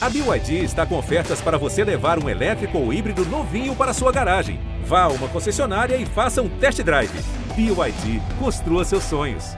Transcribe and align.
A 0.00 0.08
BYD 0.08 0.62
está 0.62 0.86
com 0.86 0.96
ofertas 0.96 1.40
para 1.40 1.58
você 1.58 1.82
levar 1.82 2.22
um 2.22 2.28
elétrico 2.28 2.78
ou 2.78 2.92
híbrido 2.92 3.24
novinho 3.24 3.74
para 3.74 3.92
sua 3.92 4.12
garagem. 4.12 4.60
Vá 4.84 5.02
a 5.02 5.08
uma 5.08 5.26
concessionária 5.26 5.96
e 5.96 6.06
faça 6.06 6.40
um 6.40 6.48
test 6.48 6.80
drive. 6.84 7.10
BYD, 7.56 8.22
construa 8.38 8.84
seus 8.84 9.02
sonhos. 9.02 9.56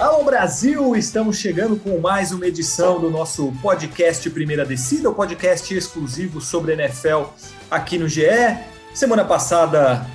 Alô 0.00 0.24
Brasil, 0.24 0.96
estamos 0.96 1.36
chegando 1.36 1.76
com 1.76 1.98
mais 1.98 2.32
uma 2.32 2.46
edição 2.46 2.98
do 2.98 3.10
nosso 3.10 3.52
podcast 3.60 4.30
Primeira 4.30 4.64
Descida, 4.64 5.10
o 5.10 5.14
podcast 5.14 5.74
exclusivo 5.74 6.40
sobre 6.40 6.72
NFL 6.72 7.24
aqui 7.70 7.98
no 7.98 8.08
GE. 8.08 8.24
Semana 8.94 9.26
passada 9.26 10.06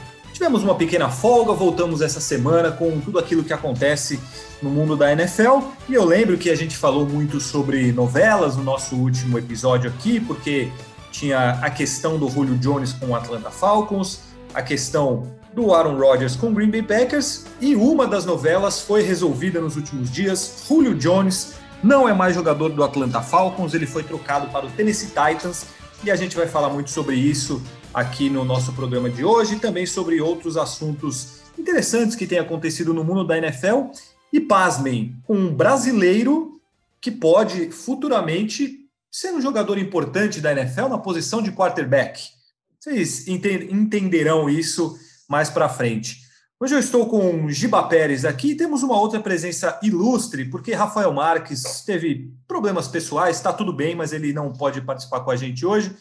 Tivemos 0.42 0.64
uma 0.64 0.74
pequena 0.74 1.08
folga, 1.08 1.54
voltamos 1.54 2.02
essa 2.02 2.20
semana 2.20 2.72
com 2.72 3.00
tudo 3.00 3.20
aquilo 3.20 3.44
que 3.44 3.54
acontece 3.54 4.20
no 4.60 4.72
mundo 4.72 4.96
da 4.96 5.12
NFL. 5.12 5.60
E 5.88 5.94
eu 5.94 6.04
lembro 6.04 6.36
que 6.36 6.50
a 6.50 6.56
gente 6.56 6.76
falou 6.76 7.06
muito 7.06 7.40
sobre 7.40 7.92
novelas 7.92 8.58
no 8.58 8.64
nosso 8.64 8.96
último 8.96 9.38
episódio 9.38 9.88
aqui, 9.88 10.20
porque 10.20 10.72
tinha 11.12 11.60
a 11.62 11.70
questão 11.70 12.18
do 12.18 12.28
Julio 12.28 12.58
Jones 12.58 12.92
com 12.92 13.10
o 13.10 13.16
Atlanta 13.16 13.52
Falcons, 13.52 14.22
a 14.52 14.64
questão 14.64 15.28
do 15.54 15.76
Aaron 15.76 15.96
Rodgers 15.96 16.36
com 16.36 16.48
o 16.48 16.52
Green 16.52 16.72
Bay 16.72 16.82
Packers, 16.82 17.46
e 17.62 17.76
uma 17.76 18.08
das 18.08 18.26
novelas 18.26 18.82
foi 18.82 19.04
resolvida 19.04 19.62
nos 19.62 19.76
últimos 19.76 20.10
dias. 20.10 20.66
Julio 20.68 20.96
Jones 20.96 21.54
não 21.84 22.10
é 22.10 22.16
mais 22.16 22.34
jogador 22.34 22.70
do 22.70 22.84
Atlanta 22.84 23.22
Falcons, 23.22 23.76
ele 23.76 23.86
foi 23.86 24.02
trocado 24.02 24.48
para 24.48 24.66
o 24.66 24.72
Tennessee 24.72 25.10
Titans, 25.10 25.68
e 26.04 26.10
a 26.10 26.16
gente 26.16 26.36
vai 26.36 26.48
falar 26.48 26.70
muito 26.70 26.90
sobre 26.90 27.16
isso 27.16 27.62
aqui 27.94 28.30
no 28.30 28.46
nosso 28.46 28.74
programa 28.74 29.10
de 29.10 29.24
hoje, 29.24 29.60
também 29.60 29.86
sobre 29.86 30.22
outros 30.22 30.58
assuntos 30.58 31.42
interessantes 31.58 32.16
que 32.16 32.28
têm 32.28 32.40
acontecido 32.40 32.94
no 32.94 33.04
mundo 33.04 33.26
da 33.26 33.38
NFL. 33.38 33.92
E 34.32 34.40
pasmem, 34.40 35.16
um 35.28 35.54
brasileiro 35.54 36.60
que 37.02 37.12
pode 37.12 37.70
futuramente 37.72 38.80
ser 39.12 39.34
um 39.34 39.42
jogador 39.42 39.78
importante 39.78 40.40
da 40.40 40.54
NFL 40.54 40.88
na 40.88 40.98
posição 40.98 41.42
de 41.42 41.52
quarterback. 41.52 42.22
Vocês 42.80 43.28
entenderão 43.28 44.50
isso 44.50 44.98
mais 45.28 45.50
para 45.50 45.68
frente. 45.68 46.22
Hoje 46.60 46.76
eu 46.76 46.80
estou 46.80 47.08
com 47.08 47.50
Giba 47.50 47.84
Pérez 47.84 48.24
aqui 48.24 48.52
e 48.52 48.56
temos 48.56 48.84
uma 48.84 48.98
outra 48.98 49.20
presença 49.20 49.80
ilustre, 49.82 50.46
porque 50.46 50.74
Rafael 50.74 51.12
Marques 51.12 51.84
teve 51.86 52.32
problemas 52.48 52.88
pessoais, 52.88 53.38
está 53.38 53.52
tudo 53.52 53.74
bem, 53.74 53.96
mas 53.96 54.14
ele 54.14 54.32
não 54.32 54.54
pode 54.54 54.80
participar 54.82 55.22
com 55.22 55.32
a 55.32 55.36
gente 55.36 55.66
hoje. 55.66 55.94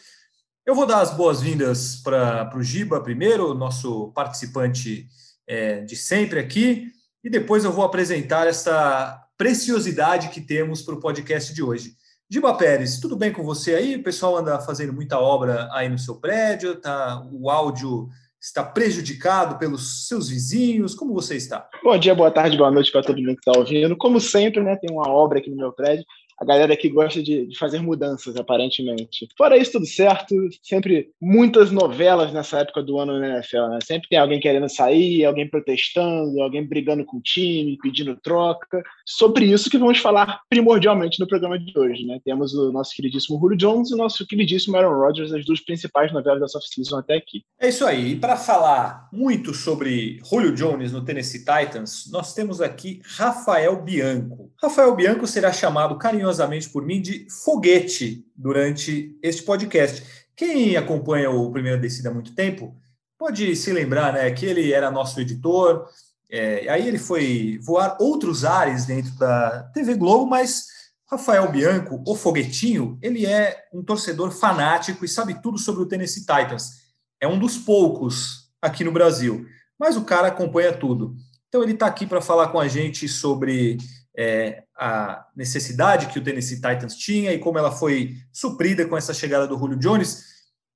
Eu 0.63 0.75
vou 0.75 0.85
dar 0.85 1.01
as 1.01 1.11
boas-vindas 1.11 1.95
para 2.03 2.55
o 2.55 2.61
Giba 2.61 3.01
primeiro, 3.01 3.55
nosso 3.55 4.11
participante 4.13 5.07
é, 5.47 5.81
de 5.81 5.95
sempre 5.95 6.39
aqui, 6.39 6.85
e 7.23 7.31
depois 7.31 7.65
eu 7.65 7.71
vou 7.71 7.83
apresentar 7.83 8.45
essa 8.47 9.25
preciosidade 9.35 10.29
que 10.29 10.39
temos 10.39 10.83
para 10.83 10.93
o 10.93 10.99
podcast 10.99 11.51
de 11.51 11.63
hoje. 11.63 11.95
Giba 12.29 12.53
Pérez, 12.53 12.99
tudo 12.99 13.17
bem 13.17 13.33
com 13.33 13.43
você 13.43 13.73
aí? 13.73 13.95
O 13.95 14.03
pessoal 14.03 14.37
anda 14.37 14.59
fazendo 14.59 14.93
muita 14.93 15.19
obra 15.19 15.67
aí 15.73 15.89
no 15.89 15.97
seu 15.97 16.17
prédio, 16.17 16.75
tá? 16.75 17.27
O 17.31 17.49
áudio 17.49 18.07
está 18.39 18.63
prejudicado 18.63 19.57
pelos 19.57 20.07
seus 20.07 20.29
vizinhos? 20.29 20.93
Como 20.93 21.11
você 21.11 21.35
está? 21.37 21.67
Bom 21.83 21.97
dia, 21.97 22.13
boa 22.13 22.29
tarde, 22.29 22.55
boa 22.55 22.69
noite 22.69 22.91
para 22.91 23.01
todo 23.01 23.17
mundo 23.17 23.35
que 23.35 23.49
está 23.49 23.59
ouvindo. 23.59 23.97
Como 23.97 24.21
sempre, 24.21 24.61
né, 24.61 24.75
tem 24.75 24.91
uma 24.91 25.09
obra 25.09 25.39
aqui 25.39 25.49
no 25.49 25.57
meu 25.57 25.73
prédio 25.73 26.05
a 26.41 26.45
galera 26.45 26.75
que 26.75 26.89
gosta 26.89 27.21
de, 27.21 27.45
de, 27.45 27.57
fazer 27.57 27.79
mudanças, 27.79 28.35
aparentemente. 28.35 29.27
Fora 29.37 29.55
isso, 29.55 29.73
tudo 29.73 29.85
certo. 29.85 30.35
Sempre 30.63 31.11
muitas 31.21 31.69
novelas 31.69 32.33
nessa 32.33 32.61
época 32.61 32.81
do 32.81 32.97
ano 32.97 33.19
na 33.19 33.35
NFL, 33.35 33.67
né? 33.69 33.79
Sempre 33.83 34.09
tem 34.09 34.17
alguém 34.17 34.39
querendo 34.39 34.67
sair, 34.67 35.23
alguém 35.23 35.47
protestando, 35.47 36.41
alguém 36.41 36.65
brigando 36.65 37.05
com 37.05 37.17
o 37.17 37.21
time, 37.21 37.77
pedindo 37.79 38.15
troca. 38.15 38.81
Sobre 39.05 39.45
isso 39.45 39.69
que 39.69 39.77
vamos 39.77 39.99
falar 39.99 40.41
primordialmente 40.49 41.19
no 41.19 41.27
programa 41.27 41.59
de 41.59 41.77
hoje, 41.77 42.07
né? 42.07 42.19
Temos 42.25 42.55
o 42.55 42.71
nosso 42.71 42.95
queridíssimo 42.95 43.39
Julio 43.39 43.57
Jones 43.57 43.91
e 43.91 43.93
o 43.93 43.97
nosso 43.97 44.25
queridíssimo 44.25 44.75
Aaron 44.75 44.97
Rodgers, 44.97 45.31
as 45.31 45.45
duas 45.45 45.59
principais 45.59 46.11
novelas 46.11 46.39
da 46.39 46.57
off-season 46.57 46.97
até 46.97 47.17
aqui. 47.17 47.43
É 47.59 47.69
isso 47.69 47.85
aí. 47.85 48.13
E 48.13 48.15
para 48.15 48.35
falar 48.35 49.07
muito 49.13 49.53
sobre 49.53 50.19
Julio 50.27 50.55
Jones 50.55 50.91
no 50.91 51.05
Tennessee 51.05 51.45
Titans, 51.45 52.09
nós 52.11 52.33
temos 52.33 52.59
aqui 52.61 52.99
Rafael 53.05 53.79
Bianco. 53.79 54.51
Rafael 54.59 54.95
Bianco 54.95 55.27
será 55.27 55.53
chamado 55.53 55.99
carinhosamente 55.99 56.30
carinhosamente 56.31 56.69
por 56.69 56.85
mim 56.85 57.01
de 57.01 57.27
foguete 57.29 58.25
durante 58.35 59.17
este 59.21 59.43
podcast. 59.43 60.03
Quem 60.35 60.75
acompanha 60.77 61.29
o 61.29 61.51
Primeira 61.51 61.77
Descida 61.77 62.09
há 62.09 62.13
muito 62.13 62.33
tempo 62.33 62.75
pode 63.17 63.55
se 63.55 63.71
lembrar 63.71 64.13
né, 64.13 64.31
que 64.31 64.45
ele 64.45 64.73
era 64.73 64.89
nosso 64.89 65.19
editor, 65.19 65.87
é, 66.29 66.67
aí 66.69 66.87
ele 66.87 66.97
foi 66.97 67.59
voar 67.61 67.97
outros 67.99 68.43
ares 68.43 68.85
dentro 68.85 69.11
da 69.11 69.63
TV 69.73 69.93
Globo, 69.93 70.25
mas 70.25 70.67
Rafael 71.05 71.51
Bianco, 71.51 72.01
o 72.07 72.15
foguetinho, 72.15 72.97
ele 73.01 73.25
é 73.25 73.65
um 73.71 73.83
torcedor 73.83 74.31
fanático 74.31 75.05
e 75.05 75.09
sabe 75.09 75.39
tudo 75.39 75.59
sobre 75.59 75.83
o 75.83 75.85
Tennessee 75.85 76.21
Titans. 76.21 76.81
É 77.19 77.27
um 77.27 77.37
dos 77.37 77.57
poucos 77.57 78.49
aqui 78.59 78.83
no 78.83 78.91
Brasil, 78.91 79.45
mas 79.77 79.95
o 79.97 80.05
cara 80.05 80.29
acompanha 80.29 80.73
tudo. 80.73 81.15
Então 81.47 81.61
ele 81.61 81.73
está 81.73 81.85
aqui 81.85 82.07
para 82.07 82.21
falar 82.21 82.47
com 82.47 82.59
a 82.59 82.67
gente 82.67 83.07
sobre 83.07 83.77
é, 84.17 84.63
a 84.77 85.25
necessidade 85.35 86.07
que 86.07 86.19
o 86.19 86.23
Tennessee 86.23 86.57
Titans 86.57 86.95
tinha 86.95 87.31
e 87.33 87.39
como 87.39 87.57
ela 87.57 87.71
foi 87.71 88.15
suprida 88.31 88.85
com 88.87 88.97
essa 88.97 89.13
chegada 89.13 89.47
do 89.47 89.57
Julio 89.57 89.77
Jones. 89.77 90.25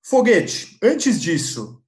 Foguete, 0.04 0.78
antes 0.82 1.22
disso, 1.22 1.82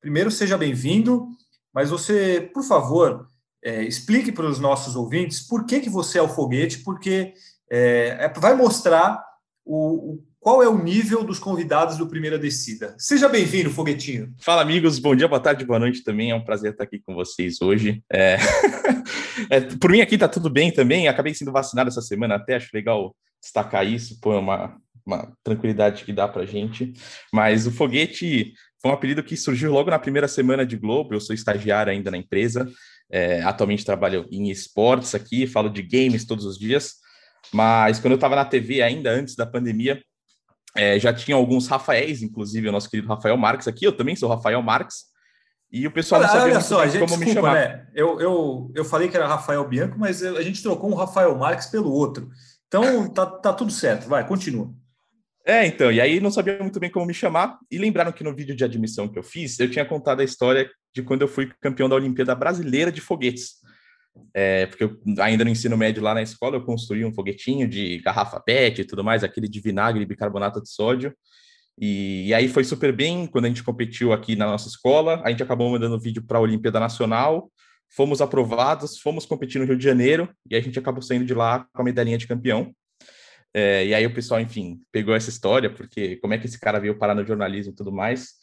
primeiro 0.00 0.30
seja 0.30 0.56
bem-vindo, 0.58 1.28
mas 1.72 1.90
você, 1.90 2.50
por 2.52 2.62
favor, 2.62 3.26
é, 3.62 3.82
explique 3.82 4.30
para 4.30 4.46
os 4.46 4.60
nossos 4.60 4.94
ouvintes 4.94 5.40
por 5.40 5.64
que, 5.64 5.80
que 5.80 5.90
você 5.90 6.18
é 6.18 6.22
o 6.22 6.28
foguete, 6.28 6.80
porque 6.80 7.32
é, 7.70 8.16
é 8.20 8.28
vai 8.38 8.54
mostrar 8.54 9.24
o, 9.64 10.12
o 10.12 10.24
qual 10.44 10.62
é 10.62 10.68
o 10.68 10.76
nível 10.76 11.24
dos 11.24 11.38
convidados 11.38 11.96
do 11.96 12.06
Primeira 12.06 12.38
Descida. 12.38 12.94
Seja 12.98 13.30
bem-vindo, 13.30 13.70
Foguetinho. 13.70 14.34
Fala, 14.38 14.60
amigos. 14.60 14.98
Bom 14.98 15.16
dia, 15.16 15.26
boa 15.26 15.40
tarde, 15.40 15.64
boa 15.64 15.78
noite 15.78 16.04
também. 16.04 16.32
É 16.32 16.34
um 16.34 16.44
prazer 16.44 16.72
estar 16.72 16.84
aqui 16.84 16.98
com 16.98 17.14
vocês 17.14 17.62
hoje. 17.62 18.04
É... 18.12 18.36
é, 19.48 19.60
por 19.62 19.90
mim 19.90 20.02
aqui 20.02 20.18
tá 20.18 20.28
tudo 20.28 20.50
bem 20.50 20.70
também. 20.70 21.08
Acabei 21.08 21.32
sendo 21.32 21.50
vacinado 21.50 21.88
essa 21.88 22.02
semana, 22.02 22.34
até 22.34 22.56
acho 22.56 22.68
legal 22.74 23.16
destacar 23.42 23.86
isso, 23.86 24.20
pô, 24.20 24.34
é 24.34 24.38
uma, 24.38 24.76
uma 25.06 25.32
tranquilidade 25.42 26.04
que 26.04 26.12
dá 26.12 26.28
pra 26.28 26.44
gente. 26.44 26.92
Mas 27.32 27.66
o 27.66 27.72
Foguete 27.72 28.52
foi 28.82 28.90
um 28.90 28.94
apelido 28.94 29.22
que 29.22 29.38
surgiu 29.38 29.72
logo 29.72 29.90
na 29.90 29.98
primeira 29.98 30.28
semana 30.28 30.66
de 30.66 30.76
Globo. 30.76 31.14
Eu 31.14 31.20
sou 31.22 31.34
estagiário 31.34 31.90
ainda 31.90 32.10
na 32.10 32.18
empresa. 32.18 32.70
É, 33.10 33.42
atualmente 33.44 33.82
trabalho 33.82 34.28
em 34.30 34.50
esportes 34.50 35.14
aqui, 35.14 35.46
falo 35.46 35.70
de 35.70 35.80
games 35.80 36.26
todos 36.26 36.44
os 36.44 36.58
dias. 36.58 36.96
Mas 37.50 37.98
quando 37.98 38.12
eu 38.12 38.16
estava 38.16 38.36
na 38.36 38.44
TV 38.44 38.82
ainda, 38.82 39.10
antes 39.10 39.34
da 39.36 39.46
pandemia, 39.46 40.02
é, 40.76 40.98
já 40.98 41.12
tinha 41.12 41.36
alguns 41.36 41.68
Rafaéis, 41.68 42.22
inclusive 42.22 42.68
o 42.68 42.72
nosso 42.72 42.90
querido 42.90 43.08
Rafael 43.08 43.36
Marques 43.36 43.68
aqui. 43.68 43.84
Eu 43.84 43.96
também 43.96 44.16
sou 44.16 44.28
Rafael 44.28 44.60
Marques. 44.60 45.04
E 45.70 45.86
o 45.86 45.90
pessoal 45.90 46.22
não 46.22 46.28
sabia 46.28 46.44
olha 46.44 46.60
só, 46.60 46.86
gente, 46.86 47.00
como 47.00 47.06
desculpa, 47.06 47.26
me 47.26 47.34
chamar. 47.34 47.54
Né? 47.54 47.86
Eu, 47.94 48.20
eu, 48.20 48.72
eu 48.74 48.84
falei 48.84 49.08
que 49.08 49.16
era 49.16 49.26
Rafael 49.26 49.66
Bianco, 49.66 49.98
mas 49.98 50.22
a 50.22 50.42
gente 50.42 50.62
trocou 50.62 50.90
um 50.90 50.94
Rafael 50.94 51.36
Marques 51.36 51.66
pelo 51.66 51.90
outro. 51.90 52.28
Então 52.68 53.08
tá, 53.08 53.26
tá 53.26 53.52
tudo 53.52 53.72
certo. 53.72 54.08
Vai, 54.08 54.26
continua. 54.26 54.72
É, 55.46 55.66
então, 55.66 55.92
e 55.92 56.00
aí 56.00 56.20
não 56.20 56.30
sabia 56.30 56.58
muito 56.58 56.80
bem 56.80 56.90
como 56.90 57.06
me 57.06 57.12
chamar. 57.12 57.58
E 57.70 57.76
lembraram 57.76 58.12
que 58.12 58.24
no 58.24 58.34
vídeo 58.34 58.56
de 58.56 58.64
admissão 58.64 59.08
que 59.08 59.18
eu 59.18 59.22
fiz, 59.22 59.58
eu 59.60 59.70
tinha 59.70 59.84
contado 59.84 60.20
a 60.20 60.24
história 60.24 60.70
de 60.94 61.02
quando 61.02 61.22
eu 61.22 61.28
fui 61.28 61.52
campeão 61.60 61.88
da 61.88 61.96
Olimpíada 61.96 62.34
Brasileira 62.34 62.90
de 62.90 63.00
Foguetes. 63.00 63.56
É, 64.32 64.66
porque 64.66 64.84
eu, 64.84 64.98
ainda 65.18 65.44
no 65.44 65.50
ensino 65.50 65.76
médio 65.76 66.02
lá 66.02 66.14
na 66.14 66.22
escola 66.22 66.56
eu 66.56 66.64
construí 66.64 67.04
um 67.04 67.12
foguetinho 67.12 67.68
de 67.68 67.98
garrafa 67.98 68.40
PET 68.40 68.80
e 68.80 68.84
tudo 68.84 69.02
mais, 69.02 69.24
aquele 69.24 69.48
de 69.48 69.60
vinagre 69.60 70.02
e 70.02 70.06
bicarbonato 70.06 70.62
de 70.62 70.70
sódio. 70.70 71.14
E, 71.80 72.28
e, 72.28 72.34
aí 72.34 72.48
foi 72.48 72.62
super 72.62 72.92
bem 72.92 73.26
quando 73.26 73.46
a 73.46 73.48
gente 73.48 73.64
competiu 73.64 74.12
aqui 74.12 74.36
na 74.36 74.46
nossa 74.46 74.68
escola. 74.68 75.20
A 75.24 75.30
gente 75.30 75.42
acabou 75.42 75.70
mandando 75.70 75.98
vídeo 75.98 76.22
para 76.24 76.38
a 76.38 76.40
Olimpíada 76.40 76.78
Nacional, 76.78 77.50
fomos 77.90 78.20
aprovados, 78.20 78.98
fomos 78.98 79.26
competir 79.26 79.60
no 79.60 79.66
Rio 79.66 79.76
de 79.76 79.84
Janeiro 79.84 80.28
e 80.48 80.54
a 80.54 80.60
gente 80.60 80.78
acabou 80.78 81.02
saindo 81.02 81.24
de 81.24 81.34
lá 81.34 81.66
com 81.72 81.82
a 81.82 81.84
medalhinha 81.84 82.18
de 82.18 82.28
campeão. 82.28 82.72
É, 83.52 83.86
e 83.86 83.94
aí 83.94 84.04
o 84.04 84.12
pessoal, 84.12 84.40
enfim, 84.40 84.80
pegou 84.90 85.14
essa 85.14 85.30
história, 85.30 85.70
porque 85.70 86.16
como 86.16 86.34
é 86.34 86.38
que 86.38 86.46
esse 86.46 86.58
cara 86.58 86.80
veio 86.80 86.98
parar 86.98 87.14
no 87.14 87.24
jornalismo 87.24 87.72
e 87.72 87.76
tudo 87.76 87.92
mais. 87.92 88.34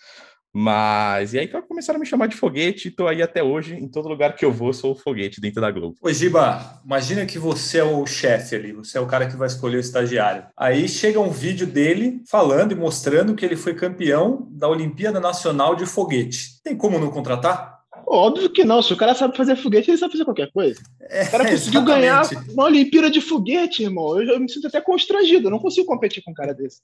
Mas, 0.53 1.33
e 1.33 1.39
aí 1.39 1.47
começaram 1.47 1.97
a 1.97 1.99
me 1.99 2.05
chamar 2.05 2.27
de 2.27 2.35
foguete, 2.35 2.89
e 2.89 2.91
tô 2.91 3.07
aí 3.07 3.21
até 3.21 3.41
hoje, 3.41 3.75
em 3.75 3.87
todo 3.87 4.09
lugar 4.09 4.35
que 4.35 4.43
eu 4.43 4.51
vou, 4.51 4.73
sou 4.73 4.91
o 4.91 4.95
foguete 4.95 5.39
dentro 5.39 5.61
da 5.61 5.71
Globo. 5.71 5.95
Ô, 6.01 6.11
Giba, 6.11 6.81
imagina 6.85 7.25
que 7.25 7.39
você 7.39 7.77
é 7.77 7.83
o 7.83 8.05
chefe 8.05 8.55
ali, 8.55 8.73
você 8.73 8.97
é 8.97 9.01
o 9.01 9.07
cara 9.07 9.27
que 9.27 9.37
vai 9.37 9.47
escolher 9.47 9.77
o 9.77 9.79
estagiário. 9.81 10.45
Aí 10.57 10.89
chega 10.89 11.19
um 11.19 11.29
vídeo 11.29 11.65
dele 11.65 12.21
falando 12.29 12.73
e 12.73 12.75
mostrando 12.75 13.35
que 13.35 13.45
ele 13.45 13.55
foi 13.55 13.73
campeão 13.73 14.47
da 14.51 14.67
Olimpíada 14.67 15.19
Nacional 15.19 15.75
de 15.75 15.85
Foguete. 15.85 16.61
Tem 16.63 16.75
como 16.75 16.99
não 16.99 17.09
contratar? 17.09 17.81
Óbvio 18.05 18.49
que 18.49 18.65
não. 18.65 18.81
Se 18.81 18.91
o 18.91 18.97
cara 18.97 19.15
sabe 19.15 19.37
fazer 19.37 19.55
foguete, 19.55 19.89
ele 19.89 19.97
sabe 19.97 20.11
fazer 20.11 20.25
qualquer 20.25 20.51
coisa. 20.51 20.81
É, 20.99 21.23
o 21.23 21.31
cara 21.31 21.49
conseguiu 21.49 21.81
ganhar 21.81 22.23
uma 22.49 22.65
Olimpíada 22.65 23.09
de 23.09 23.21
foguete, 23.21 23.83
irmão. 23.83 24.19
Eu, 24.19 24.33
eu, 24.33 24.39
me 24.39 24.51
sinto 24.51 24.67
até 24.67 24.81
constrangido. 24.81 25.47
Eu 25.47 25.51
não 25.51 25.59
consigo 25.59 25.87
competir 25.87 26.21
com 26.21 26.31
um 26.31 26.33
cara 26.33 26.53
desse. 26.53 26.81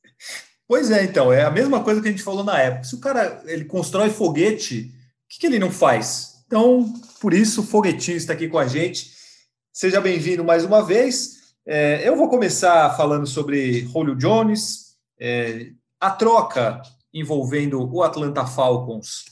Pois 0.68 0.92
é, 0.92 1.04
então, 1.04 1.32
é 1.32 1.44
a 1.44 1.52
mesma 1.52 1.84
coisa 1.84 2.02
que 2.02 2.08
a 2.08 2.12
gente 2.12 2.24
falou 2.24 2.44
na 2.44 2.60
época. 2.60 2.84
Se 2.84 2.96
o 2.96 3.00
cara 3.00 3.42
ele 3.46 3.66
constrói 3.66 4.10
foguete, 4.10 4.94
o 5.26 5.30
que, 5.30 5.40
que 5.40 5.48
ele 5.48 5.60
não 5.60 5.72
faz? 5.72 6.38
Então, 6.46 6.94
por 7.20 7.34
isso, 7.34 7.62
o 7.62 7.66
Foguetinho 7.66 8.16
está 8.16 8.32
aqui 8.32 8.48
com 8.48 8.58
a 8.58 8.68
gente. 8.68 9.12
Seja 9.74 10.00
bem-vindo 10.00 10.44
mais 10.46 10.64
uma 10.64 10.82
vez. 10.82 11.54
É, 11.66 12.08
eu 12.08 12.16
vou 12.16 12.30
começar 12.30 12.96
falando 12.96 13.28
sobre 13.28 13.82
Julio 13.82 14.16
Jones, 14.16 14.96
é, 15.20 15.72
a 16.00 16.10
troca 16.10 16.82
envolvendo 17.14 17.94
o 17.94 18.02
Atlanta 18.02 18.46
Falcons 18.46 19.26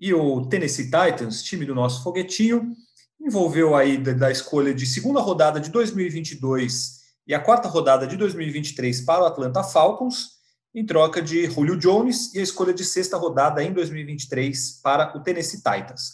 e 0.00 0.14
o 0.14 0.46
Tennessee 0.46 0.86
Titans, 0.86 1.42
time 1.42 1.66
do 1.66 1.74
nosso 1.74 2.02
Foguetinho, 2.02 2.72
envolveu 3.20 3.76
aí 3.76 3.98
da, 3.98 4.12
da 4.12 4.30
escolha 4.30 4.72
de 4.72 4.86
segunda 4.86 5.20
rodada 5.20 5.60
de 5.60 5.70
2022 5.70 7.02
e 7.26 7.34
a 7.34 7.40
quarta 7.40 7.68
rodada 7.68 8.06
de 8.06 8.16
2023 8.16 9.02
para 9.02 9.24
o 9.24 9.26
Atlanta 9.26 9.62
Falcons, 9.62 10.41
em 10.74 10.84
troca 10.86 11.20
de 11.20 11.50
Julio 11.50 11.76
Jones 11.76 12.34
e 12.34 12.38
a 12.38 12.42
escolha 12.42 12.72
de 12.72 12.84
sexta 12.84 13.16
rodada 13.16 13.62
em 13.62 13.72
2023 13.72 14.80
para 14.82 15.16
o 15.16 15.20
Tennessee 15.20 15.58
Titans. 15.58 16.12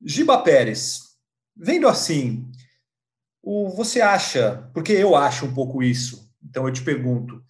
Giba 0.00 0.38
Pérez, 0.38 1.00
vendo 1.56 1.88
assim, 1.88 2.50
o, 3.42 3.68
você 3.70 4.00
acha, 4.00 4.70
porque 4.72 4.92
eu 4.92 5.16
acho 5.16 5.46
um 5.46 5.54
pouco 5.54 5.82
isso, 5.82 6.30
então 6.44 6.66
eu 6.66 6.72
te 6.72 6.82
pergunto, 6.82 7.42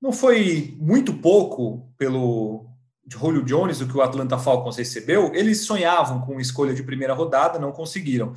não 0.00 0.12
foi 0.12 0.76
muito 0.80 1.12
pouco 1.12 1.92
pelo 1.98 2.66
Julio 3.06 3.44
Jones 3.44 3.80
o 3.80 3.88
que 3.88 3.96
o 3.96 4.02
Atlanta 4.02 4.38
Falcons 4.38 4.76
recebeu? 4.76 5.34
Eles 5.34 5.62
sonhavam 5.62 6.20
com 6.22 6.40
escolha 6.40 6.72
de 6.72 6.82
primeira 6.82 7.12
rodada, 7.12 7.58
não 7.58 7.72
conseguiram. 7.72 8.32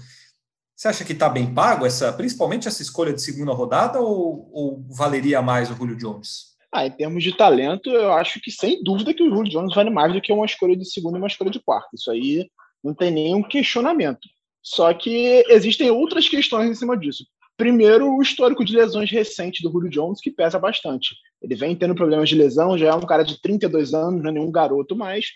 Você 0.75 0.87
acha 0.87 1.05
que 1.05 1.13
está 1.13 1.29
bem 1.29 1.53
pago 1.53 1.85
essa, 1.85 2.11
principalmente 2.11 2.67
essa 2.67 2.81
escolha 2.81 3.13
de 3.13 3.21
segunda 3.21 3.53
rodada, 3.53 3.99
ou, 4.01 4.49
ou 4.51 4.85
valeria 4.89 5.41
mais 5.41 5.69
o 5.69 5.75
Julio 5.75 5.95
Jones? 5.95 6.52
Ah, 6.73 6.87
em 6.87 6.91
termos 6.91 7.23
de 7.23 7.31
talento, 7.37 7.91
eu 7.91 8.11
acho 8.13 8.41
que 8.41 8.49
sem 8.49 8.83
dúvida 8.83 9.13
que 9.13 9.21
o 9.21 9.29
Julio 9.29 9.51
Jones 9.51 9.75
vale 9.75 9.91
mais 9.91 10.11
do 10.11 10.19
que 10.19 10.33
uma 10.33 10.45
escolha 10.45 10.75
de 10.75 10.89
segunda 10.89 11.19
e 11.19 11.21
uma 11.21 11.27
escolha 11.27 11.51
de 11.51 11.59
quarta. 11.59 11.89
Isso 11.93 12.09
aí 12.09 12.49
não 12.83 12.95
tem 12.95 13.11
nenhum 13.11 13.43
questionamento. 13.43 14.27
Só 14.59 14.91
que 14.91 15.45
existem 15.49 15.91
outras 15.91 16.27
questões 16.27 16.71
em 16.71 16.73
cima 16.73 16.97
disso. 16.97 17.25
Primeiro, 17.55 18.11
o 18.11 18.23
histórico 18.23 18.65
de 18.65 18.75
lesões 18.75 19.11
recente 19.11 19.61
do 19.61 19.71
Julio 19.71 19.89
Jones, 19.91 20.19
que 20.19 20.31
pesa 20.31 20.57
bastante. 20.57 21.15
Ele 21.43 21.53
vem 21.53 21.75
tendo 21.75 21.93
problemas 21.93 22.27
de 22.27 22.35
lesão, 22.35 22.75
já 22.75 22.87
é 22.87 22.95
um 22.95 23.01
cara 23.01 23.21
de 23.21 23.39
32 23.39 23.93
anos, 23.93 24.23
não 24.23 24.31
é 24.31 24.33
nenhum 24.33 24.51
garoto 24.51 24.95
mais, 24.95 25.27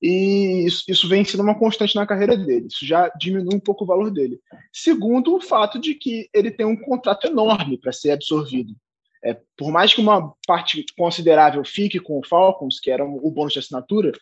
e 0.00 0.64
isso, 0.64 0.84
isso 0.88 1.06
vem 1.06 1.22
sendo 1.22 1.42
uma 1.42 1.58
constante 1.58 1.94
na 1.96 2.06
carreira 2.06 2.34
dele. 2.34 2.68
Isso 2.68 2.86
já 2.86 3.08
diminui 3.20 3.56
um 3.56 3.60
pouco 3.60 3.84
o 3.84 3.86
valor 3.86 4.10
dele. 4.10 4.40
Segundo, 4.72 5.34
o 5.34 5.40
fato 5.40 5.78
de 5.78 5.94
que 5.94 6.30
ele 6.32 6.50
tem 6.50 6.64
um 6.64 6.76
contrato 6.76 7.26
enorme 7.26 7.76
para 7.76 7.92
ser 7.92 8.12
absorvido. 8.12 8.74
É, 9.24 9.36
por 9.56 9.72
mais 9.72 9.92
que 9.92 10.00
uma 10.00 10.32
parte 10.46 10.84
considerável 10.96 11.64
fique 11.64 11.98
com 11.98 12.18
o 12.18 12.26
Falcons, 12.26 12.78
que 12.80 12.90
era 12.90 13.04
o 13.04 13.30
bônus 13.30 13.52
de 13.52 13.58
assinatura, 13.58 14.12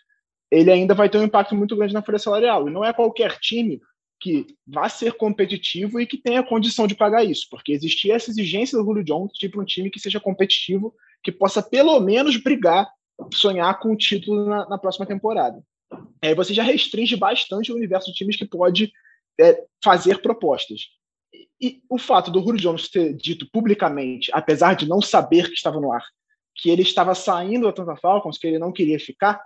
ele 0.50 0.70
ainda 0.70 0.94
vai 0.94 1.08
ter 1.08 1.18
um 1.18 1.24
impacto 1.24 1.54
muito 1.54 1.76
grande 1.76 1.94
na 1.94 2.02
folha 2.02 2.18
salarial. 2.18 2.68
E 2.68 2.72
não 2.72 2.84
é 2.84 2.92
qualquer 2.92 3.38
time 3.38 3.80
que 4.20 4.46
vá 4.66 4.88
ser 4.88 5.12
competitivo 5.12 6.00
e 6.00 6.06
que 6.06 6.16
tenha 6.16 6.42
condição 6.42 6.86
de 6.86 6.94
pagar 6.94 7.24
isso, 7.24 7.46
porque 7.50 7.72
existia 7.72 8.14
essa 8.14 8.30
exigência 8.30 8.78
do 8.78 8.84
Julio 8.84 9.04
Jones, 9.04 9.32
tipo 9.32 9.60
um 9.60 9.64
time 9.64 9.90
que 9.90 10.00
seja 10.00 10.18
competitivo, 10.18 10.94
que 11.22 11.30
possa 11.30 11.62
pelo 11.62 12.00
menos 12.00 12.36
brigar, 12.36 12.88
sonhar 13.34 13.78
com 13.78 13.92
o 13.92 13.96
título 13.96 14.46
na, 14.46 14.68
na 14.68 14.78
próxima 14.78 15.04
temporada. 15.04 15.62
Aí 16.22 16.34
você 16.34 16.54
já 16.54 16.62
restringe 16.62 17.16
bastante 17.16 17.70
o 17.70 17.76
universo 17.76 18.10
de 18.10 18.16
times 18.16 18.36
que 18.36 18.46
pode 18.46 18.90
é, 19.38 19.62
fazer 19.84 20.22
propostas. 20.22 20.80
E 21.60 21.82
o 21.88 21.98
fato 21.98 22.30
do 22.30 22.40
Julio 22.40 22.60
Jones 22.60 22.88
ter 22.88 23.14
dito 23.14 23.48
publicamente, 23.50 24.30
apesar 24.32 24.74
de 24.74 24.88
não 24.88 25.00
saber 25.00 25.48
que 25.48 25.54
estava 25.54 25.80
no 25.80 25.92
ar, 25.92 26.04
que 26.54 26.70
ele 26.70 26.82
estava 26.82 27.14
saindo 27.14 27.64
da 27.64 27.70
Atlanta 27.70 27.96
Falcons, 27.96 28.38
que 28.38 28.46
ele 28.46 28.58
não 28.58 28.72
queria 28.72 28.98
ficar, 29.00 29.42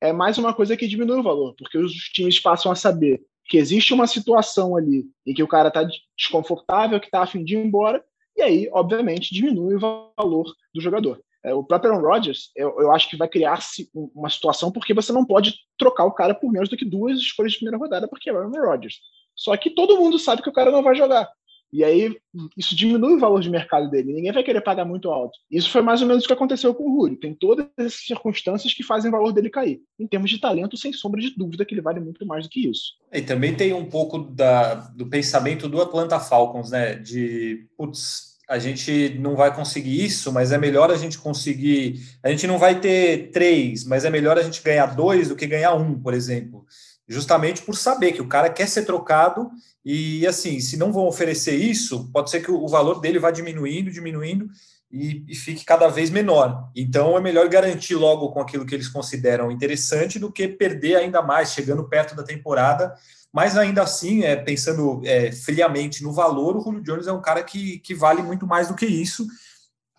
é 0.00 0.12
mais 0.12 0.38
uma 0.38 0.52
coisa 0.52 0.76
que 0.76 0.86
diminui 0.86 1.18
o 1.18 1.22
valor, 1.22 1.54
porque 1.56 1.78
os 1.78 1.92
times 1.92 2.38
passam 2.40 2.70
a 2.70 2.76
saber 2.76 3.22
que 3.46 3.58
existe 3.58 3.92
uma 3.92 4.06
situação 4.06 4.76
ali 4.76 5.04
em 5.26 5.34
que 5.34 5.42
o 5.42 5.48
cara 5.48 5.68
está 5.68 5.86
desconfortável, 6.16 7.00
que 7.00 7.06
está 7.06 7.22
a 7.22 7.26
fim 7.26 7.44
de 7.44 7.56
ir 7.56 7.64
embora, 7.64 8.04
e 8.36 8.42
aí, 8.42 8.68
obviamente, 8.72 9.32
diminui 9.32 9.76
o 9.76 10.12
valor 10.18 10.52
do 10.74 10.80
jogador. 10.80 11.22
É, 11.44 11.52
o 11.52 11.62
próprio 11.62 11.92
Aaron 11.92 12.06
Rodgers, 12.06 12.50
eu, 12.56 12.80
eu 12.80 12.90
acho 12.90 13.08
que 13.08 13.16
vai 13.16 13.28
criar-se 13.28 13.90
uma 13.94 14.30
situação 14.30 14.72
porque 14.72 14.94
você 14.94 15.12
não 15.12 15.26
pode 15.26 15.54
trocar 15.78 16.04
o 16.04 16.12
cara 16.12 16.34
por 16.34 16.50
menos 16.50 16.70
do 16.70 16.76
que 16.76 16.86
duas 16.86 17.18
escolhas 17.18 17.52
de 17.52 17.58
primeira 17.58 17.76
rodada, 17.76 18.08
porque 18.08 18.30
é 18.30 18.32
o 18.32 18.38
Aaron 18.38 18.50
Rodgers. 18.50 18.98
Só 19.36 19.56
que 19.56 19.70
todo 19.70 19.98
mundo 19.98 20.18
sabe 20.18 20.42
que 20.42 20.48
o 20.48 20.52
cara 20.52 20.70
não 20.70 20.82
vai 20.82 20.94
jogar. 20.94 21.28
E 21.74 21.82
aí 21.82 22.16
isso 22.56 22.76
diminui 22.76 23.14
o 23.14 23.18
valor 23.18 23.40
de 23.40 23.50
mercado 23.50 23.90
dele. 23.90 24.12
Ninguém 24.12 24.30
vai 24.30 24.44
querer 24.44 24.60
pagar 24.60 24.84
muito 24.84 25.10
alto. 25.10 25.36
Isso 25.50 25.68
foi 25.68 25.82
mais 25.82 26.00
ou 26.00 26.06
menos 26.06 26.22
o 26.22 26.26
que 26.28 26.32
aconteceu 26.32 26.72
com 26.72 26.84
o 26.84 26.96
Rui. 26.96 27.16
Tem 27.16 27.34
todas 27.34 27.66
essas 27.76 28.06
circunstâncias 28.06 28.72
que 28.72 28.84
fazem 28.84 29.08
o 29.08 29.12
valor 29.12 29.32
dele 29.32 29.50
cair. 29.50 29.80
Em 29.98 30.06
termos 30.06 30.30
de 30.30 30.38
talento, 30.38 30.76
sem 30.76 30.92
sombra 30.92 31.20
de 31.20 31.34
dúvida 31.36 31.64
que 31.64 31.74
ele 31.74 31.82
vale 31.82 31.98
muito 31.98 32.24
mais 32.24 32.44
do 32.44 32.48
que 32.48 32.70
isso. 32.70 32.92
E 33.12 33.20
também 33.22 33.56
tem 33.56 33.72
um 33.72 33.86
pouco 33.86 34.18
da, 34.18 34.74
do 34.74 35.06
pensamento 35.06 35.68
do 35.68 35.82
Atlanta 35.82 36.20
Falcons, 36.20 36.70
né? 36.70 36.94
De 36.94 37.66
putz, 37.76 38.34
a 38.48 38.56
gente 38.60 39.18
não 39.18 39.34
vai 39.34 39.52
conseguir 39.52 40.04
isso, 40.04 40.32
mas 40.32 40.52
é 40.52 40.58
melhor 40.58 40.92
a 40.92 40.96
gente 40.96 41.18
conseguir. 41.18 41.98
A 42.22 42.30
gente 42.30 42.46
não 42.46 42.56
vai 42.56 42.78
ter 42.78 43.32
três, 43.32 43.84
mas 43.84 44.04
é 44.04 44.10
melhor 44.10 44.38
a 44.38 44.42
gente 44.42 44.62
ganhar 44.62 44.94
dois 44.94 45.28
do 45.28 45.34
que 45.34 45.44
ganhar 45.44 45.74
um, 45.74 46.00
por 46.00 46.14
exemplo 46.14 46.64
justamente 47.08 47.62
por 47.62 47.76
saber 47.76 48.12
que 48.12 48.22
o 48.22 48.28
cara 48.28 48.48
quer 48.48 48.68
ser 48.68 48.84
trocado 48.84 49.50
e 49.84 50.26
assim, 50.26 50.60
se 50.60 50.76
não 50.76 50.92
vão 50.92 51.06
oferecer 51.06 51.54
isso, 51.54 52.10
pode 52.10 52.30
ser 52.30 52.40
que 52.40 52.50
o 52.50 52.66
valor 52.66 53.00
dele 53.00 53.18
vá 53.18 53.30
diminuindo, 53.30 53.90
diminuindo 53.90 54.48
e, 54.90 55.24
e, 55.28 55.34
fique 55.34 55.64
cada 55.64 55.88
vez 55.88 56.08
menor. 56.08 56.70
Então 56.74 57.18
é 57.18 57.20
melhor 57.20 57.48
garantir 57.48 57.94
logo 57.94 58.30
com 58.30 58.40
aquilo 58.40 58.64
que 58.64 58.74
eles 58.74 58.88
consideram 58.88 59.50
interessante 59.50 60.18
do 60.18 60.32
que 60.32 60.48
perder 60.48 60.96
ainda 60.96 61.20
mais, 61.20 61.52
chegando 61.52 61.88
perto 61.88 62.14
da 62.14 62.22
temporada. 62.22 62.94
Mas 63.32 63.58
ainda 63.58 63.82
assim, 63.82 64.22
é, 64.22 64.36
pensando 64.36 65.02
é, 65.04 65.32
friamente 65.32 66.02
no 66.02 66.12
valor, 66.12 66.56
o 66.56 66.62
Julio 66.62 66.82
Jones 66.82 67.08
é 67.08 67.12
um 67.12 67.20
cara 67.20 67.42
que, 67.42 67.78
que 67.80 67.92
vale 67.94 68.22
muito 68.22 68.46
mais 68.46 68.68
do 68.68 68.74
que 68.74 68.86
isso. 68.86 69.26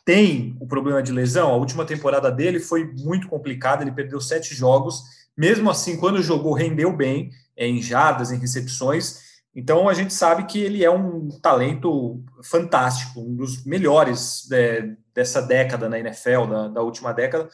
Tem 0.05 0.55
o 0.59 0.65
problema 0.65 1.03
de 1.03 1.11
lesão, 1.11 1.49
a 1.49 1.57
última 1.57 1.83
temporada 1.83 2.31
dele 2.31 2.59
foi 2.59 2.85
muito 2.85 3.27
complicada, 3.27 3.83
ele 3.83 3.91
perdeu 3.91 4.21
sete 4.21 4.55
jogos 4.55 5.03
mesmo 5.37 5.69
assim, 5.69 5.97
quando 5.97 6.21
jogou, 6.21 6.53
rendeu 6.53 6.95
bem 6.95 7.31
é, 7.55 7.67
em 7.67 7.81
jardas, 7.81 8.31
em 8.31 8.39
recepções. 8.39 9.23
Então 9.55 9.87
a 9.87 9.93
gente 9.93 10.13
sabe 10.13 10.45
que 10.45 10.59
ele 10.59 10.83
é 10.83 10.91
um 10.91 11.29
talento 11.41 12.21
fantástico, 12.43 13.21
um 13.21 13.35
dos 13.35 13.65
melhores 13.65 14.49
é, 14.51 14.95
dessa 15.13 15.41
década 15.41 15.87
na 15.87 15.99
NFL, 15.99 16.45
da, 16.49 16.67
da 16.67 16.81
última 16.81 17.13
década, 17.13 17.49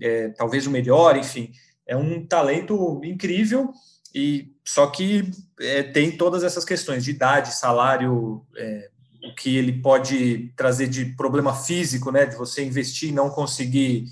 é, 0.00 0.28
talvez 0.30 0.66
o 0.66 0.70
melhor, 0.70 1.16
enfim, 1.16 1.52
é 1.86 1.96
um 1.96 2.24
talento 2.24 3.00
incrível 3.04 3.72
e 4.14 4.52
só 4.64 4.86
que 4.86 5.30
é, 5.60 5.82
tem 5.82 6.16
todas 6.16 6.44
essas 6.44 6.64
questões 6.64 7.04
de 7.04 7.10
idade, 7.10 7.54
salário, 7.54 8.44
é, 8.56 8.88
o 9.24 9.34
que 9.34 9.56
ele 9.56 9.80
pode 9.80 10.52
trazer 10.56 10.88
de 10.88 11.04
problema 11.04 11.54
físico, 11.54 12.10
né, 12.10 12.26
de 12.26 12.36
você 12.36 12.64
investir 12.64 13.10
e 13.10 13.12
não 13.12 13.28
conseguir 13.28 14.04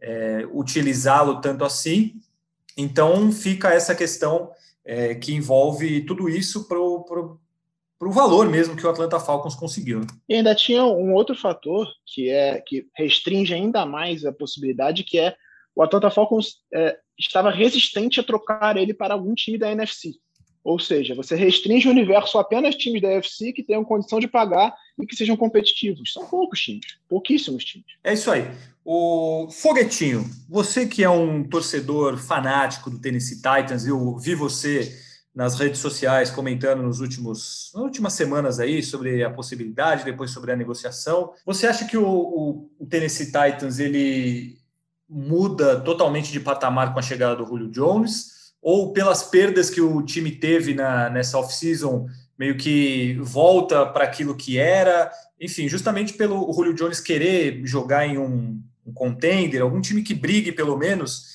é, 0.00 0.46
utilizá-lo 0.52 1.40
tanto 1.40 1.64
assim. 1.64 2.20
Então 2.76 3.32
fica 3.32 3.72
essa 3.72 3.94
questão 3.94 4.50
é, 4.84 5.14
que 5.14 5.34
envolve 5.34 6.02
tudo 6.02 6.28
isso 6.28 6.68
para 6.68 6.78
o 6.78 8.12
valor 8.12 8.48
mesmo 8.48 8.76
que 8.76 8.86
o 8.86 8.90
Atlanta 8.90 9.18
Falcons 9.18 9.54
conseguiu. 9.54 10.02
E 10.28 10.34
ainda 10.34 10.54
tinha 10.54 10.84
um 10.84 11.14
outro 11.14 11.34
fator 11.34 11.88
que 12.04 12.28
é 12.28 12.60
que 12.60 12.86
restringe 12.94 13.54
ainda 13.54 13.86
mais 13.86 14.24
a 14.24 14.32
possibilidade, 14.32 15.04
que 15.04 15.18
é 15.18 15.34
o 15.74 15.82
Atlanta 15.82 16.10
Falcons 16.10 16.56
é, 16.72 16.96
estava 17.18 17.50
resistente 17.50 18.20
a 18.20 18.22
trocar 18.22 18.76
ele 18.76 18.94
para 18.94 19.14
algum 19.14 19.34
time 19.34 19.58
da 19.58 19.70
NFC. 19.70 20.14
Ou 20.64 20.80
seja, 20.80 21.14
você 21.14 21.36
restringe 21.36 21.86
o 21.86 21.92
universo 21.92 22.38
apenas 22.38 22.74
times 22.74 23.00
da 23.00 23.08
UFC 23.08 23.52
que 23.52 23.62
tenham 23.62 23.84
condição 23.84 24.18
de 24.18 24.26
pagar 24.26 24.74
e 25.00 25.06
que 25.06 25.14
sejam 25.14 25.36
competitivos. 25.36 26.12
São 26.12 26.26
poucos 26.26 26.60
times, 26.60 26.98
pouquíssimos 27.08 27.64
times. 27.64 27.86
É 28.02 28.14
isso 28.14 28.30
aí. 28.30 28.50
O 28.88 29.48
Foguetinho, 29.50 30.30
você 30.48 30.86
que 30.86 31.02
é 31.02 31.10
um 31.10 31.42
torcedor 31.42 32.16
fanático 32.16 32.88
do 32.88 33.00
Tennessee 33.00 33.38
Titans, 33.38 33.84
eu 33.84 34.16
vi 34.16 34.36
você 34.36 34.96
nas 35.34 35.58
redes 35.58 35.80
sociais 35.80 36.30
comentando 36.30 36.84
nos 36.84 37.00
últimos, 37.00 37.72
nas 37.74 37.82
últimas 37.82 38.12
semanas 38.12 38.60
aí 38.60 38.80
sobre 38.84 39.24
a 39.24 39.30
possibilidade, 39.30 40.04
depois 40.04 40.30
sobre 40.30 40.52
a 40.52 40.56
negociação. 40.56 41.32
Você 41.44 41.66
acha 41.66 41.84
que 41.84 41.96
o, 41.98 42.70
o, 42.78 42.86
Tennessee 42.86 43.26
Titans 43.26 43.80
ele 43.80 44.56
muda 45.08 45.80
totalmente 45.80 46.30
de 46.30 46.38
patamar 46.38 46.92
com 46.92 47.00
a 47.00 47.02
chegada 47.02 47.34
do 47.34 47.44
Julio 47.44 47.68
Jones? 47.68 48.36
ou 48.66 48.92
pelas 48.92 49.22
perdas 49.22 49.70
que 49.70 49.80
o 49.80 50.02
time 50.02 50.28
teve 50.28 50.74
na, 50.74 51.08
nessa 51.08 51.38
off-season, 51.38 52.08
meio 52.36 52.56
que 52.56 53.16
volta 53.20 53.86
para 53.86 54.02
aquilo 54.02 54.34
que 54.34 54.58
era, 54.58 55.08
enfim, 55.40 55.68
justamente 55.68 56.14
pelo 56.14 56.52
Julio 56.52 56.74
Jones 56.74 56.98
querer 56.98 57.60
jogar 57.64 58.08
em 58.08 58.18
um, 58.18 58.60
um 58.86 58.92
contender, 58.92 59.60
algum 59.60 59.80
time 59.80 60.02
que 60.02 60.14
brigue 60.14 60.52
pelo 60.52 60.76
menos. 60.76 61.34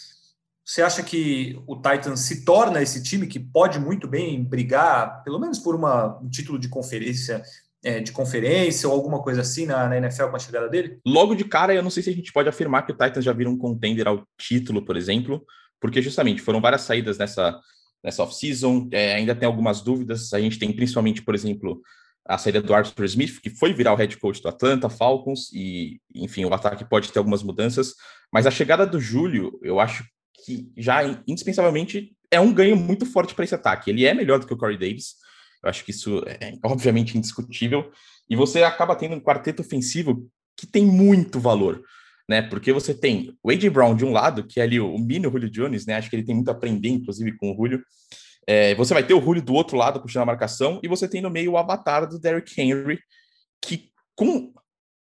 Você 0.63 0.81
acha 0.81 1.03
que 1.03 1.60
o 1.67 1.75
Titans 1.75 2.22
se 2.22 2.46
torna 2.46 2.81
esse 2.81 3.03
time 3.03 3.27
que 3.27 3.39
pode 3.39 3.79
muito 3.79 4.08
bem 4.08 4.41
brigar, 4.43 5.24
pelo 5.24 5.39
menos 5.39 5.60
por 5.60 5.75
uma, 5.75 6.17
um 6.20 6.29
título 6.29 6.58
de 6.58 6.70
conferência, 6.70 7.43
é, 7.84 8.00
de 8.00 8.12
conferência 8.12 8.88
ou 8.88 8.96
alguma 8.96 9.22
coisa 9.22 9.41
assim 9.41 9.65
na, 9.65 9.89
na, 9.89 9.98
NFL 9.98 10.27
com 10.27 10.36
a 10.36 10.39
chegada 10.39 10.70
dele? 10.70 11.00
Logo 11.05 11.36
de 11.36 11.43
cara, 11.43 11.74
eu 11.74 11.84
não 11.84 11.89
sei 11.89 12.03
se 12.03 12.10
a 12.10 12.13
gente 12.13 12.31
pode 12.31 12.48
afirmar 12.48 12.86
que 12.86 12.91
o 12.91 12.98
Titans 12.98 13.25
já 13.25 13.34
vira 13.34 13.50
um 13.50 13.58
contender 13.58 14.08
ao 14.08 14.25
título, 14.38 14.86
por 14.86 14.96
exemplo, 14.96 15.43
porque 15.79 16.01
justamente 16.01 16.41
foram 16.41 16.62
várias 16.62 16.81
saídas 16.81 17.17
nessa 17.17 17.60
nessa 18.03 18.24
off-season. 18.24 18.89
É, 18.91 19.15
ainda 19.15 19.36
tem 19.36 19.46
algumas 19.46 19.81
dúvidas. 19.81 20.34
A 20.34 20.39
gente 20.39 20.58
tem 20.58 20.72
principalmente, 20.72 21.22
por 21.22 21.36
exemplo, 21.36 21.81
a 22.25 22.38
saída 22.38 22.62
do 22.62 22.74
Arthur 22.74 23.06
Smith, 23.06 23.40
que 23.42 23.50
foi 23.50 23.74
virar 23.74 23.94
o 23.94 23.96
head 23.96 24.18
coach 24.18 24.42
do 24.42 24.50
Atlanta 24.50 24.90
Falcons, 24.90 25.51
e, 25.54 26.00
enfim, 26.13 26.46
o 26.46 26.54
ataque 26.54 26.86
pode 26.86 27.12
ter 27.12 27.20
algumas 27.20 27.44
mudanças. 27.44 27.94
Mas 28.32 28.46
a 28.46 28.51
chegada 28.51 28.86
do 28.86 29.00
Júlio, 29.00 29.60
eu 29.62 29.80
acho 29.80 30.06
que 30.46 30.72
já 30.78 31.04
indispensavelmente 31.28 32.16
é 32.32 32.40
um 32.40 32.54
ganho 32.54 32.75
muito 32.75 33.06
forte 33.06 33.36
para 33.36 33.44
esse 33.44 33.56
ataque. 33.56 33.90
Ele 33.90 34.06
é 34.06 34.13
melhor 34.13 34.40
do 34.40 34.48
que 34.48 34.54
o 34.54 34.58
Corey 34.58 34.78
Davis. 34.78 35.16
Eu 35.63 35.70
acho 35.70 35.84
que 35.84 35.92
isso 35.92 36.24
é 36.25 36.54
obviamente 36.63 37.18
indiscutível. 37.18 37.92
E 38.30 38.36
você 38.36 38.63
acaba 38.63 38.96
tendo 38.96 39.16
um 39.16 39.20
quarteto 39.20 39.62
ofensivo 39.62 40.28
que 40.56 40.66
tem 40.66 40.86
muito 40.86 41.40
valor 41.40 41.84
né? 42.32 42.42
Porque 42.42 42.72
você 42.72 42.94
tem 42.94 43.38
o 43.44 43.50
A.J. 43.50 43.70
Brown 43.70 43.94
de 43.94 44.06
um 44.06 44.12
lado, 44.13 44.46
que 44.46 44.62
é 44.62 44.63
ali 44.63 44.80
o 44.80 44.98
mini 44.98 45.30
Julio 45.30 45.50
Jones, 45.50 45.86
né? 45.86 45.96
Acho 45.96 46.10
que 46.10 46.16
ele 46.16 46.24
tem 46.24 46.34
muito 46.34 46.48
a 46.48 46.54
aprender, 46.54 46.88
inclusive, 46.88 47.36
com 47.36 47.51
o 47.51 47.56
Julio. 47.58 47.84
É, 48.53 48.75
você 48.75 48.93
vai 48.93 49.01
ter 49.01 49.13
o 49.13 49.22
Julio 49.22 49.41
do 49.41 49.53
outro 49.53 49.77
lado 49.77 50.01
puxando 50.01 50.24
a 50.24 50.25
marcação, 50.25 50.77
e 50.84 50.88
você 50.89 51.08
tem 51.08 51.22
no 51.22 51.29
meio 51.29 51.53
o 51.53 51.58
avatar 51.58 52.05
do 52.05 52.20
Derrick 52.20 52.60
Henry, 52.60 53.00
que 53.62 53.89
com 54.13 54.51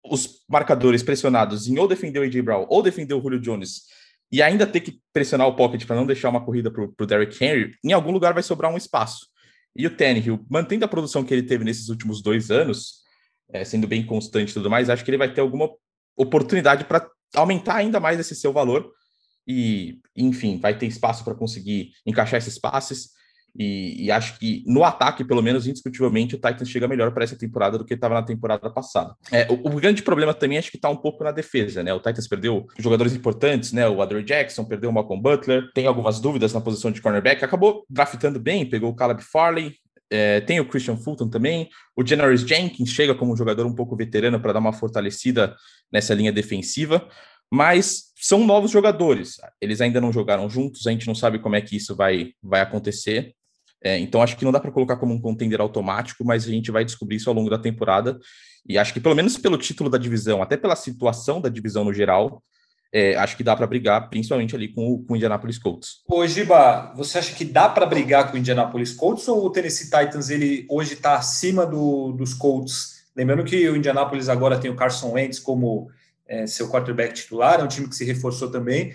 os 0.05 0.45
marcadores 0.49 1.03
pressionados 1.03 1.67
em 1.67 1.77
ou 1.77 1.89
defender 1.89 2.21
o 2.21 2.23
A.J. 2.23 2.43
Brown 2.43 2.65
ou 2.69 2.81
defender 2.81 3.13
o 3.13 3.21
Julio 3.21 3.41
Jones, 3.41 3.87
e 4.31 4.41
ainda 4.41 4.69
ter 4.69 4.79
que 4.79 5.01
pressionar 5.13 5.49
o 5.49 5.57
pocket 5.57 5.85
para 5.85 5.97
não 5.97 6.07
deixar 6.07 6.29
uma 6.29 6.45
corrida 6.45 6.71
para 6.71 6.85
o 6.85 7.07
Derrick 7.07 7.45
Henry, 7.45 7.75
em 7.83 7.93
algum 7.93 8.13
lugar 8.13 8.33
vai 8.33 8.43
sobrar 8.45 8.73
um 8.73 8.77
espaço. 8.77 9.27
E 9.75 9.85
o 9.85 9.97
Tannehill, 9.97 10.47
mantendo 10.49 10.85
a 10.85 10.89
produção 10.89 11.25
que 11.25 11.35
ele 11.35 11.43
teve 11.43 11.65
nesses 11.65 11.89
últimos 11.89 12.23
dois 12.23 12.53
anos, 12.53 13.01
é, 13.53 13.65
sendo 13.65 13.89
bem 13.89 14.07
constante 14.07 14.51
e 14.51 14.55
tudo 14.55 14.71
mais, 14.71 14.89
acho 14.89 15.05
que 15.05 15.11
ele 15.11 15.19
vai 15.19 15.35
ter 15.35 15.41
alguma 15.41 15.69
oportunidade 16.17 16.85
para 16.85 17.05
aumentar 17.35 17.75
ainda 17.75 17.99
mais 17.99 18.21
esse 18.21 18.37
seu 18.37 18.53
valor 18.53 18.93
e, 19.45 19.99
enfim, 20.15 20.61
vai 20.61 20.79
ter 20.79 20.87
espaço 20.87 21.25
para 21.25 21.35
conseguir 21.35 21.91
encaixar 22.07 22.39
esses 22.39 22.57
passes. 22.57 23.19
E, 23.59 24.05
e, 24.05 24.11
acho 24.11 24.39
que 24.39 24.63
no 24.67 24.85
ataque, 24.85 25.25
pelo 25.25 25.43
menos 25.43 25.67
indiscutivelmente, 25.67 26.35
o 26.35 26.39
Titans 26.39 26.69
chega 26.69 26.87
melhor 26.87 27.13
para 27.13 27.25
essa 27.25 27.37
temporada 27.37 27.77
do 27.77 27.85
que 27.85 27.95
estava 27.95 28.15
na 28.15 28.23
temporada 28.23 28.71
passada. 28.71 29.15
É, 29.31 29.47
o, 29.51 29.55
o, 29.69 29.81
grande 29.81 30.03
problema 30.03 30.33
também 30.33 30.59
acho 30.59 30.71
que 30.71 30.77
está 30.77 30.89
um 30.89 30.97
pouco 30.97 31.25
na 31.25 31.33
defesa, 31.33 31.83
né? 31.83 31.93
O 31.93 31.99
Titans 31.99 32.29
perdeu 32.29 32.67
jogadores 32.79 33.15
importantes, 33.15 33.73
né? 33.73 33.89
O 33.89 34.01
Adrian 34.01 34.25
Jackson 34.25 34.65
perdeu 34.65 34.91
o 34.91 34.93
Malcolm 34.93 35.21
Butler, 35.23 35.71
tem 35.75 35.87
algumas 35.87 36.21
dúvidas 36.21 36.53
na 36.53 36.61
posição 36.61 36.91
de 36.91 37.03
cornerback, 37.03 37.45
acabou 37.45 37.85
draftando 37.89 38.39
bem, 38.39 38.69
pegou 38.69 38.91
o 38.91 38.95
Caleb 38.95 39.23
Farley. 39.23 39.75
É, 40.13 40.41
tem 40.41 40.59
o 40.59 40.67
Christian 40.67 40.97
Fulton 40.97 41.29
também, 41.29 41.69
o 41.97 42.05
Janoris 42.05 42.41
Jenkins 42.41 42.91
chega 42.91 43.15
como 43.15 43.33
um 43.33 43.37
jogador 43.37 43.65
um 43.65 43.75
pouco 43.75 43.95
veterano 43.95 44.41
para 44.41 44.53
dar 44.53 44.59
uma 44.59 44.73
fortalecida 44.73 45.55
nessa 45.93 46.13
linha 46.15 46.33
defensiva, 46.33 47.09
mas 47.51 48.11
são 48.17 48.47
novos 48.47 48.71
jogadores. 48.71 49.37
Eles 49.61 49.81
ainda 49.81 50.01
não 50.01 50.13
jogaram 50.13 50.49
juntos, 50.49 50.87
a 50.87 50.91
gente 50.91 51.07
não 51.07 51.15
sabe 51.15 51.39
como 51.39 51.57
é 51.57 51.61
que 51.61 51.77
isso 51.77 51.97
vai, 51.97 52.33
vai 52.43 52.61
acontecer. 52.61 53.35
É, 53.83 53.99
então 53.99 54.23
acho 54.23 54.37
que 54.37 54.45
não 54.45 54.53
dá 54.53 54.61
para 54.61 54.71
colocar 54.71 54.97
como 54.97 55.15
um 55.15 55.21
contender 55.21 55.61
automático, 55.61 56.25
mas 56.25 56.45
a 56.45 56.51
gente 56.51 56.71
vai 56.71 56.85
descobrir 56.85 57.17
isso 57.17 57.31
ao 57.31 57.35
longo 57.35 57.49
da 57.49 57.59
temporada. 57.59 58.19
E 58.69 58.77
acho 58.77 58.93
que 58.93 59.01
pelo 59.01 59.15
menos 59.15 59.39
pelo 59.39 59.57
título 59.57 59.89
da 59.89 59.99
divisão, 59.99 60.43
até 60.43 60.57
pela 60.57 60.77
situação 60.77 61.41
da 61.41 61.49
divisão 61.49 61.85
no 61.85 61.93
geral, 61.93 62.43
é, 62.93 63.15
acho 63.17 63.37
que 63.37 63.45
dá 63.45 63.55
para 63.55 63.67
brigar, 63.67 64.11
principalmente 64.11 64.55
ali 64.55 64.69
com 64.69 64.93
o, 64.93 65.03
com 65.05 65.15
o 65.15 65.17
Indianapolis 65.17 65.59
Colts. 65.59 66.03
Ô, 66.09 66.27
Giba, 66.27 66.93
você 66.97 67.19
acha 67.19 67.35
que 67.35 67.45
dá 67.45 67.69
para 67.69 67.87
brigar 67.87 68.31
com 68.31 68.37
o 68.37 68.39
Indianapolis 68.39 68.93
Colts 68.93 69.29
ou 69.29 69.47
o 69.47 69.51
Tennessee 69.51 69.85
Titans 69.91 70.29
ele 70.29 70.67
hoje 70.69 70.95
está 70.95 71.15
acima 71.15 71.65
do, 71.65 72.13
dos 72.13 72.35
Colts? 72.35 73.01
Lembrando 73.17 73.45
que 73.45 73.69
o 73.69 73.77
Indianapolis 73.77 74.29
agora 74.29 74.59
tem 74.59 74.71
o 74.71 74.77
Carson 74.77 75.13
Wentz 75.13 75.39
como 75.39 75.89
é, 76.27 76.47
seu 76.47 76.69
quarterback 76.69 77.15
titular, 77.15 77.61
é 77.61 77.65
um 77.65 77.69
time 77.69 77.89
que 77.89 77.95
se 77.95 78.05
reforçou 78.05 78.51
também. 78.51 78.93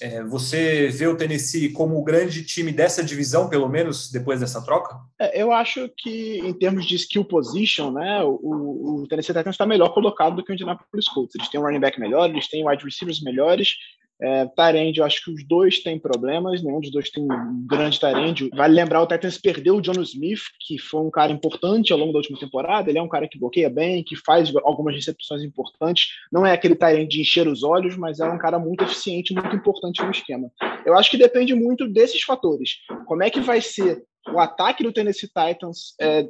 É, 0.00 0.22
você 0.22 0.88
vê 0.88 1.06
o 1.06 1.16
Tennessee 1.16 1.70
como 1.70 1.98
o 1.98 2.04
grande 2.04 2.44
time 2.44 2.72
dessa 2.72 3.02
divisão, 3.02 3.48
pelo 3.48 3.68
menos 3.68 4.10
depois 4.10 4.40
dessa 4.40 4.64
troca? 4.64 4.96
É, 5.18 5.42
eu 5.42 5.52
acho 5.52 5.88
que, 5.96 6.38
em 6.38 6.52
termos 6.52 6.86
de 6.86 6.94
skill 6.94 7.24
position, 7.24 7.90
né, 7.90 8.22
o, 8.22 9.02
o 9.02 9.06
Tennessee 9.08 9.34
Titans 9.34 9.54
está 9.54 9.66
melhor 9.66 9.92
colocado 9.92 10.36
do 10.36 10.44
que 10.44 10.52
o 10.52 10.54
Indianapolis 10.54 11.08
Colts. 11.08 11.34
Eles 11.34 11.48
têm 11.48 11.60
um 11.60 11.64
running 11.64 11.80
back 11.80 11.98
melhor, 11.98 12.28
eles 12.28 12.48
têm 12.48 12.66
wide 12.66 12.84
receivers 12.84 13.22
melhores, 13.22 13.74
é, 14.20 14.46
Tyrande, 14.46 14.98
eu 14.98 15.04
acho 15.04 15.24
que 15.24 15.30
os 15.30 15.46
dois 15.46 15.78
têm 15.78 15.98
problemas, 15.98 16.62
nenhum 16.62 16.80
dos 16.80 16.90
dois 16.90 17.10
tem 17.10 17.22
um 17.22 17.66
grande 17.66 18.00
Tyrande. 18.00 18.50
Vale 18.54 18.74
lembrar, 18.74 19.02
o 19.02 19.06
Titans 19.06 19.38
perdeu 19.38 19.76
o 19.76 19.80
John 19.80 20.00
Smith, 20.02 20.42
que 20.60 20.78
foi 20.78 21.02
um 21.02 21.10
cara 21.10 21.32
importante 21.32 21.92
ao 21.92 21.98
longo 21.98 22.12
da 22.12 22.18
última 22.18 22.38
temporada. 22.38 22.90
Ele 22.90 22.98
é 22.98 23.02
um 23.02 23.08
cara 23.08 23.28
que 23.28 23.38
bloqueia 23.38 23.70
bem, 23.70 24.02
que 24.02 24.16
faz 24.16 24.52
algumas 24.64 24.94
recepções 24.94 25.42
importantes. 25.42 26.08
Não 26.32 26.44
é 26.44 26.52
aquele 26.52 26.74
Tyrande 26.74 27.08
de 27.08 27.20
encher 27.20 27.46
os 27.46 27.62
olhos, 27.62 27.96
mas 27.96 28.18
é 28.18 28.28
um 28.28 28.38
cara 28.38 28.58
muito 28.58 28.82
eficiente, 28.82 29.32
muito 29.32 29.54
importante 29.54 30.02
no 30.02 30.10
esquema. 30.10 30.50
Eu 30.84 30.96
acho 30.96 31.10
que 31.10 31.16
depende 31.16 31.54
muito 31.54 31.88
desses 31.88 32.22
fatores. 32.22 32.78
Como 33.06 33.22
é 33.22 33.30
que 33.30 33.40
vai 33.40 33.60
ser 33.60 34.02
o 34.32 34.38
ataque 34.38 34.82
do 34.82 34.92
Tennessee 34.92 35.28
Titans 35.28 35.94
é, 36.00 36.28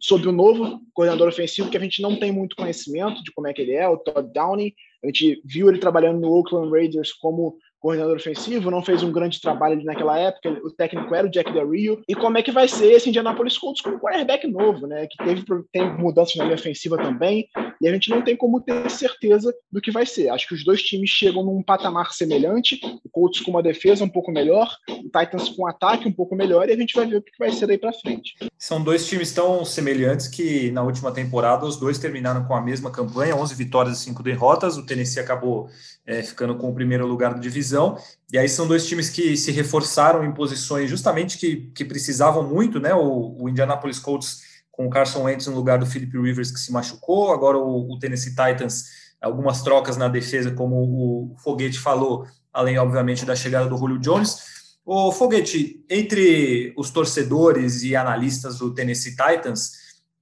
sobre 0.00 0.28
o 0.28 0.32
novo 0.32 0.80
coordenador 0.92 1.28
ofensivo, 1.28 1.70
que 1.70 1.76
a 1.76 1.80
gente 1.80 2.02
não 2.02 2.18
tem 2.18 2.32
muito 2.32 2.56
conhecimento 2.56 3.22
de 3.22 3.32
como 3.32 3.46
é 3.46 3.52
que 3.52 3.62
ele 3.62 3.72
é, 3.72 3.88
o 3.88 3.98
Todd 3.98 4.32
Downey. 4.32 4.74
A 5.06 5.08
gente 5.08 5.40
viu 5.44 5.68
ele 5.68 5.78
trabalhando 5.78 6.20
no 6.20 6.32
Oakland 6.32 6.68
Raiders 6.68 7.12
como 7.12 7.56
coordenador 7.80 8.16
ofensivo, 8.16 8.70
não 8.70 8.82
fez 8.82 9.02
um 9.02 9.12
grande 9.12 9.40
trabalho 9.40 9.82
naquela 9.84 10.18
época, 10.18 10.50
o 10.64 10.70
técnico 10.70 11.14
era 11.14 11.26
o 11.26 11.30
Jack 11.30 11.52
Del 11.52 11.70
Rio, 11.70 12.02
e 12.08 12.14
como 12.14 12.38
é 12.38 12.42
que 12.42 12.50
vai 12.50 12.68
ser 12.68 12.92
esse 12.92 13.08
Indianapolis 13.08 13.58
Colts 13.58 13.80
com 13.80 13.90
um 13.90 13.98
quarterback 13.98 14.46
novo, 14.46 14.86
né, 14.86 15.06
que 15.06 15.24
teve 15.24 15.44
tem 15.72 15.96
mudanças 15.96 16.34
na 16.36 16.44
linha 16.44 16.56
ofensiva 16.56 16.96
também, 16.96 17.48
e 17.80 17.88
a 17.88 17.92
gente 17.92 18.10
não 18.10 18.22
tem 18.22 18.36
como 18.36 18.60
ter 18.60 18.90
certeza 18.90 19.54
do 19.70 19.80
que 19.80 19.90
vai 19.90 20.06
ser. 20.06 20.28
Acho 20.30 20.48
que 20.48 20.54
os 20.54 20.64
dois 20.64 20.82
times 20.82 21.10
chegam 21.10 21.44
num 21.44 21.62
patamar 21.62 22.12
semelhante, 22.12 22.80
o 23.04 23.08
Colts 23.10 23.40
com 23.40 23.50
uma 23.50 23.62
defesa 23.62 24.04
um 24.04 24.08
pouco 24.08 24.32
melhor, 24.32 24.68
o 24.88 25.04
Titans 25.04 25.48
com 25.50 25.62
um 25.62 25.66
ataque 25.66 26.08
um 26.08 26.12
pouco 26.12 26.34
melhor, 26.34 26.68
e 26.68 26.72
a 26.72 26.76
gente 26.76 26.94
vai 26.94 27.06
ver 27.06 27.16
o 27.16 27.22
que 27.22 27.32
vai 27.38 27.52
ser 27.52 27.66
daí 27.66 27.78
para 27.78 27.92
frente. 27.92 28.34
São 28.58 28.82
dois 28.82 29.06
times 29.06 29.32
tão 29.32 29.64
semelhantes 29.64 30.28
que 30.28 30.70
na 30.70 30.82
última 30.82 31.12
temporada 31.12 31.66
os 31.66 31.76
dois 31.76 31.98
terminaram 31.98 32.44
com 32.44 32.54
a 32.54 32.60
mesma 32.60 32.90
campanha, 32.90 33.36
11 33.36 33.54
vitórias 33.54 34.00
e 34.00 34.04
5 34.04 34.22
derrotas, 34.22 34.76
o 34.76 34.86
Tennessee 34.86 35.20
acabou 35.20 35.68
é, 36.06 36.22
ficando 36.22 36.54
com 36.56 36.70
o 36.70 36.74
primeiro 36.74 37.06
lugar 37.06 37.34
da 37.34 37.40
divisão. 37.40 37.98
E 38.32 38.38
aí 38.38 38.48
são 38.48 38.66
dois 38.66 38.86
times 38.86 39.10
que 39.10 39.36
se 39.36 39.50
reforçaram 39.50 40.24
em 40.24 40.32
posições 40.32 40.88
justamente 40.88 41.36
que, 41.36 41.70
que 41.74 41.84
precisavam 41.84 42.44
muito, 42.44 42.78
né? 42.78 42.94
O, 42.94 43.36
o 43.38 43.48
Indianapolis 43.48 43.98
Colts 43.98 44.42
com 44.70 44.86
o 44.86 44.90
Carson 44.90 45.22
Wentz 45.22 45.46
no 45.46 45.56
lugar 45.56 45.78
do 45.78 45.86
Philip 45.86 46.16
Rivers 46.18 46.50
que 46.50 46.60
se 46.60 46.70
machucou, 46.70 47.32
agora 47.32 47.58
o, 47.58 47.90
o 47.90 47.98
Tennessee 47.98 48.34
Titans, 48.34 48.84
algumas 49.20 49.62
trocas 49.62 49.96
na 49.96 50.06
defesa, 50.06 50.50
como 50.50 50.76
o 50.76 51.36
Foguete 51.38 51.78
falou, 51.78 52.26
além, 52.52 52.78
obviamente, 52.78 53.24
da 53.24 53.34
chegada 53.34 53.68
do 53.68 53.76
Julio 53.76 53.98
Jones. 53.98 54.76
O 54.84 55.10
Foguete, 55.10 55.82
entre 55.90 56.72
os 56.76 56.90
torcedores 56.90 57.82
e 57.82 57.96
analistas 57.96 58.58
do 58.58 58.72
Tennessee 58.72 59.16
Titans, 59.16 59.72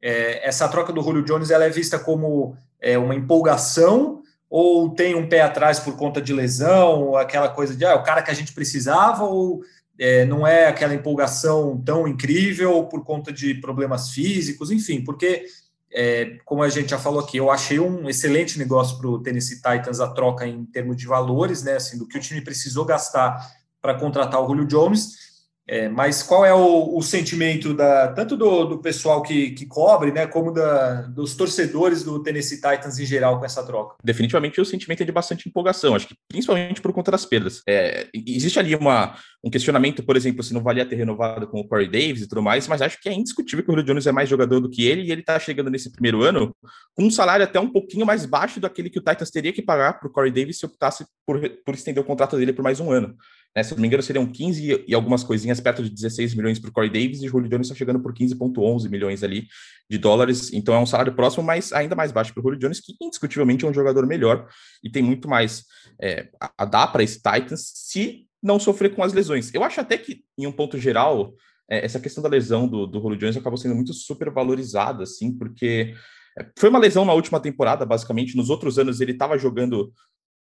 é, 0.00 0.46
essa 0.46 0.68
troca 0.68 0.92
do 0.92 1.02
Julio 1.02 1.24
Jones 1.24 1.50
ela 1.50 1.64
é 1.64 1.70
vista 1.70 1.98
como 1.98 2.56
é, 2.80 2.96
uma 2.96 3.14
empolgação 3.14 4.22
ou 4.56 4.88
tem 4.88 5.16
um 5.16 5.28
pé 5.28 5.40
atrás 5.40 5.80
por 5.80 5.96
conta 5.96 6.22
de 6.22 6.32
lesão, 6.32 7.16
aquela 7.16 7.48
coisa 7.48 7.74
de 7.74 7.84
ah, 7.84 7.96
o 7.96 8.04
cara 8.04 8.22
que 8.22 8.30
a 8.30 8.34
gente 8.34 8.52
precisava, 8.52 9.24
ou 9.24 9.64
é, 9.98 10.24
não 10.26 10.46
é 10.46 10.68
aquela 10.68 10.94
empolgação 10.94 11.82
tão 11.84 12.06
incrível 12.06 12.84
por 12.84 13.02
conta 13.02 13.32
de 13.32 13.54
problemas 13.54 14.10
físicos, 14.10 14.70
enfim, 14.70 15.02
porque, 15.02 15.44
é, 15.92 16.36
como 16.44 16.62
a 16.62 16.68
gente 16.68 16.90
já 16.90 16.98
falou 17.00 17.18
aqui, 17.18 17.36
eu 17.36 17.50
achei 17.50 17.80
um 17.80 18.08
excelente 18.08 18.56
negócio 18.56 18.96
para 18.96 19.08
o 19.08 19.18
Tennessee 19.20 19.56
Titans 19.56 19.98
a 19.98 20.06
troca 20.06 20.46
em 20.46 20.64
termos 20.66 20.96
de 20.96 21.08
valores, 21.08 21.64
né, 21.64 21.74
assim, 21.74 21.98
do 21.98 22.06
que 22.06 22.16
o 22.16 22.20
time 22.20 22.40
precisou 22.40 22.84
gastar 22.84 23.36
para 23.82 23.94
contratar 23.94 24.40
o 24.40 24.46
Julio 24.46 24.66
Jones 24.66 25.33
é, 25.66 25.88
mas 25.88 26.22
qual 26.22 26.44
é 26.44 26.52
o, 26.52 26.96
o 26.96 27.02
sentimento 27.02 27.72
da, 27.72 28.08
tanto 28.08 28.36
do, 28.36 28.64
do 28.64 28.78
pessoal 28.78 29.22
que, 29.22 29.50
que 29.52 29.64
cobre, 29.64 30.12
né, 30.12 30.26
como 30.26 30.52
da, 30.52 31.02
dos 31.02 31.34
torcedores 31.34 32.02
do 32.02 32.22
Tennessee 32.22 32.56
Titans 32.60 32.98
em 32.98 33.06
geral 33.06 33.38
com 33.38 33.46
essa 33.46 33.64
troca? 33.64 33.96
Definitivamente 34.04 34.60
o 34.60 34.64
sentimento 34.64 35.02
é 35.02 35.06
de 35.06 35.12
bastante 35.12 35.48
empolgação, 35.48 35.94
acho 35.94 36.08
que 36.08 36.16
principalmente 36.28 36.82
por 36.82 36.92
conta 36.92 37.10
das 37.10 37.24
perdas. 37.24 37.62
É, 37.66 38.08
existe 38.14 38.58
ali 38.58 38.76
uma, 38.76 39.16
um 39.44 39.50
questionamento, 39.50 40.02
por 40.02 40.16
exemplo, 40.16 40.42
se 40.42 40.54
não 40.54 40.62
valia 40.62 40.86
ter 40.86 40.96
renovado 40.96 41.46
com 41.46 41.60
o 41.60 41.68
Corey 41.68 41.86
Davis 41.86 42.22
e 42.22 42.26
tudo 42.26 42.40
mais, 42.40 42.66
mas 42.66 42.80
acho 42.80 42.98
que 42.98 43.10
é 43.10 43.12
indiscutível 43.12 43.62
que 43.62 43.70
o 43.70 43.74
Julio 43.74 43.84
Jones 43.84 44.06
é 44.06 44.12
mais 44.12 44.26
jogador 44.26 44.58
do 44.58 44.70
que 44.70 44.86
ele 44.86 45.02
e 45.02 45.12
ele 45.12 45.20
está 45.20 45.38
chegando 45.38 45.68
nesse 45.68 45.92
primeiro 45.92 46.22
ano 46.22 46.56
com 46.94 47.04
um 47.04 47.10
salário 47.10 47.44
até 47.44 47.60
um 47.60 47.68
pouquinho 47.68 48.06
mais 48.06 48.24
baixo 48.24 48.58
daquele 48.58 48.88
que 48.88 48.98
o 48.98 49.02
Titans 49.02 49.30
teria 49.30 49.52
que 49.52 49.60
pagar 49.60 50.00
para 50.00 50.08
o 50.08 50.10
Corey 50.10 50.32
Davis 50.32 50.58
se 50.58 50.64
optasse 50.64 51.04
por, 51.26 51.38
por 51.62 51.74
estender 51.74 52.02
o 52.02 52.06
contrato 52.06 52.38
dele 52.38 52.54
por 52.54 52.62
mais 52.62 52.80
um 52.80 52.90
ano. 52.90 53.14
Né? 53.54 53.62
Se 53.62 53.74
não 53.74 53.82
me 53.82 53.86
engano, 53.86 54.02
seriam 54.02 54.24
15 54.24 54.84
e 54.88 54.94
algumas 54.94 55.22
coisinhas 55.22 55.60
perto 55.60 55.82
de 55.82 55.90
16 55.90 56.34
milhões 56.34 56.58
para 56.58 56.70
o 56.70 56.72
Corey 56.72 56.88
Davis 56.88 57.22
e 57.22 57.26
o 57.26 57.30
Julio 57.30 57.50
Jones 57.50 57.66
está 57.66 57.76
chegando 57.76 58.00
por 58.00 58.14
15,11 58.14 58.88
milhões 58.88 59.22
ali 59.22 59.46
de 59.90 59.98
dólares. 59.98 60.54
Então 60.54 60.74
é 60.74 60.78
um 60.78 60.86
salário 60.86 61.14
próximo, 61.14 61.44
mas 61.44 61.70
ainda 61.70 61.94
mais 61.94 62.12
baixo 62.12 62.32
para 62.32 62.40
o 62.40 62.44
Julio 62.44 62.58
Jones, 62.58 62.80
que 62.80 62.94
indiscutivelmente 62.98 63.66
é 63.66 63.68
um 63.68 63.74
jogador 63.74 64.06
melhor 64.06 64.48
e 64.82 64.90
tem 64.90 65.02
muito 65.02 65.28
mais 65.28 65.64
é, 66.00 66.28
a 66.56 66.64
dar 66.64 66.86
para 66.86 67.02
esse 67.02 67.16
Titans 67.16 67.70
se 67.74 68.26
não 68.44 68.60
sofrer 68.60 68.94
com 68.94 69.02
as 69.02 69.14
lesões. 69.14 69.52
Eu 69.54 69.64
acho 69.64 69.80
até 69.80 69.96
que, 69.96 70.22
em 70.38 70.46
um 70.46 70.52
ponto 70.52 70.78
geral, 70.78 71.34
é, 71.68 71.82
essa 71.82 71.98
questão 71.98 72.22
da 72.22 72.28
lesão 72.28 72.68
do, 72.68 72.86
do 72.86 73.00
Julio 73.00 73.18
Jones 73.18 73.36
acabou 73.38 73.56
sendo 73.56 73.74
muito 73.74 73.94
super 73.94 74.30
valorizada, 74.30 75.02
assim, 75.02 75.32
porque 75.32 75.94
é, 76.38 76.46
foi 76.58 76.68
uma 76.68 76.78
lesão 76.78 77.06
na 77.06 77.14
última 77.14 77.40
temporada, 77.40 77.86
basicamente. 77.86 78.36
Nos 78.36 78.50
outros 78.50 78.78
anos 78.78 79.00
ele 79.00 79.12
estava 79.12 79.38
jogando 79.38 79.90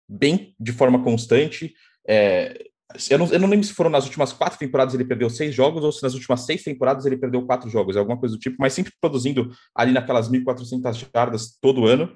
bem 0.08 0.52
de 0.58 0.72
forma 0.72 1.02
constante. 1.02 1.72
É, 2.06 2.66
Eu 3.08 3.18
não, 3.18 3.26
eu 3.28 3.38
não 3.38 3.48
lembro 3.48 3.64
se 3.64 3.72
foram 3.72 3.88
nas 3.88 4.04
últimas 4.04 4.32
quatro 4.32 4.58
temporadas 4.58 4.94
ele 4.94 5.04
perdeu 5.04 5.30
seis 5.30 5.54
jogos 5.54 5.84
ou 5.84 5.92
se 5.92 6.02
nas 6.02 6.14
últimas 6.14 6.40
seis 6.40 6.62
temporadas 6.64 7.06
ele 7.06 7.16
perdeu 7.16 7.46
quatro 7.46 7.70
jogos, 7.70 7.96
alguma 7.96 8.18
coisa 8.18 8.34
do 8.34 8.40
tipo, 8.40 8.56
mas 8.58 8.72
sempre 8.72 8.92
produzindo 9.00 9.50
ali 9.74 9.92
naquelas 9.92 10.28
1.400 10.28 11.06
jardas 11.14 11.56
todo 11.60 11.86
ano. 11.86 12.12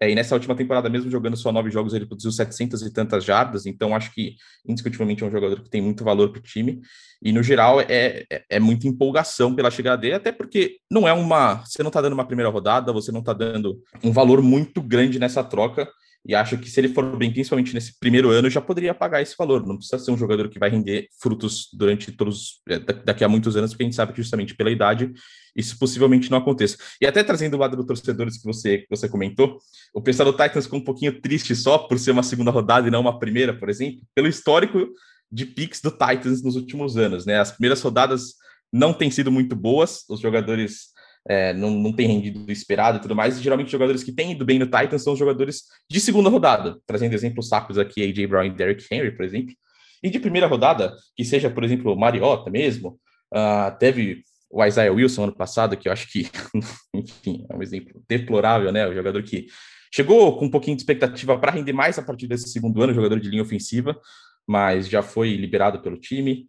É, 0.00 0.10
e 0.10 0.14
nessa 0.14 0.34
última 0.34 0.54
temporada, 0.54 0.90
mesmo 0.90 1.10
jogando 1.10 1.36
só 1.36 1.50
nove 1.50 1.70
jogos, 1.70 1.94
ele 1.94 2.04
produziu 2.04 2.30
700 2.30 2.82
e 2.82 2.92
tantas 2.92 3.24
jardas. 3.24 3.64
Então, 3.64 3.94
acho 3.94 4.12
que 4.12 4.36
indiscutivelmente 4.68 5.24
é 5.24 5.26
um 5.26 5.30
jogador 5.30 5.62
que 5.62 5.70
tem 5.70 5.80
muito 5.80 6.04
valor 6.04 6.30
para 6.30 6.38
o 6.38 6.42
time. 6.42 6.80
E 7.22 7.32
no 7.32 7.42
geral, 7.42 7.80
é, 7.80 8.24
é, 8.30 8.44
é, 8.50 8.60
muita 8.60 8.86
empolgação 8.86 9.54
pela 9.54 9.70
chegada 9.70 9.96
dele, 9.96 10.14
até 10.14 10.30
porque 10.30 10.76
não 10.90 11.08
é 11.08 11.12
uma. 11.12 11.64
Você 11.64 11.82
não 11.82 11.88
está 11.88 12.02
dando 12.02 12.12
uma 12.12 12.26
primeira 12.26 12.50
rodada, 12.50 12.92
você 12.92 13.10
não 13.10 13.20
está 13.20 13.32
dando 13.32 13.80
um 14.04 14.12
valor 14.12 14.42
muito 14.42 14.82
grande 14.82 15.18
nessa 15.18 15.42
troca. 15.42 15.88
E 16.28 16.34
acho 16.34 16.58
que 16.58 16.68
se 16.68 16.80
ele 16.80 16.88
for 16.88 17.16
bem, 17.16 17.30
principalmente 17.30 17.72
nesse 17.72 17.98
primeiro 17.98 18.30
ano, 18.30 18.50
já 18.50 18.60
poderia 18.60 18.92
pagar 18.92 19.22
esse 19.22 19.34
valor. 19.38 19.64
Não 19.64 19.76
precisa 19.76 19.98
ser 19.98 20.10
um 20.10 20.16
jogador 20.16 20.48
que 20.48 20.58
vai 20.58 20.68
render 20.68 21.08
frutos 21.20 21.68
durante 21.72 22.10
todos 22.10 22.60
é, 22.68 22.78
daqui 22.78 23.22
a 23.22 23.28
muitos 23.28 23.56
anos, 23.56 23.70
porque 23.70 23.84
a 23.84 23.86
gente 23.86 23.94
sabe 23.94 24.12
que 24.12 24.20
justamente 24.20 24.54
pela 24.54 24.70
idade 24.70 25.12
isso 25.54 25.78
possivelmente 25.78 26.30
não 26.30 26.38
aconteça. 26.38 26.76
E 27.00 27.06
até 27.06 27.22
trazendo 27.22 27.54
o 27.54 27.58
lado 27.58 27.76
do 27.76 27.86
torcedores 27.86 28.38
que 28.38 28.44
você, 28.44 28.78
que 28.78 28.86
você 28.90 29.08
comentou, 29.08 29.58
o 29.94 30.02
pessoal 30.02 30.30
do 30.30 30.36
Titans 30.36 30.64
ficou 30.64 30.80
um 30.80 30.84
pouquinho 30.84 31.20
triste 31.20 31.54
só 31.54 31.78
por 31.78 31.98
ser 31.98 32.10
uma 32.10 32.22
segunda 32.22 32.50
rodada 32.50 32.88
e 32.88 32.90
não 32.90 33.00
uma 33.00 33.18
primeira, 33.18 33.56
por 33.56 33.70
exemplo, 33.70 34.02
pelo 34.14 34.26
histórico 34.26 34.86
de 35.30 35.46
picks 35.46 35.80
do 35.80 35.90
Titans 35.90 36.42
nos 36.42 36.56
últimos 36.56 36.96
anos. 36.96 37.24
Né? 37.24 37.38
As 37.38 37.52
primeiras 37.52 37.80
rodadas 37.80 38.34
não 38.72 38.92
têm 38.92 39.10
sido 39.10 39.30
muito 39.30 39.54
boas, 39.54 40.04
os 40.08 40.20
jogadores 40.20 40.95
é, 41.28 41.52
não, 41.52 41.70
não 41.70 41.92
têm 41.92 42.06
rendido 42.06 42.50
esperado 42.50 42.98
e 42.98 43.00
tudo 43.00 43.14
mais. 43.14 43.38
E 43.38 43.42
geralmente, 43.42 43.70
jogadores 43.70 44.02
que 44.04 44.12
têm 44.12 44.32
ido 44.32 44.44
bem 44.44 44.58
no 44.58 44.66
Titans 44.66 45.02
são 45.02 45.16
jogadores 45.16 45.62
de 45.90 46.00
segunda 46.00 46.30
rodada, 46.30 46.78
trazendo 46.86 47.14
exemplos 47.14 47.48
sacos 47.48 47.78
aqui, 47.78 48.02
A.J. 48.02 48.26
Brown 48.26 48.44
e 48.44 48.50
Derrick 48.50 48.84
Henry, 48.90 49.10
por 49.14 49.24
exemplo. 49.24 49.54
E 50.02 50.10
de 50.10 50.18
primeira 50.18 50.46
rodada, 50.46 50.94
que 51.16 51.24
seja, 51.24 51.50
por 51.50 51.64
exemplo, 51.64 51.96
Mariota 51.96 52.50
mesmo, 52.50 52.98
uh, 53.34 53.76
teve 53.78 54.22
o 54.50 54.64
Isaiah 54.64 54.92
Wilson 54.92 55.24
ano 55.24 55.34
passado, 55.34 55.76
que 55.76 55.88
eu 55.88 55.92
acho 55.92 56.10
que, 56.10 56.30
enfim, 56.94 57.44
é 57.50 57.56
um 57.56 57.62
exemplo 57.62 58.00
deplorável, 58.08 58.70
né? 58.70 58.86
O 58.86 58.94
jogador 58.94 59.22
que 59.22 59.46
chegou 59.92 60.38
com 60.38 60.46
um 60.46 60.50
pouquinho 60.50 60.76
de 60.76 60.82
expectativa 60.82 61.38
para 61.38 61.52
render 61.52 61.72
mais 61.72 61.98
a 61.98 62.02
partir 62.02 62.28
desse 62.28 62.48
segundo 62.48 62.80
ano, 62.82 62.94
jogador 62.94 63.18
de 63.18 63.28
linha 63.28 63.42
ofensiva, 63.42 63.98
mas 64.46 64.88
já 64.88 65.02
foi 65.02 65.34
liberado 65.34 65.80
pelo 65.80 65.96
time 65.96 66.46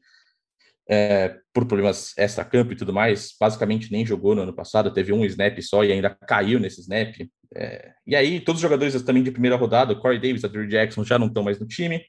é, 0.90 1.36
por 1.54 1.66
problemas 1.66 2.14
extra-campo 2.18 2.72
e 2.72 2.76
tudo 2.76 2.94
mais, 2.94 3.34
basicamente 3.40 3.92
nem 3.92 4.06
jogou 4.06 4.34
no 4.34 4.44
ano 4.44 4.54
passado, 4.54 4.94
teve 4.94 5.12
um 5.12 5.26
snap 5.26 5.60
só 5.62 5.84
e 5.84 5.92
ainda 5.92 6.10
caiu 6.10 6.60
nesse 6.60 6.82
snap. 6.82 7.14
É, 7.56 7.92
e 8.06 8.16
aí, 8.16 8.40
todos 8.40 8.60
os 8.60 8.62
jogadores 8.62 9.02
também 9.04 9.24
de 9.24 9.32
primeira 9.32 9.56
rodada, 9.56 9.96
Corey 9.96 10.20
Davis, 10.20 10.44
a 10.44 10.48
Drew 10.48 10.68
Jackson, 10.68 11.04
já 11.04 11.20
não 11.20 11.28
estão 11.28 11.44
mais 11.44 11.60
no 11.60 11.68
time. 11.68 12.02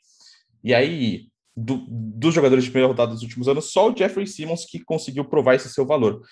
E 0.62 0.75
aí, 0.75 1.26
do, 1.56 1.85
dos 1.88 2.35
jogadores 2.35 2.64
de 2.64 2.70
primeira 2.70 2.88
rodada 2.88 3.12
dos 3.12 3.23
últimos 3.23 3.49
anos, 3.49 3.73
só 3.73 3.90
o 3.90 3.97
Jeffrey 3.97 4.26
Simmons 4.26 4.64
que 4.64 4.78
conseguiu 4.85 5.25
provar 5.25 5.54
esse 5.54 5.68
seu 5.68 5.85
valor. 5.85 6.23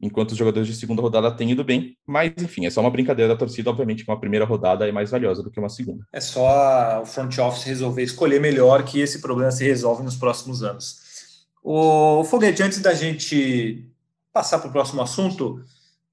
Enquanto 0.00 0.32
os 0.32 0.36
jogadores 0.36 0.68
de 0.68 0.74
segunda 0.74 1.00
rodada 1.00 1.34
têm 1.34 1.52
ido 1.52 1.64
bem, 1.64 1.96
mas 2.06 2.30
enfim, 2.38 2.66
é 2.66 2.70
só 2.70 2.82
uma 2.82 2.90
brincadeira 2.90 3.32
da 3.32 3.38
torcida. 3.38 3.70
Obviamente 3.70 4.04
que 4.04 4.10
uma 4.10 4.20
primeira 4.20 4.44
rodada 4.44 4.86
é 4.86 4.92
mais 4.92 5.10
valiosa 5.10 5.42
do 5.42 5.50
que 5.50 5.58
uma 5.58 5.70
segunda. 5.70 6.04
É 6.12 6.20
só 6.20 7.00
o 7.00 7.06
front 7.06 7.38
office 7.38 7.64
resolver 7.64 8.02
escolher 8.02 8.38
melhor 8.38 8.84
que 8.84 9.00
esse 9.00 9.22
problema 9.22 9.50
se 9.50 9.64
resolve 9.64 10.02
nos 10.02 10.16
próximos 10.16 10.62
anos. 10.62 11.05
O 11.68 12.22
Foguete, 12.22 12.62
antes 12.62 12.78
da 12.78 12.94
gente 12.94 13.90
passar 14.32 14.60
para 14.60 14.68
o 14.68 14.72
próximo 14.72 15.02
assunto, 15.02 15.64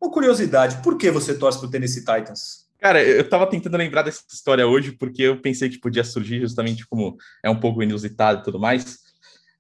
uma 0.02 0.10
curiosidade: 0.12 0.82
por 0.82 0.98
que 0.98 1.12
você 1.12 1.38
torce 1.38 1.60
para 1.60 1.68
o 1.68 1.70
Tennessee 1.70 2.00
Titans? 2.00 2.66
Cara, 2.80 3.04
eu 3.04 3.22
estava 3.22 3.46
tentando 3.46 3.78
lembrar 3.78 4.02
dessa 4.02 4.24
história 4.34 4.66
hoje 4.66 4.94
porque 4.94 5.22
eu 5.22 5.40
pensei 5.40 5.70
que 5.70 5.78
podia 5.78 6.04
surgir 6.04 6.40
justamente 6.40 6.88
como 6.88 7.18
é 7.44 7.52
um 7.52 7.60
pouco 7.60 7.84
inusitado 7.84 8.42
e 8.42 8.44
tudo 8.44 8.60
mais. 8.60 8.98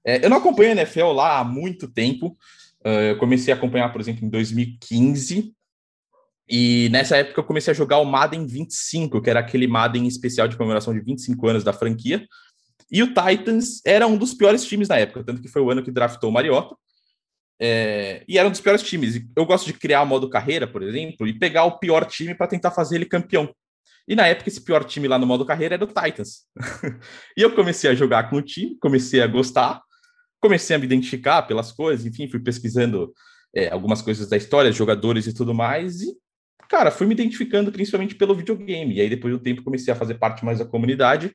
É, 0.04 0.26
eu 0.26 0.32
não 0.32 0.38
acompanho 0.38 0.70
a 0.70 0.82
NFL 0.82 1.12
lá 1.12 1.38
há 1.38 1.44
muito 1.44 1.88
tempo. 1.88 2.36
Uh, 2.84 3.12
eu 3.12 3.18
comecei 3.20 3.54
a 3.54 3.56
acompanhar, 3.56 3.90
por 3.90 4.02
exemplo, 4.02 4.26
em 4.26 4.30
2015. 4.30 5.54
E 6.50 6.90
nessa 6.90 7.18
época 7.18 7.40
eu 7.40 7.46
comecei 7.46 7.70
a 7.70 7.76
jogar 7.76 8.00
o 8.00 8.06
Madden 8.06 8.48
25, 8.48 9.22
que 9.22 9.30
era 9.30 9.42
aquele 9.42 9.68
Madden 9.68 10.08
especial 10.08 10.48
de 10.48 10.58
comemoração 10.58 10.92
de 10.92 11.02
25 11.02 11.48
anos 11.48 11.64
da 11.64 11.72
franquia. 11.72 12.26
E 12.92 13.04
o 13.04 13.14
Titans 13.14 13.82
era 13.86 14.08
um 14.08 14.18
dos 14.18 14.34
piores 14.34 14.66
times 14.66 14.88
na 14.88 14.98
época, 14.98 15.24
tanto 15.24 15.42
que 15.42 15.48
foi 15.48 15.62
o 15.62 15.70
ano 15.70 15.84
que 15.84 15.92
draftou 15.92 16.30
o 16.30 16.34
Mariota. 16.34 16.76
É, 17.60 18.24
e 18.28 18.38
era 18.38 18.48
um 18.48 18.52
dos 18.52 18.62
piores 18.62 18.84
times. 18.84 19.22
Eu 19.36 19.46
gosto 19.46 19.66
de 19.66 19.74
criar 19.74 20.06
modo 20.06 20.30
carreira, 20.30 20.68
por 20.68 20.84
exemplo, 20.84 21.28
e 21.28 21.38
pegar 21.38 21.64
o 21.66 21.80
pior 21.80 22.06
time 22.06 22.36
para 22.36 22.48
tentar 22.48 22.72
fazer 22.72 22.96
ele 22.96 23.06
campeão. 23.06 23.54
E 24.08 24.16
na 24.16 24.28
época, 24.28 24.50
esse 24.50 24.62
pior 24.62 24.84
time 24.84 25.08
lá 25.08 25.18
no 25.18 25.26
modo 25.26 25.46
carreira 25.46 25.76
era 25.76 25.84
o 25.84 25.88
Titans. 25.88 26.46
e 27.38 27.42
eu 27.42 27.56
comecei 27.56 27.90
a 27.90 27.96
jogar 27.96 28.30
com 28.30 28.38
o 28.38 28.42
time, 28.42 28.78
comecei 28.80 29.22
a 29.22 29.28
gostar, 29.28 29.82
comecei 30.42 30.76
a 30.76 30.80
me 30.80 30.86
identificar 30.86 31.44
pelas 31.44 31.72
coisas, 31.72 32.06
enfim, 32.06 32.28
fui 32.28 32.42
pesquisando 32.42 33.14
é, 33.56 33.70
algumas 33.70 34.02
coisas 34.02 34.28
da 34.28 34.36
história, 34.36 34.72
jogadores 34.72 35.26
e 35.26 35.34
tudo 35.34 35.54
mais, 35.54 36.02
e, 36.02 36.14
cara, 36.68 36.92
fui 36.92 37.08
me 37.08 37.14
identificando 37.14 37.72
principalmente 37.72 38.16
pelo 38.16 38.36
videogame. 38.36 38.96
E 38.96 39.02
aí, 39.02 39.10
depois 39.10 39.34
do 39.34 39.40
tempo, 39.40 39.64
comecei 39.64 39.94
a 39.94 39.96
fazer 39.96 40.16
parte 40.16 40.44
mais 40.44 40.60
da 40.60 40.66
comunidade 40.66 41.34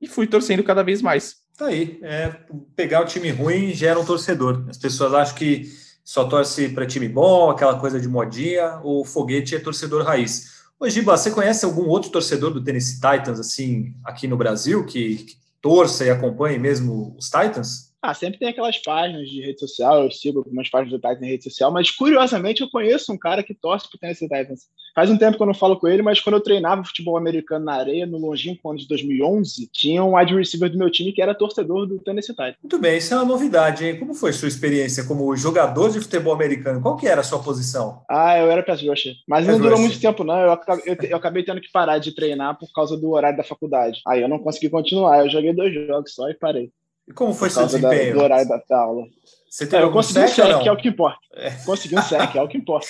e 0.00 0.08
fui 0.08 0.26
torcendo 0.26 0.64
cada 0.64 0.82
vez 0.82 1.02
mais. 1.02 1.36
Tá 1.56 1.66
aí, 1.66 1.98
é, 2.02 2.34
pegar 2.74 3.02
o 3.02 3.04
time 3.04 3.30
ruim 3.30 3.72
gera 3.74 4.00
um 4.00 4.04
torcedor. 4.04 4.64
As 4.68 4.78
pessoas 4.78 5.12
acham 5.12 5.36
que 5.36 5.70
só 6.02 6.24
torce 6.24 6.70
para 6.70 6.86
time 6.86 7.08
bom, 7.08 7.50
aquela 7.50 7.78
coisa 7.78 8.00
de 8.00 8.08
modinha, 8.08 8.80
o 8.82 9.04
foguete 9.04 9.54
é 9.54 9.60
torcedor 9.60 10.02
raiz. 10.04 10.60
Ô, 10.78 10.88
Giba, 10.88 11.16
você 11.16 11.30
conhece 11.30 11.64
algum 11.64 11.86
outro 11.86 12.10
torcedor 12.10 12.50
do 12.50 12.64
Tennessee 12.64 12.94
Titans, 12.94 13.38
assim, 13.38 13.94
aqui 14.02 14.26
no 14.26 14.36
Brasil, 14.36 14.86
que, 14.86 15.16
que 15.16 15.36
torça 15.60 16.04
e 16.04 16.10
acompanhe 16.10 16.58
mesmo 16.58 17.14
os 17.18 17.26
Titans? 17.26 17.89
Ah, 18.02 18.14
sempre 18.14 18.38
tem 18.38 18.48
aquelas 18.48 18.78
páginas 18.78 19.28
de 19.28 19.42
rede 19.42 19.60
social, 19.60 20.04
eu 20.04 20.10
sigo 20.10 20.38
algumas 20.38 20.70
páginas 20.70 20.92
do 20.92 20.96
Titans 20.98 21.22
em 21.22 21.30
rede 21.30 21.44
social, 21.44 21.70
mas 21.70 21.90
curiosamente 21.90 22.62
eu 22.62 22.70
conheço 22.70 23.12
um 23.12 23.18
cara 23.18 23.42
que 23.42 23.52
torce 23.52 23.88
pro 23.90 23.98
Tennessee 23.98 24.26
Titans. 24.26 24.68
Faz 24.94 25.10
um 25.10 25.18
tempo 25.18 25.36
que 25.36 25.42
eu 25.42 25.46
não 25.46 25.54
falo 25.54 25.78
com 25.78 25.86
ele, 25.86 26.00
mas 26.00 26.18
quando 26.18 26.36
eu 26.36 26.40
treinava 26.40 26.82
futebol 26.82 27.18
americano 27.18 27.66
na 27.66 27.74
areia, 27.74 28.06
no 28.06 28.16
longínquo 28.16 28.70
ano 28.70 28.78
de 28.78 28.88
2011, 28.88 29.68
tinha 29.70 30.02
um 30.02 30.16
wide 30.16 30.34
receiver 30.34 30.70
do 30.70 30.78
meu 30.78 30.90
time 30.90 31.12
que 31.12 31.20
era 31.20 31.34
torcedor 31.34 31.86
do 31.86 31.98
Tennessee 31.98 32.34
Titans. 32.34 32.56
Muito 32.62 32.78
bem, 32.78 32.96
isso 32.96 33.12
é 33.12 33.18
uma 33.18 33.26
novidade, 33.26 33.84
hein? 33.84 33.98
Como 33.98 34.14
foi 34.14 34.32
sua 34.32 34.48
experiência 34.48 35.04
como 35.04 35.36
jogador 35.36 35.90
de 35.90 36.00
futebol 36.00 36.32
americano? 36.32 36.80
Qual 36.80 36.96
que 36.96 37.06
era 37.06 37.20
a 37.20 37.24
sua 37.24 37.42
posição? 37.42 38.02
Ah, 38.08 38.38
eu 38.38 38.50
era 38.50 38.62
pass 38.62 38.82
rusher, 38.82 39.14
mas 39.28 39.44
pass 39.44 39.54
não 39.54 39.62
durou 39.62 39.78
muito 39.78 40.00
tempo 40.00 40.24
não, 40.24 40.40
eu 40.40 40.52
acabei, 40.52 40.84
eu, 40.86 40.96
eu 41.10 41.16
acabei 41.18 41.44
tendo 41.44 41.60
que 41.60 41.70
parar 41.70 41.98
de 41.98 42.14
treinar 42.14 42.58
por 42.58 42.72
causa 42.72 42.96
do 42.96 43.10
horário 43.10 43.36
da 43.36 43.44
faculdade. 43.44 44.00
Aí 44.06 44.22
eu 44.22 44.28
não 44.28 44.38
consegui 44.38 44.70
continuar, 44.70 45.24
eu 45.24 45.30
joguei 45.30 45.52
dois 45.52 45.72
jogos 45.74 46.14
só 46.14 46.28
e 46.30 46.34
parei. 46.34 46.72
E 47.10 47.12
como 47.12 47.34
foi 47.34 47.50
seu 47.50 47.66
desempenho? 47.66 48.14
Da, 48.14 48.18
do 48.18 48.24
horário 48.24 48.48
da 48.48 48.78
aula. 48.78 49.04
Você 49.50 49.66
teve 49.66 49.82
é, 49.82 49.86
eu 49.86 49.90
consegui 49.90 50.20
um 50.20 50.28
sec, 50.28 50.62
que 50.62 50.68
é 50.68 50.72
o 50.72 50.76
que 50.76 50.88
importa. 50.88 51.18
É. 51.34 51.50
Consegui 51.66 51.98
um 51.98 52.02
sec, 52.02 52.36
é 52.36 52.40
o 52.40 52.46
que 52.46 52.56
importa. 52.56 52.86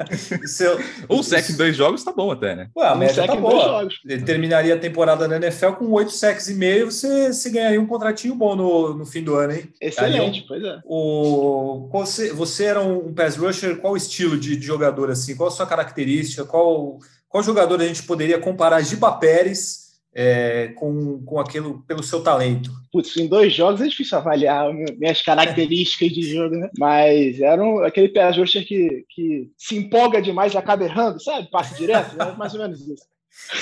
Seu... 0.46 0.80
Um 1.08 1.22
sec 1.22 1.50
em 1.50 1.56
dois 1.56 1.76
jogos 1.76 2.02
tá 2.02 2.10
bom 2.10 2.32
até, 2.32 2.56
né? 2.56 2.68
Ué, 2.76 2.88
a 2.88 2.94
um 2.94 2.98
média 2.98 3.24
tá 3.24 3.36
boa. 3.36 3.86
Ele 4.04 4.22
terminaria 4.22 4.74
a 4.74 4.78
temporada 4.78 5.28
na 5.28 5.36
NFL 5.36 5.72
com 5.72 5.84
oito 5.92 6.10
secs 6.10 6.48
e 6.48 6.54
meio, 6.54 6.90
você, 6.90 7.32
você 7.32 7.50
ganharia 7.50 7.80
um 7.80 7.86
contratinho 7.86 8.34
bom 8.34 8.56
no, 8.56 8.94
no 8.94 9.06
fim 9.06 9.22
do 9.22 9.36
ano, 9.36 9.52
hein? 9.52 9.72
Excelente, 9.80 10.40
Aí, 10.40 10.46
pois 10.48 10.64
é. 10.64 10.80
O, 10.84 11.88
você, 11.92 12.32
você 12.32 12.64
era 12.64 12.80
um 12.80 13.14
pass 13.14 13.36
rusher, 13.36 13.76
qual 13.76 13.96
estilo 13.96 14.36
de, 14.36 14.56
de, 14.56 14.66
jogador 14.66 15.10
assim? 15.12 15.36
Qual 15.36 15.48
a 15.48 15.52
sua 15.52 15.66
característica? 15.66 16.44
Qual, 16.44 16.98
qual 17.28 17.44
jogador 17.44 17.80
a 17.80 17.86
gente 17.86 18.02
poderia 18.02 18.40
comparar 18.40 18.80
Giba 18.80 19.12
Pérez 19.12 19.79
é, 20.12 20.68
com, 20.76 21.22
com 21.24 21.38
aquilo 21.38 21.82
pelo 21.86 22.02
seu 22.02 22.22
talento? 22.22 22.70
Putz, 22.92 23.16
em 23.16 23.26
dois 23.26 23.54
jogos 23.54 23.80
é 23.80 23.86
difícil 23.86 24.18
avaliar 24.18 24.72
minhas 24.98 25.22
características 25.22 26.10
de 26.10 26.22
jogo, 26.34 26.56
né? 26.56 26.68
Mas 26.78 27.40
era 27.40 27.62
um, 27.62 27.84
aquele 27.84 28.08
pé 28.08 28.28
rusher 28.30 28.66
que, 28.66 29.04
que 29.08 29.50
se 29.56 29.76
empolga 29.76 30.20
demais 30.20 30.52
e 30.52 30.58
acaba 30.58 30.84
errando, 30.84 31.22
sabe? 31.22 31.48
Passa 31.50 31.74
direto, 31.74 32.20
é 32.20 32.32
mais 32.36 32.52
ou 32.54 32.60
menos 32.60 32.80
isso. 32.80 33.10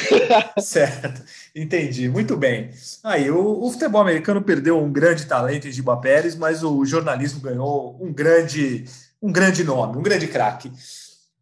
certo, 0.59 1.23
entendi, 1.55 2.09
muito 2.09 2.37
bem. 2.37 2.71
Aí 3.05 3.31
o, 3.31 3.63
o, 3.63 3.71
futebol 3.71 4.01
americano 4.01 4.43
perdeu 4.43 4.83
um 4.83 4.91
grande 4.91 5.27
talento 5.27 5.69
em 5.69 5.73
Giba 5.73 5.97
Pérez, 5.99 6.35
mas 6.35 6.65
o 6.65 6.85
jornalismo 6.87 7.41
ganhou 7.41 7.99
um 8.01 8.11
grande, 8.11 8.87
um 9.21 9.31
grande 9.31 9.63
nome, 9.63 9.99
um 9.99 10.03
grande 10.03 10.27
craque. 10.27 10.73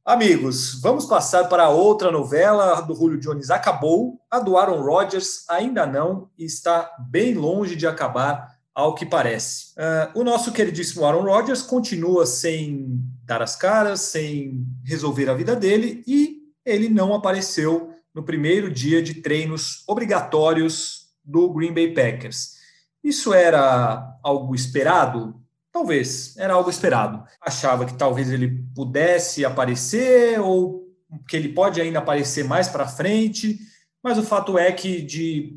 Amigos, 0.07 0.81
vamos 0.81 1.05
passar 1.05 1.49
para 1.49 1.69
outra 1.69 2.13
novela 2.13 2.81
do 2.81 2.95
Julio 2.95 3.19
Jones. 3.19 3.51
Acabou, 3.51 4.21
a 4.31 4.39
do 4.39 4.57
Aaron 4.57 4.81
Rodgers 4.81 5.45
ainda 5.51 5.85
não 5.85 6.31
e 6.39 6.45
está 6.45 6.89
bem 7.11 7.35
longe 7.35 7.75
de 7.75 7.89
acabar, 7.89 8.57
ao 8.73 8.95
que 8.95 9.05
parece. 9.05 9.73
Uh, 9.73 10.21
o 10.21 10.23
nosso 10.23 10.53
queridíssimo 10.53 11.05
Aaron 11.05 11.25
Rodgers 11.25 11.61
continua 11.61 12.25
sem 12.25 13.01
dar 13.25 13.43
as 13.43 13.57
caras, 13.57 14.03
sem 14.03 14.65
resolver 14.85 15.29
a 15.29 15.35
vida 15.35 15.57
dele 15.57 16.05
e 16.07 16.37
ele 16.65 16.89
não 16.89 17.13
apareceu 17.13 17.93
no 18.15 18.23
primeiro 18.23 18.71
dia 18.71 19.03
de 19.03 19.15
treinos 19.15 19.83
obrigatórios 19.89 21.09
do 21.25 21.53
Green 21.53 21.75
Bay 21.75 21.93
Packers. 21.93 22.53
Isso 23.03 23.35
era 23.35 24.17
algo 24.23 24.55
esperado? 24.55 25.35
Talvez, 25.77 26.35
era 26.39 26.55
algo 26.55 26.71
esperado. 26.71 27.23
Achava 27.39 27.85
que 27.85 27.93
talvez 27.93 28.31
ele 28.31 28.65
pudesse 28.75 29.45
aparecer 29.45 30.41
ou 30.41 30.87
que 31.29 31.37
ele 31.37 31.51
pode 31.51 31.79
ainda 31.83 31.99
aparecer 31.99 32.45
mais 32.45 32.67
para 32.67 32.89
frente. 32.89 33.59
Mas 34.03 34.17
o 34.17 34.23
fato 34.23 34.57
é 34.57 34.73
que 34.73 35.03
de 35.03 35.53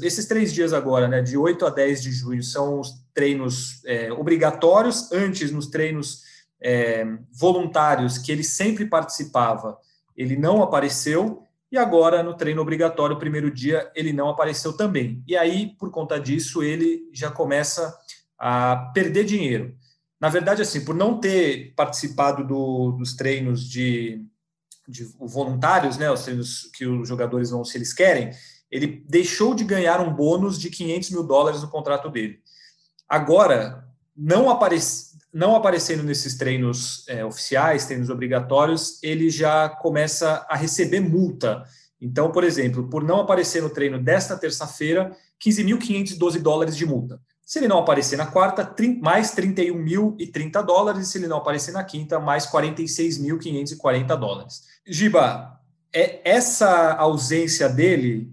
esses 0.00 0.24
três 0.24 0.54
dias 0.54 0.72
agora, 0.72 1.06
né, 1.06 1.20
de 1.20 1.36
8 1.36 1.66
a 1.66 1.68
10 1.68 2.02
de 2.02 2.12
junho, 2.12 2.42
são 2.42 2.80
os 2.80 2.94
treinos 3.12 3.84
é, 3.84 4.10
obrigatórios. 4.10 5.12
Antes, 5.12 5.52
nos 5.52 5.66
treinos 5.66 6.22
é, 6.62 7.04
voluntários, 7.30 8.16
que 8.16 8.32
ele 8.32 8.44
sempre 8.44 8.86
participava, 8.86 9.76
ele 10.16 10.34
não 10.34 10.62
apareceu. 10.62 11.42
E 11.70 11.76
agora, 11.76 12.22
no 12.22 12.32
treino 12.32 12.62
obrigatório, 12.62 13.18
primeiro 13.18 13.50
dia, 13.50 13.92
ele 13.94 14.14
não 14.14 14.30
apareceu 14.30 14.72
também. 14.72 15.22
E 15.28 15.36
aí, 15.36 15.76
por 15.78 15.90
conta 15.90 16.18
disso, 16.18 16.62
ele 16.62 17.02
já 17.12 17.30
começa 17.30 17.94
a 18.38 18.90
perder 18.94 19.24
dinheiro. 19.24 19.74
Na 20.20 20.28
verdade, 20.28 20.62
assim, 20.62 20.84
por 20.84 20.94
não 20.94 21.20
ter 21.20 21.74
participado 21.74 22.46
do, 22.46 22.92
dos 22.92 23.14
treinos 23.14 23.68
de, 23.68 24.24
de 24.86 25.04
voluntários, 25.18 25.96
né, 25.96 26.10
os 26.10 26.22
treinos 26.22 26.70
que 26.74 26.86
os 26.86 27.08
jogadores 27.08 27.50
vão, 27.50 27.64
se 27.64 27.76
eles 27.78 27.92
querem, 27.92 28.30
ele 28.70 29.04
deixou 29.08 29.54
de 29.54 29.64
ganhar 29.64 30.00
um 30.00 30.12
bônus 30.12 30.58
de 30.58 30.70
500 30.70 31.10
mil 31.10 31.22
dólares 31.22 31.62
no 31.62 31.70
contrato 31.70 32.10
dele. 32.10 32.40
Agora, 33.08 33.88
não, 34.16 34.46
não 35.32 35.56
aparecendo 35.56 36.02
nesses 36.02 36.36
treinos 36.36 37.06
é, 37.08 37.24
oficiais, 37.24 37.86
treinos 37.86 38.10
obrigatórios, 38.10 39.02
ele 39.02 39.30
já 39.30 39.68
começa 39.68 40.44
a 40.48 40.56
receber 40.56 41.00
multa. 41.00 41.64
Então, 42.00 42.30
por 42.30 42.44
exemplo, 42.44 42.88
por 42.88 43.02
não 43.02 43.20
aparecer 43.20 43.62
no 43.62 43.70
treino 43.70 44.02
desta 44.02 44.36
terça-feira, 44.36 45.16
15.512 45.44 46.40
dólares 46.40 46.76
de 46.76 46.84
multa. 46.84 47.20
Se 47.48 47.60
ele 47.60 47.68
não 47.68 47.78
aparecer 47.78 48.18
na 48.18 48.26
quarta, 48.26 48.76
mais 49.00 49.34
31.030 49.34 50.62
dólares. 50.66 51.08
E 51.08 51.10
se 51.10 51.16
ele 51.16 51.26
não 51.26 51.38
aparecer 51.38 51.72
na 51.72 51.82
quinta, 51.82 52.20
mais 52.20 52.46
46.540 52.46 54.16
dólares. 54.18 54.64
Giba, 54.86 55.58
é, 55.90 56.20
essa 56.30 56.92
ausência 56.92 57.66
dele 57.66 58.30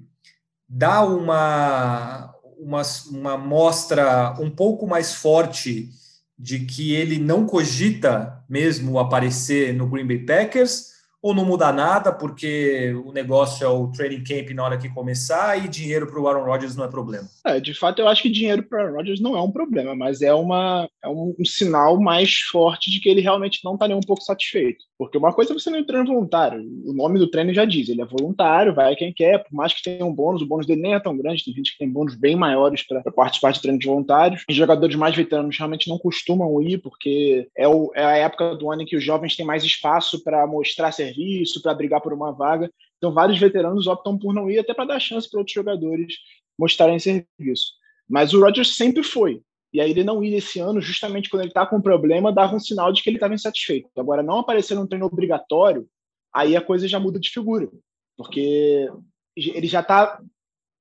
dá 0.67 1.01
uma, 1.01 2.35
uma, 2.59 2.81
uma 3.09 3.37
mostra 3.37 4.35
um 4.37 4.51
pouco 4.51 4.85
mais 4.85 5.13
forte 5.13 5.91
de 6.37 6.65
que 6.65 6.93
ele 6.93 7.17
não 7.17 7.45
cogita 7.45 8.43
mesmo 8.49 8.99
aparecer 8.99 9.73
no 9.73 9.87
Green 9.87 10.05
Bay 10.05 10.25
Packers 10.25 10.94
ou 11.25 11.33
não 11.33 11.43
muda 11.43 11.71
nada 11.71 12.11
porque 12.11 12.93
o 13.03 13.11
negócio 13.11 13.65
é 13.65 13.67
o 13.67 13.87
training 13.87 14.23
camp 14.23 14.51
na 14.51 14.63
hora 14.63 14.77
que 14.77 14.87
começar 14.87 15.57
e 15.57 15.67
dinheiro 15.67 16.05
para 16.05 16.21
o 16.21 16.27
Aaron 16.27 16.45
Rodgers 16.45 16.75
não 16.75 16.85
é 16.85 16.87
problema? 16.87 17.27
É, 17.43 17.59
de 17.59 17.73
fato, 17.73 17.99
eu 17.99 18.07
acho 18.07 18.21
que 18.21 18.29
dinheiro 18.29 18.61
para 18.61 18.77
o 18.77 18.81
Aaron 18.81 18.97
Rodgers 18.97 19.19
não 19.19 19.35
é 19.35 19.41
um 19.41 19.49
problema, 19.49 19.95
mas 19.95 20.21
é, 20.21 20.31
uma, 20.31 20.87
é 21.03 21.09
um, 21.09 21.35
um 21.39 21.43
sinal 21.43 21.99
mais 21.99 22.35
forte 22.51 22.91
de 22.91 22.99
que 22.99 23.09
ele 23.09 23.21
realmente 23.21 23.61
não 23.65 23.73
está 23.73 23.87
nem 23.87 23.97
um 23.97 24.01
pouco 24.01 24.21
satisfeito. 24.21 24.85
Porque 24.99 25.17
uma 25.17 25.33
coisa 25.33 25.51
é 25.51 25.55
você 25.55 25.71
não 25.71 25.83
treino 25.83 26.05
voluntário, 26.05 26.61
o 26.85 26.93
nome 26.93 27.17
do 27.17 27.29
treino 27.29 27.51
já 27.55 27.65
diz, 27.65 27.89
ele 27.89 28.03
é 28.03 28.05
voluntário, 28.05 28.75
vai 28.75 28.95
quem 28.95 29.11
quer, 29.11 29.39
por 29.39 29.53
mais 29.53 29.73
que 29.73 29.81
tenha 29.81 30.05
um 30.05 30.13
bônus, 30.13 30.43
o 30.43 30.45
bônus 30.45 30.67
dele 30.67 30.81
nem 30.81 30.93
é 30.93 30.99
tão 30.99 31.17
grande, 31.17 31.43
tem 31.43 31.55
gente 31.55 31.71
que 31.71 31.79
tem 31.79 31.89
bônus 31.89 32.13
bem 32.13 32.35
maiores 32.35 32.83
para 32.83 33.01
participar 33.11 33.51
de 33.51 33.61
treinos 33.63 33.83
voluntários. 33.83 34.43
Os 34.47 34.55
jogadores 34.55 34.95
mais 34.95 35.15
veteranos 35.15 35.57
realmente 35.57 35.89
não 35.89 35.97
costumam 35.97 36.61
ir, 36.61 36.77
porque 36.77 37.47
é, 37.57 37.67
o, 37.67 37.91
é 37.95 38.05
a 38.05 38.17
época 38.17 38.55
do 38.55 38.71
ano 38.71 38.83
em 38.83 38.85
que 38.85 38.95
os 38.95 39.03
jovens 39.03 39.35
têm 39.35 39.43
mais 39.43 39.63
espaço 39.63 40.23
para 40.23 40.45
mostrar 40.45 40.91
serviço 40.91 41.14
serviço, 41.15 41.61
para 41.61 41.73
brigar 41.73 42.01
por 42.01 42.13
uma 42.13 42.31
vaga. 42.31 42.71
Então, 42.97 43.13
vários 43.13 43.39
veteranos 43.39 43.87
optam 43.87 44.17
por 44.17 44.33
não 44.33 44.49
ir, 44.49 44.59
até 44.59 44.73
para 44.73 44.85
dar 44.85 44.99
chance 44.99 45.29
para 45.29 45.39
outros 45.39 45.53
jogadores 45.53 46.13
mostrarem 46.57 46.99
serviço. 46.99 47.73
Mas 48.07 48.33
o 48.33 48.41
Rodgers 48.41 48.75
sempre 48.75 49.03
foi. 49.03 49.41
E 49.73 49.81
aí 49.81 49.91
ele 49.91 50.03
não 50.03 50.23
ir 50.23 50.33
esse 50.33 50.59
ano, 50.59 50.79
justamente 50.79 51.29
quando 51.29 51.41
ele 51.41 51.49
está 51.49 51.65
com 51.65 51.77
um 51.77 51.81
problema, 51.81 52.31
dava 52.31 52.55
um 52.55 52.59
sinal 52.59 52.93
de 52.93 53.03
que 53.03 53.09
ele 53.09 53.17
estava 53.17 53.33
insatisfeito. 53.33 53.89
Agora, 53.97 54.23
não 54.23 54.39
aparecer 54.39 54.75
num 54.75 54.87
treino 54.87 55.05
obrigatório, 55.05 55.87
aí 56.33 56.55
a 56.55 56.61
coisa 56.61 56.87
já 56.87 56.99
muda 56.99 57.19
de 57.19 57.29
figura. 57.29 57.69
Porque 58.15 58.89
ele 59.35 59.67
já 59.67 59.81
está 59.81 60.21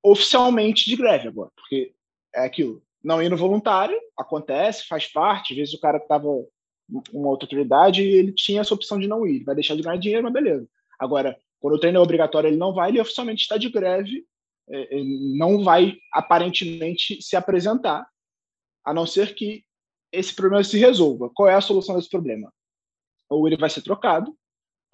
oficialmente 0.03 0.89
de 0.89 0.97
greve 0.97 1.29
agora. 1.29 1.51
Porque 1.57 1.93
é 2.35 2.45
aquilo. 2.45 2.83
Não 3.03 3.21
ir 3.21 3.29
no 3.29 3.37
voluntário, 3.37 3.99
acontece, 4.17 4.87
faz 4.87 5.09
parte. 5.09 5.53
Às 5.53 5.59
vezes 5.59 5.75
o 5.75 5.81
cara 5.81 5.99
estava 5.99 6.29
uma 6.89 7.29
outra 7.29 7.47
autoridade 7.47 8.03
e 8.03 8.15
ele 8.15 8.33
tinha 8.33 8.61
essa 8.61 8.75
opção 8.75 8.99
de 8.99 9.07
não 9.07 9.27
ir. 9.27 9.45
Vai 9.45 9.55
deixar 9.55 9.75
de 9.75 9.83
ganhar 9.83 9.97
dinheiro, 9.97 10.23
mas 10.23 10.33
beleza. 10.33 10.69
Agora, 10.99 11.37
quando 11.61 11.75
o 11.75 11.79
treino 11.79 11.99
é 11.99 12.01
obrigatório, 12.01 12.49
ele 12.49 12.57
não 12.57 12.73
vai, 12.73 12.91
ele 12.91 13.01
oficialmente 13.01 13.43
está 13.43 13.57
de 13.57 13.71
greve, 13.71 14.27
é, 14.69 15.03
não 15.37 15.63
vai 15.63 15.97
aparentemente 16.13 17.21
se 17.23 17.37
apresentar, 17.37 18.07
a 18.85 18.93
não 18.93 19.07
ser 19.07 19.35
que 19.35 19.65
esse 20.13 20.35
problema 20.35 20.63
se 20.63 20.79
resolva. 20.79 21.31
Qual 21.35 21.49
é 21.49 21.55
a 21.55 21.61
solução 21.61 21.97
desse 21.97 22.11
problema? 22.11 22.53
Ou 23.29 23.47
ele 23.47 23.57
vai 23.57 23.71
ser 23.71 23.83
trocado, 23.83 24.37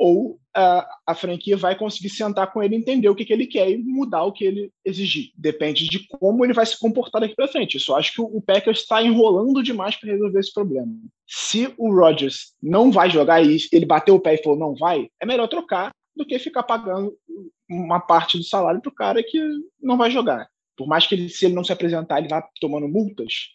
ou 0.01 0.41
a, 0.57 0.89
a, 1.09 1.15
franquia 1.15 1.59
vai 1.59 1.77
conseguir 1.77 2.09
sentar 2.09 2.51
com 2.51 2.63
ele, 2.63 2.75
entender 2.75 3.07
o 3.11 3.15
que, 3.15 3.23
que 3.23 3.35
ele 3.35 3.47
quer 3.47 3.71
e 3.71 3.77
mudar 3.77 4.25
o 4.25 4.33
que 4.33 4.47
ele 4.47 4.73
exigir. 4.83 5.31
Depende 5.37 5.87
de 5.87 6.09
como 6.09 6.43
ele 6.43 6.55
vai 6.55 6.65
se 6.65 6.79
comportar 6.79 7.21
daqui 7.21 7.37
para 7.37 7.47
frente. 7.47 7.75
Eu 7.75 7.81
só 7.81 7.99
acho 7.99 8.15
que 8.15 8.21
o, 8.23 8.25
o 8.25 8.41
Packers 8.41 8.79
está 8.79 9.03
enrolando 9.03 9.63
demais 9.63 9.97
para 9.97 10.11
resolver 10.11 10.41
esse 10.41 10.55
problema. 10.55 10.91
Se 11.27 11.75
o 11.77 11.95
Rodgers 11.95 12.55
não 12.63 12.91
vai 12.91 13.11
jogar 13.11 13.45
e 13.45 13.59
ele 13.71 13.85
bateu 13.85 14.15
o 14.15 14.21
pé 14.21 14.37
e 14.37 14.43
falou 14.43 14.59
não 14.59 14.75
vai, 14.75 15.07
é 15.21 15.27
melhor 15.27 15.49
trocar 15.49 15.91
do 16.17 16.25
que 16.25 16.39
ficar 16.39 16.63
pagando 16.63 17.15
uma 17.69 18.01
parte 18.01 18.39
do 18.39 18.45
salário 18.45 18.81
para 18.81 18.91
o 18.91 18.95
cara 18.95 19.23
que 19.23 19.39
não 19.83 19.99
vai 19.99 20.11
jogar. 20.11 20.49
Por 20.79 20.89
mais 20.89 21.07
que 21.07 21.15
ele, 21.15 21.29
se 21.29 21.45
ele 21.45 21.55
não 21.55 21.63
se 21.63 21.75
apresentar, 21.75 22.21
ele 22.21 22.29
vá 22.29 22.43
tomando 22.59 22.89
multas, 22.89 23.51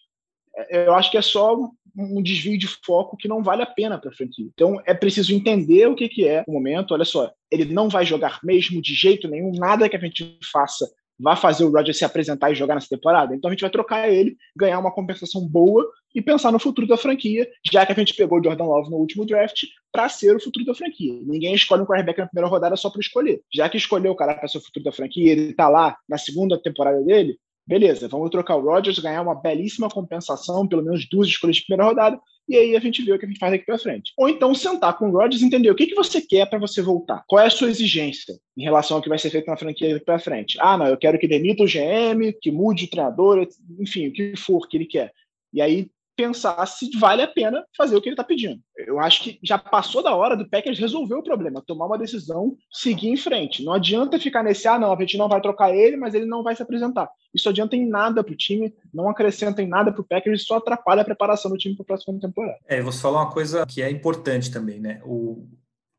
eu 0.70 0.94
acho 0.94 1.12
que 1.12 1.18
é 1.18 1.22
só 1.22 1.58
um 1.98 2.22
desvio 2.22 2.58
de 2.58 2.68
foco 2.68 3.16
que 3.16 3.28
não 3.28 3.42
vale 3.42 3.62
a 3.62 3.66
pena 3.66 3.98
para 3.98 4.10
a 4.10 4.14
franquia. 4.14 4.48
Então 4.54 4.82
é 4.86 4.94
preciso 4.94 5.34
entender 5.34 5.88
o 5.88 5.96
que, 5.96 6.10
que 6.10 6.28
é 6.28 6.44
o 6.48 6.52
momento. 6.52 6.94
Olha 6.94 7.06
só, 7.06 7.32
ele 7.50 7.66
não 7.66 7.88
vai 7.88 8.06
jogar 8.06 8.40
mesmo 8.44 8.82
de 8.82 8.94
jeito 8.94 9.28
nenhum, 9.28 9.52
nada 9.54 9.88
que 9.88 9.96
a 9.96 10.00
gente 10.00 10.38
faça 10.52 10.86
vai 11.20 11.36
fazer 11.36 11.64
o 11.64 11.72
Roger 11.72 11.96
se 11.96 12.06
apresentar 12.06 12.52
e 12.52 12.56
jogar 12.56 12.76
nessa 12.76 12.90
temporada. 12.90 13.36
Então 13.36 13.50
a 13.50 13.54
gente 13.54 13.62
vai 13.62 13.70
trocar 13.70 14.10
ele, 14.10 14.36
ganhar 14.56 14.80
uma 14.80 14.92
compensação 14.92 15.48
boa 15.48 15.90
e 16.14 16.22
pensar 16.22 16.52
no 16.52 16.60
futuro 16.60 16.88
da 16.88 16.98
franquia, 16.98 17.48
já 17.72 17.86
que 17.86 17.92
a 17.92 17.96
gente 17.96 18.14
pegou 18.14 18.40
o 18.40 18.44
Jordan 18.44 18.66
Love 18.66 18.90
no 18.90 18.98
último 18.98 19.26
draft 19.26 19.64
para 19.92 20.10
ser 20.10 20.36
o 20.36 20.42
futuro 20.42 20.66
da 20.66 20.74
franquia. 20.74 21.14
Ninguém 21.26 21.56
escolhe 21.56 21.82
um 21.82 21.86
quarterback 21.86 22.20
na 22.20 22.28
primeira 22.28 22.50
rodada 22.50 22.76
só 22.76 22.90
para 22.90 23.02
escolher. 23.02 23.42
Já 23.54 23.70
que 23.70 23.78
escolheu 23.78 24.12
o 24.12 24.16
cara 24.16 24.34
para 24.34 24.48
ser 24.48 24.58
o 24.58 24.62
futuro 24.62 24.84
da 24.86 24.92
franquia, 24.92 25.32
ele 25.32 25.52
está 25.52 25.70
lá 25.70 25.98
na 26.08 26.18
segunda 26.18 26.62
temporada 26.62 27.02
dele, 27.02 27.38
Beleza, 27.68 28.08
vamos 28.08 28.30
trocar 28.30 28.58
o 28.58 28.62
Rodgers, 28.62 29.00
ganhar 29.00 29.24
uma 29.24 29.34
belíssima 29.34 29.90
compensação, 29.90 30.68
pelo 30.68 30.84
menos 30.84 31.08
duas 31.10 31.28
escolhas 31.28 31.56
de 31.56 31.64
primeira 31.66 31.90
rodada, 31.90 32.20
e 32.48 32.56
aí 32.56 32.76
a 32.76 32.80
gente 32.80 33.04
vê 33.04 33.12
o 33.12 33.18
que 33.18 33.26
a 33.26 33.28
gente 33.28 33.40
faz 33.40 33.52
daqui 33.52 33.66
para 33.66 33.80
frente. 33.80 34.14
Ou 34.16 34.30
então 34.30 34.54
sentar 34.54 34.96
com 34.98 35.10
o 35.10 35.12
Rodgers 35.12 35.42
e 35.42 35.46
entender 35.46 35.72
o 35.72 35.76
que, 35.76 35.88
que 35.88 35.96
você 35.96 36.22
quer 36.22 36.48
para 36.48 36.60
você 36.60 36.80
voltar. 36.80 37.24
Qual 37.28 37.42
é 37.42 37.48
a 37.48 37.50
sua 37.50 37.70
exigência 37.70 38.38
em 38.56 38.64
relação 38.64 38.98
ao 38.98 39.04
que 39.04 39.10
vai 39.10 39.18
ser 39.18 39.32
feito 39.32 39.48
na 39.48 39.58
franquia 39.58 39.94
daqui 39.94 40.06
para 40.06 40.20
frente? 40.20 40.58
Ah, 40.62 40.78
não, 40.78 40.86
eu 40.86 40.98
quero 40.98 41.18
que 41.18 41.28
demita 41.28 41.64
o 41.64 41.68
GM, 41.68 42.32
que 42.40 42.52
mude 42.52 42.86
o 42.86 42.90
treinador, 42.90 43.48
enfim, 43.80 44.10
o 44.10 44.14
que 44.14 44.36
for 44.38 44.68
que 44.68 44.78
ele 44.78 44.86
quer. 44.86 45.12
E 45.52 45.60
aí 45.60 45.88
pensar 46.16 46.66
se 46.66 46.90
vale 46.98 47.22
a 47.22 47.28
pena 47.28 47.64
fazer 47.76 47.96
o 47.96 48.02
que 48.02 48.10
ele 48.10 48.14
está 48.14 48.24
pedindo. 48.24 48.60
Eu 48.78 49.00
acho 49.00 49.24
que 49.24 49.40
já 49.44 49.58
passou 49.58 50.02
da 50.02 50.16
hora 50.16 50.36
do 50.36 50.50
Packers 50.50 50.80
resolver 50.80 51.16
o 51.16 51.24
problema, 51.24 51.64
tomar 51.66 51.86
uma 51.86 51.98
decisão, 51.98 52.56
seguir 52.72 53.10
em 53.10 53.18
frente. 53.18 53.64
Não 53.64 53.74
adianta 53.74 54.20
ficar 54.20 54.44
nesse, 54.44 54.68
ah, 54.68 54.80
não, 54.80 54.94
a 54.94 55.00
gente 55.00 55.18
não 55.18 55.28
vai 55.28 55.42
trocar 55.42 55.76
ele, 55.76 55.98
mas 55.98 56.14
ele 56.14 56.26
não 56.26 56.44
vai 56.44 56.56
se 56.56 56.64
apresentar. 56.64 57.10
Isso 57.34 57.50
adianta 57.50 57.76
em 57.76 57.88
nada 57.88 58.24
para 58.24 58.34
o 58.34 58.38
time, 58.38 58.74
não 58.94 59.10
acrescenta 59.10 59.62
em 59.62 59.68
nada 59.68 59.92
para 59.92 60.02
o 60.02 60.08
Packers 60.08 60.46
só 60.46 60.58
atrapalha 60.58 61.02
a 61.02 61.06
preparação 61.06 61.52
do 61.52 61.58
time 61.58 61.76
para 61.76 61.84
a 61.84 61.88
próxima 61.88 62.20
temporada. 62.20 62.58
É, 62.66 62.82
você 62.82 63.02
falou 63.02 63.20
uma 63.20 63.32
coisa 63.32 63.66
que 63.66 63.82
é 63.82 63.90
importante 63.90 64.52
também, 64.52 64.80
né? 64.80 65.02
O... 65.04 65.48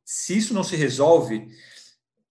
Se 0.05 0.37
isso 0.37 0.55
não 0.55 0.63
se 0.63 0.77
resolve, 0.77 1.49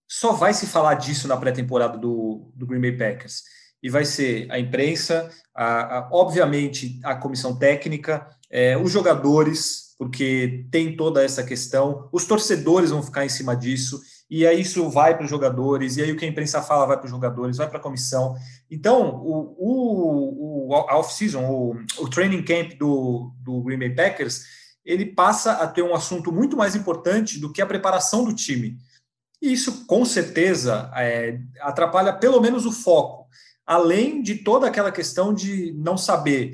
só 0.08 0.32
vai 0.32 0.54
se 0.54 0.66
falar 0.66 0.94
disso 0.94 1.28
na 1.28 1.36
pré-temporada 1.36 1.98
do, 1.98 2.50
do 2.54 2.66
Green 2.66 2.80
Bay 2.80 2.96
Packers 2.96 3.42
e 3.82 3.90
vai 3.90 4.04
ser 4.04 4.50
a 4.50 4.58
imprensa, 4.58 5.30
a, 5.54 5.98
a, 5.98 6.08
obviamente 6.12 7.00
a 7.04 7.14
comissão 7.14 7.56
técnica, 7.56 8.26
é, 8.50 8.76
os 8.76 8.90
jogadores, 8.90 9.94
porque 9.98 10.66
tem 10.70 10.96
toda 10.96 11.24
essa 11.24 11.42
questão, 11.42 12.08
os 12.12 12.24
torcedores 12.24 12.90
vão 12.90 13.02
ficar 13.02 13.24
em 13.24 13.28
cima 13.28 13.54
disso, 13.56 14.00
e 14.28 14.46
aí 14.46 14.60
isso 14.60 14.88
vai 14.90 15.14
para 15.14 15.24
os 15.24 15.30
jogadores, 15.30 15.96
e 15.96 16.02
aí 16.02 16.10
o 16.10 16.16
que 16.16 16.24
a 16.24 16.28
imprensa 16.28 16.60
fala 16.60 16.86
vai 16.86 16.96
para 16.96 17.04
os 17.04 17.10
jogadores, 17.10 17.56
vai 17.56 17.68
para 17.68 17.78
a 17.78 17.82
comissão. 17.82 18.34
Então, 18.70 19.22
o, 19.22 19.56
o, 19.58 20.68
o 20.68 20.74
a 20.74 20.98
off-season, 20.98 21.44
o, 21.44 21.76
o 21.98 22.10
training 22.10 22.42
camp 22.42 22.76
do, 22.76 23.32
do 23.40 23.62
Green 23.62 23.78
Bay 23.78 23.94
Packers, 23.94 24.42
ele 24.84 25.06
passa 25.06 25.52
a 25.52 25.66
ter 25.66 25.82
um 25.82 25.94
assunto 25.94 26.32
muito 26.32 26.56
mais 26.56 26.74
importante 26.74 27.38
do 27.38 27.52
que 27.52 27.62
a 27.62 27.66
preparação 27.66 28.24
do 28.24 28.34
time. 28.34 28.76
E 29.40 29.52
isso, 29.52 29.86
com 29.86 30.04
certeza, 30.04 30.90
é, 30.96 31.38
atrapalha 31.60 32.12
pelo 32.12 32.40
menos 32.40 32.66
o 32.66 32.72
foco 32.72 33.26
além 33.66 34.22
de 34.22 34.36
toda 34.36 34.68
aquela 34.68 34.92
questão 34.92 35.34
de 35.34 35.74
não 35.76 35.98
saber 35.98 36.52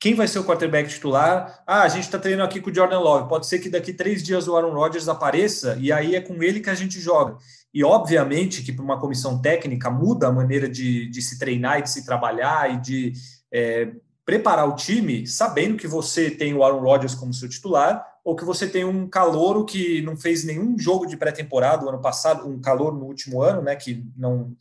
quem 0.00 0.14
vai 0.14 0.28
ser 0.28 0.38
o 0.38 0.44
quarterback 0.44 0.88
titular. 0.88 1.62
Ah, 1.66 1.82
a 1.82 1.88
gente 1.88 2.04
está 2.04 2.18
treinando 2.18 2.48
aqui 2.48 2.60
com 2.60 2.70
o 2.70 2.74
Jordan 2.74 2.98
Love. 2.98 3.28
Pode 3.28 3.46
ser 3.46 3.58
que 3.58 3.70
daqui 3.70 3.92
três 3.92 4.22
dias 4.22 4.46
o 4.46 4.54
Aaron 4.54 4.74
Rodgers 4.74 5.08
apareça 5.08 5.78
e 5.80 5.90
aí 5.90 6.14
é 6.14 6.20
com 6.20 6.42
ele 6.42 6.60
que 6.60 6.68
a 6.68 6.74
gente 6.74 7.00
joga. 7.00 7.38
E 7.72 7.82
obviamente 7.82 8.62
que 8.62 8.72
para 8.72 8.84
uma 8.84 9.00
comissão 9.00 9.40
técnica 9.40 9.90
muda 9.90 10.28
a 10.28 10.32
maneira 10.32 10.68
de, 10.68 11.08
de, 11.08 11.22
se 11.22 11.38
treinar 11.38 11.78
e 11.78 11.82
de 11.82 11.90
se 11.90 12.04
trabalhar 12.04 12.74
e 12.74 12.80
de 12.80 13.12
é, 13.50 13.92
preparar 14.26 14.68
o 14.68 14.76
time, 14.76 15.26
sabendo 15.26 15.76
que 15.76 15.88
você 15.88 16.30
tem 16.30 16.54
o 16.54 16.62
Aaron 16.62 16.80
Rodgers 16.80 17.14
como 17.14 17.32
seu 17.32 17.48
titular, 17.48 18.04
ou 18.22 18.36
que 18.36 18.44
você 18.44 18.66
tem 18.66 18.84
um 18.84 19.08
calouro 19.08 19.64
que 19.64 20.00
não 20.02 20.16
fez 20.16 20.44
nenhum 20.44 20.78
jogo 20.78 21.06
de 21.06 21.16
pré-temporada 21.16 21.84
o 21.84 21.88
ano 21.88 22.00
passado, 22.00 22.48
um 22.48 22.60
calor 22.60 22.94
no 22.94 23.04
último 23.04 23.42
ano, 23.42 23.60
né, 23.60 23.76
que 23.76 24.06
não, 24.16 24.56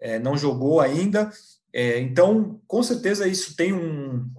é, 0.00 0.18
não 0.18 0.36
jogou 0.36 0.80
ainda. 0.80 1.30
É, 1.72 2.00
então, 2.00 2.60
com 2.66 2.82
certeza, 2.82 3.28
isso 3.28 3.54
tem 3.56 3.72
um, 3.72 4.30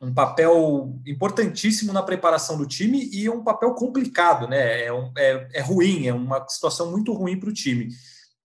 um 0.00 0.14
papel 0.14 1.00
importantíssimo 1.06 1.92
na 1.92 2.02
preparação 2.02 2.56
do 2.56 2.66
time 2.66 3.08
e 3.12 3.26
é 3.26 3.30
um 3.30 3.42
papel 3.42 3.74
complicado, 3.74 4.46
né? 4.46 4.82
É, 4.82 4.88
é, 5.16 5.48
é 5.54 5.60
ruim, 5.60 6.06
é 6.06 6.14
uma 6.14 6.46
situação 6.48 6.90
muito 6.90 7.12
ruim 7.12 7.38
para 7.38 7.50
o 7.50 7.54
time. 7.54 7.88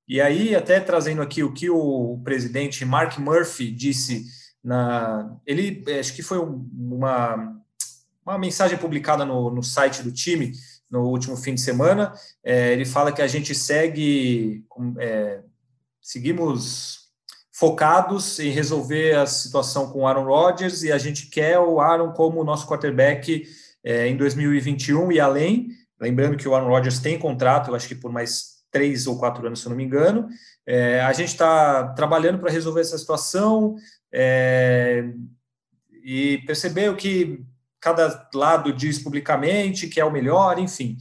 E 0.08 0.20
aí, 0.20 0.56
até 0.56 0.80
trazendo 0.80 1.22
aqui 1.22 1.44
o 1.44 1.54
que 1.54 1.70
o 1.70 2.20
presidente 2.24 2.84
Mark 2.84 3.18
Murphy 3.18 3.72
disse 3.72 4.26
na. 4.64 5.38
Ele 5.46 5.84
acho 6.00 6.14
que 6.14 6.22
foi 6.22 6.40
uma, 6.40 7.62
uma 8.26 8.38
mensagem 8.38 8.78
publicada 8.78 9.24
no, 9.24 9.50
no 9.50 9.64
site 9.64 10.02
do 10.02 10.12
time 10.12 10.54
no 10.90 11.08
último 11.08 11.38
fim 11.38 11.56
de 11.56 11.62
semana. 11.62 12.14
É, 12.44 12.74
ele 12.74 12.86
fala 12.86 13.12
que 13.12 13.22
a 13.22 13.28
gente 13.28 13.56
segue. 13.56 14.66
É, 15.00 15.42
seguimos 16.04 17.04
focados 17.50 18.40
em 18.40 18.50
resolver 18.50 19.16
a 19.16 19.26
situação 19.26 19.90
com 19.90 20.02
o 20.02 20.08
Aaron 20.08 20.26
Rodgers 20.26 20.84
e 20.84 20.92
a 20.92 20.98
gente 20.98 21.28
quer 21.28 21.58
o 21.58 21.80
Aaron 21.80 22.12
como 22.12 22.44
nosso 22.44 22.68
quarterback 22.68 23.48
é, 23.82 24.08
em 24.08 24.18
2021 24.18 25.14
e 25.14 25.20
além. 25.20 25.70
Lembrando 26.00 26.36
que 26.36 26.48
o 26.48 26.54
Aaron 26.54 26.68
Rodgers 26.68 27.00
tem 27.00 27.18
contrato, 27.18 27.70
eu 27.70 27.76
acho 27.76 27.88
que 27.88 27.96
por 27.96 28.12
mais 28.12 28.64
três 28.70 29.08
ou 29.08 29.18
quatro 29.18 29.46
anos, 29.48 29.62
se 29.62 29.66
eu 29.66 29.70
não 29.70 29.78
me 29.78 29.84
engano. 29.84 30.28
É, 30.66 31.00
a 31.02 31.14
gente 31.14 31.30
está 31.30 31.90
trabalhando 31.90 32.40
para 32.40 32.52
resolver 32.52 32.82
essa 32.82 32.98
situação 32.98 33.76
é, 34.12 35.06
e 36.04 36.40
perceber 36.40 36.90
o 36.90 36.98
que 36.98 37.46
cada 37.80 38.30
lado 38.34 38.74
diz 38.74 39.00
publicamente, 39.00 39.88
que 39.88 40.02
é 40.02 40.06
o 40.06 40.12
melhor, 40.12 40.58
enfim. 40.58 40.98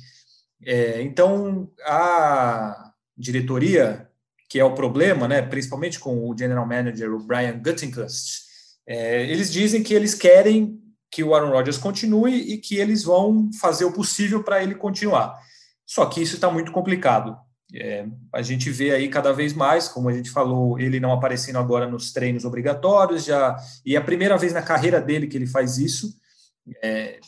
É, 0.64 1.00
então, 1.02 1.70
a 1.84 2.92
diretoria 3.16 4.11
que 4.52 4.60
é 4.60 4.64
o 4.64 4.74
problema, 4.74 5.26
né, 5.26 5.40
principalmente 5.40 5.98
com 5.98 6.28
o 6.28 6.36
general 6.36 6.66
manager, 6.66 7.10
o 7.10 7.18
Brian 7.18 7.58
Gutekunst, 7.58 8.42
é, 8.86 9.22
eles 9.22 9.50
dizem 9.50 9.82
que 9.82 9.94
eles 9.94 10.12
querem 10.12 10.78
que 11.10 11.24
o 11.24 11.34
Aaron 11.34 11.52
Rodgers 11.52 11.78
continue 11.78 12.34
e 12.52 12.58
que 12.58 12.76
eles 12.76 13.02
vão 13.02 13.48
fazer 13.58 13.86
o 13.86 13.94
possível 13.94 14.44
para 14.44 14.62
ele 14.62 14.74
continuar. 14.74 15.40
Só 15.86 16.04
que 16.04 16.20
isso 16.20 16.34
está 16.34 16.50
muito 16.50 16.70
complicado. 16.70 17.34
É, 17.74 18.04
a 18.30 18.42
gente 18.42 18.68
vê 18.68 18.90
aí 18.90 19.08
cada 19.08 19.32
vez 19.32 19.54
mais, 19.54 19.88
como 19.88 20.10
a 20.10 20.12
gente 20.12 20.28
falou, 20.28 20.78
ele 20.78 21.00
não 21.00 21.12
aparecendo 21.12 21.58
agora 21.58 21.88
nos 21.88 22.12
treinos 22.12 22.44
obrigatórios, 22.44 23.24
já 23.24 23.56
e 23.86 23.96
é 23.96 23.98
a 23.98 24.04
primeira 24.04 24.36
vez 24.36 24.52
na 24.52 24.60
carreira 24.60 25.00
dele 25.00 25.28
que 25.28 25.36
ele 25.38 25.46
faz 25.46 25.78
isso. 25.78 26.14
É, 26.82 27.20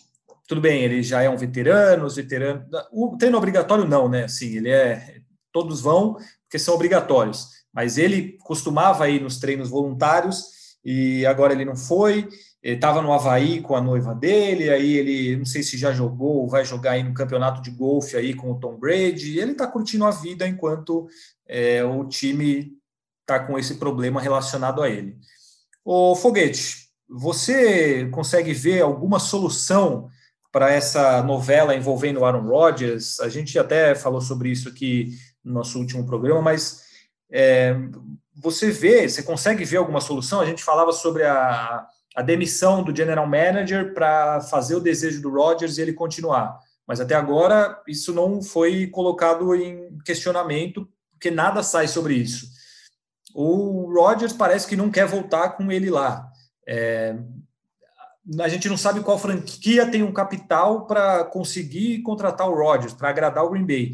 tudo 0.46 0.60
bem, 0.60 0.82
ele 0.82 1.02
já 1.02 1.22
é 1.22 1.30
um 1.30 1.38
veterano, 1.38 2.04
os 2.04 2.16
veteranos. 2.16 2.66
O 2.92 3.16
treino 3.16 3.38
obrigatório 3.38 3.88
não, 3.88 4.10
né? 4.10 4.24
Assim, 4.24 4.56
ele 4.58 4.68
é. 4.68 5.22
Todos 5.50 5.80
vão, 5.80 6.16
porque 6.54 6.58
são 6.60 6.74
obrigatórios. 6.74 7.48
Mas 7.72 7.98
ele 7.98 8.38
costumava 8.44 9.08
ir 9.08 9.20
nos 9.20 9.38
treinos 9.38 9.68
voluntários 9.68 10.44
e 10.84 11.26
agora 11.26 11.52
ele 11.52 11.64
não 11.64 11.74
foi. 11.74 12.28
Estava 12.62 13.02
no 13.02 13.12
Havaí 13.12 13.60
com 13.60 13.74
a 13.74 13.80
noiva 13.80 14.14
dele, 14.14 14.70
aí 14.70 14.96
ele 14.96 15.36
não 15.36 15.44
sei 15.44 15.64
se 15.64 15.76
já 15.76 15.92
jogou 15.92 16.42
ou 16.42 16.48
vai 16.48 16.64
jogar 16.64 16.92
aí 16.92 17.02
no 17.02 17.12
campeonato 17.12 17.60
de 17.60 17.72
golfe 17.72 18.16
aí 18.16 18.34
com 18.34 18.52
o 18.52 18.60
Tom 18.60 18.78
Brady. 18.78 19.38
ele 19.40 19.52
está 19.52 19.66
curtindo 19.66 20.04
a 20.04 20.12
vida 20.12 20.46
enquanto 20.46 21.08
é, 21.46 21.84
o 21.84 22.04
time 22.06 22.72
está 23.20 23.40
com 23.40 23.58
esse 23.58 23.74
problema 23.74 24.20
relacionado 24.20 24.80
a 24.80 24.88
ele. 24.88 25.16
O 25.84 26.14
Foguete, 26.14 26.88
você 27.08 28.08
consegue 28.10 28.54
ver 28.54 28.80
alguma 28.80 29.18
solução 29.18 30.08
para 30.52 30.70
essa 30.70 31.20
novela 31.24 31.74
envolvendo 31.74 32.24
Aaron 32.24 32.46
Rodgers? 32.46 33.18
A 33.18 33.28
gente 33.28 33.58
até 33.58 33.94
falou 33.96 34.20
sobre 34.20 34.50
isso 34.50 34.68
aqui 34.68 35.18
no 35.44 35.52
nosso 35.52 35.78
último 35.78 36.06
programa, 36.06 36.40
mas 36.40 36.84
é, 37.30 37.76
você 38.34 38.70
vê, 38.70 39.08
você 39.08 39.22
consegue 39.22 39.64
ver 39.64 39.76
alguma 39.76 40.00
solução? 40.00 40.40
A 40.40 40.46
gente 40.46 40.62
falava 40.62 40.92
sobre 40.92 41.24
a, 41.24 41.86
a 42.14 42.22
demissão 42.22 42.82
do 42.82 42.94
general 42.94 43.26
manager 43.26 43.92
para 43.94 44.40
fazer 44.40 44.74
o 44.74 44.80
desejo 44.80 45.20
do 45.20 45.30
Rodgers 45.30 45.78
e 45.78 45.82
ele 45.82 45.92
continuar. 45.92 46.58
Mas 46.86 47.00
até 47.00 47.14
agora 47.14 47.82
isso 47.88 48.12
não 48.12 48.42
foi 48.42 48.86
colocado 48.86 49.54
em 49.54 49.98
questionamento, 50.04 50.88
porque 51.12 51.30
nada 51.30 51.62
sai 51.62 51.88
sobre 51.88 52.14
isso. 52.14 52.46
O 53.34 53.92
Rodgers 53.92 54.32
parece 54.32 54.66
que 54.66 54.76
não 54.76 54.90
quer 54.90 55.06
voltar 55.06 55.50
com 55.50 55.72
ele 55.72 55.90
lá. 55.90 56.28
É, 56.66 57.16
a 58.40 58.48
gente 58.48 58.68
não 58.68 58.76
sabe 58.76 59.00
qual 59.00 59.18
franquia 59.18 59.90
tem 59.90 60.02
um 60.02 60.12
capital 60.12 60.86
para 60.86 61.24
conseguir 61.24 62.02
contratar 62.02 62.48
o 62.48 62.54
Rodgers, 62.54 62.94
para 62.94 63.08
agradar 63.08 63.44
o 63.44 63.50
Green 63.50 63.66
Bay. 63.66 63.92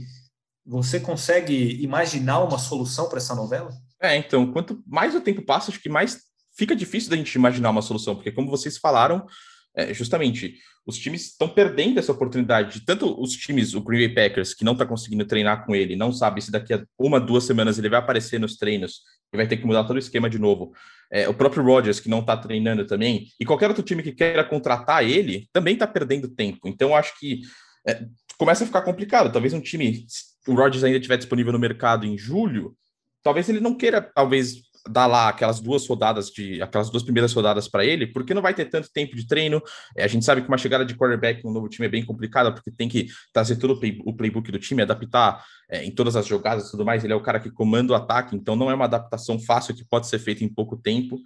Você 0.66 1.00
consegue 1.00 1.82
imaginar 1.82 2.40
uma 2.40 2.58
solução 2.58 3.08
para 3.08 3.18
essa 3.18 3.34
novela? 3.34 3.70
É, 4.00 4.16
então, 4.16 4.52
quanto 4.52 4.82
mais 4.86 5.14
o 5.14 5.20
tempo 5.20 5.42
passa, 5.42 5.70
acho 5.70 5.80
que 5.80 5.88
mais 5.88 6.20
fica 6.56 6.76
difícil 6.76 7.10
da 7.10 7.16
gente 7.16 7.34
imaginar 7.34 7.70
uma 7.70 7.82
solução, 7.82 8.14
porque 8.14 8.32
como 8.32 8.50
vocês 8.50 8.76
falaram, 8.76 9.26
é, 9.74 9.94
justamente, 9.94 10.56
os 10.86 10.98
times 10.98 11.26
estão 11.26 11.48
perdendo 11.48 11.98
essa 11.98 12.12
oportunidade. 12.12 12.84
Tanto 12.84 13.20
os 13.20 13.32
times, 13.32 13.74
o 13.74 13.80
Green 13.80 14.06
Bay 14.06 14.28
Packers, 14.28 14.54
que 14.54 14.64
não 14.64 14.72
está 14.72 14.84
conseguindo 14.84 15.24
treinar 15.24 15.64
com 15.64 15.74
ele, 15.74 15.96
não 15.96 16.12
sabe 16.12 16.42
se 16.42 16.50
daqui 16.50 16.74
a 16.74 16.84
uma, 16.98 17.20
duas 17.20 17.44
semanas 17.44 17.78
ele 17.78 17.88
vai 17.88 17.98
aparecer 17.98 18.40
nos 18.40 18.56
treinos 18.56 19.02
e 19.32 19.36
vai 19.36 19.46
ter 19.46 19.56
que 19.56 19.66
mudar 19.66 19.84
todo 19.84 19.96
o 19.96 20.00
esquema 20.00 20.28
de 20.28 20.38
novo. 20.38 20.72
É, 21.10 21.28
o 21.28 21.34
próprio 21.34 21.62
Rodgers, 21.62 22.00
que 22.00 22.08
não 22.08 22.20
está 22.20 22.36
treinando 22.36 22.86
também, 22.86 23.28
e 23.38 23.44
qualquer 23.44 23.68
outro 23.68 23.82
time 23.82 24.02
que 24.02 24.12
queira 24.12 24.44
contratar 24.44 25.04
ele, 25.04 25.48
também 25.52 25.74
está 25.74 25.86
perdendo 25.86 26.28
tempo. 26.28 26.66
Então, 26.66 26.96
acho 26.96 27.18
que 27.18 27.42
é, 27.86 28.04
começa 28.36 28.64
a 28.64 28.66
ficar 28.66 28.82
complicado. 28.82 29.32
Talvez 29.32 29.52
um 29.52 29.60
time, 29.60 30.04
o 30.46 30.54
Rodgers 30.54 30.84
ainda 30.84 30.98
estiver 30.98 31.16
disponível 31.16 31.52
no 31.52 31.58
mercado 31.58 32.06
em 32.06 32.16
julho, 32.16 32.76
talvez 33.22 33.48
ele 33.48 33.60
não 33.60 33.74
queira, 33.74 34.00
talvez, 34.00 34.62
dar 34.88 35.06
lá 35.06 35.28
aquelas 35.28 35.60
duas 35.60 35.86
rodadas 35.86 36.30
de 36.30 36.60
aquelas 36.62 36.90
duas 36.90 37.02
primeiras 37.02 37.32
rodadas 37.32 37.68
para 37.68 37.84
ele, 37.84 38.06
porque 38.06 38.32
não 38.32 38.42
vai 38.42 38.54
ter 38.54 38.66
tanto 38.66 38.90
tempo 38.92 39.14
de 39.14 39.26
treino. 39.26 39.62
É, 39.96 40.04
a 40.04 40.06
gente 40.06 40.24
sabe 40.24 40.40
que 40.40 40.48
uma 40.48 40.56
chegada 40.58 40.84
de 40.84 40.94
quarterback 40.94 41.44
no 41.44 41.52
novo 41.52 41.68
time 41.68 41.86
é 41.86 41.90
bem 41.90 42.04
complicada, 42.04 42.52
porque 42.52 42.70
tem 42.70 42.88
que 42.88 43.08
trazer 43.32 43.56
todo 43.56 43.74
o, 43.74 43.80
play, 43.80 44.00
o 44.04 44.14
playbook 44.14 44.50
do 44.50 44.58
time, 44.58 44.82
adaptar 44.82 45.44
é, 45.70 45.84
em 45.84 45.90
todas 45.90 46.16
as 46.16 46.26
jogadas 46.26 46.68
e 46.68 46.70
tudo 46.70 46.84
mais. 46.84 47.04
Ele 47.04 47.12
é 47.12 47.16
o 47.16 47.22
cara 47.22 47.40
que 47.40 47.50
comanda 47.50 47.92
o 47.92 47.96
ataque, 47.96 48.34
então 48.34 48.56
não 48.56 48.70
é 48.70 48.74
uma 48.74 48.86
adaptação 48.86 49.38
fácil 49.38 49.74
que 49.74 49.84
pode 49.84 50.06
ser 50.06 50.18
feita 50.18 50.44
em 50.44 50.48
pouco 50.48 50.76
tempo. 50.76 51.18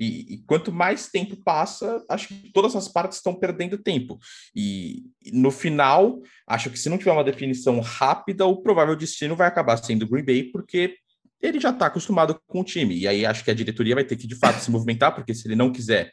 E, 0.00 0.34
e, 0.34 0.38
quanto 0.46 0.72
mais 0.72 1.08
tempo 1.08 1.36
passa, 1.36 2.02
acho 2.08 2.28
que 2.28 2.50
todas 2.54 2.74
as 2.74 2.88
partes 2.88 3.18
estão 3.18 3.34
perdendo 3.34 3.76
tempo. 3.76 4.18
E, 4.56 5.02
e, 5.22 5.30
no 5.30 5.50
final, 5.50 6.18
acho 6.46 6.70
que 6.70 6.78
se 6.78 6.88
não 6.88 6.96
tiver 6.96 7.12
uma 7.12 7.22
definição 7.22 7.78
rápida, 7.80 8.46
o 8.46 8.62
provável 8.62 8.96
destino 8.96 9.36
vai 9.36 9.46
acabar 9.46 9.76
sendo 9.76 10.08
Green 10.08 10.24
Bay, 10.24 10.44
porque 10.44 10.96
ele 11.42 11.60
já 11.60 11.68
está 11.68 11.84
acostumado 11.84 12.40
com 12.46 12.60
o 12.60 12.64
time. 12.64 12.96
E 12.96 13.06
aí 13.06 13.26
acho 13.26 13.44
que 13.44 13.50
a 13.50 13.54
diretoria 13.54 13.94
vai 13.94 14.04
ter 14.04 14.16
que, 14.16 14.26
de 14.26 14.36
fato, 14.36 14.60
se 14.60 14.70
movimentar, 14.70 15.14
porque 15.14 15.34
se 15.34 15.46
ele 15.46 15.54
não 15.54 15.70
quiser 15.70 16.10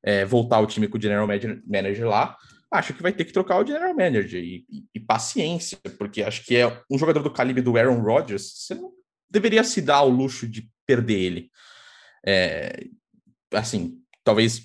é, 0.00 0.24
voltar 0.24 0.60
o 0.60 0.66
time 0.66 0.86
com 0.86 0.96
o 0.96 1.02
general 1.02 1.26
manager 1.26 2.06
lá, 2.06 2.36
acho 2.70 2.94
que 2.94 3.02
vai 3.02 3.12
ter 3.12 3.24
que 3.24 3.32
trocar 3.32 3.60
o 3.60 3.66
general 3.66 3.96
manager. 3.96 4.40
E, 4.40 4.64
e 4.94 5.00
paciência, 5.00 5.76
porque 5.98 6.22
acho 6.22 6.44
que 6.44 6.54
é 6.54 6.80
um 6.88 6.96
jogador 6.96 7.20
do 7.20 7.32
calibre 7.32 7.62
do 7.62 7.76
Aaron 7.76 8.00
Rodgers, 8.00 8.52
você 8.54 8.76
não 8.76 8.92
deveria 9.28 9.64
se 9.64 9.82
dar 9.82 9.96
ao 9.96 10.08
luxo 10.08 10.46
de 10.46 10.70
perder 10.86 11.18
ele. 11.18 11.50
É, 12.24 12.86
assim, 13.54 13.98
talvez 14.22 14.62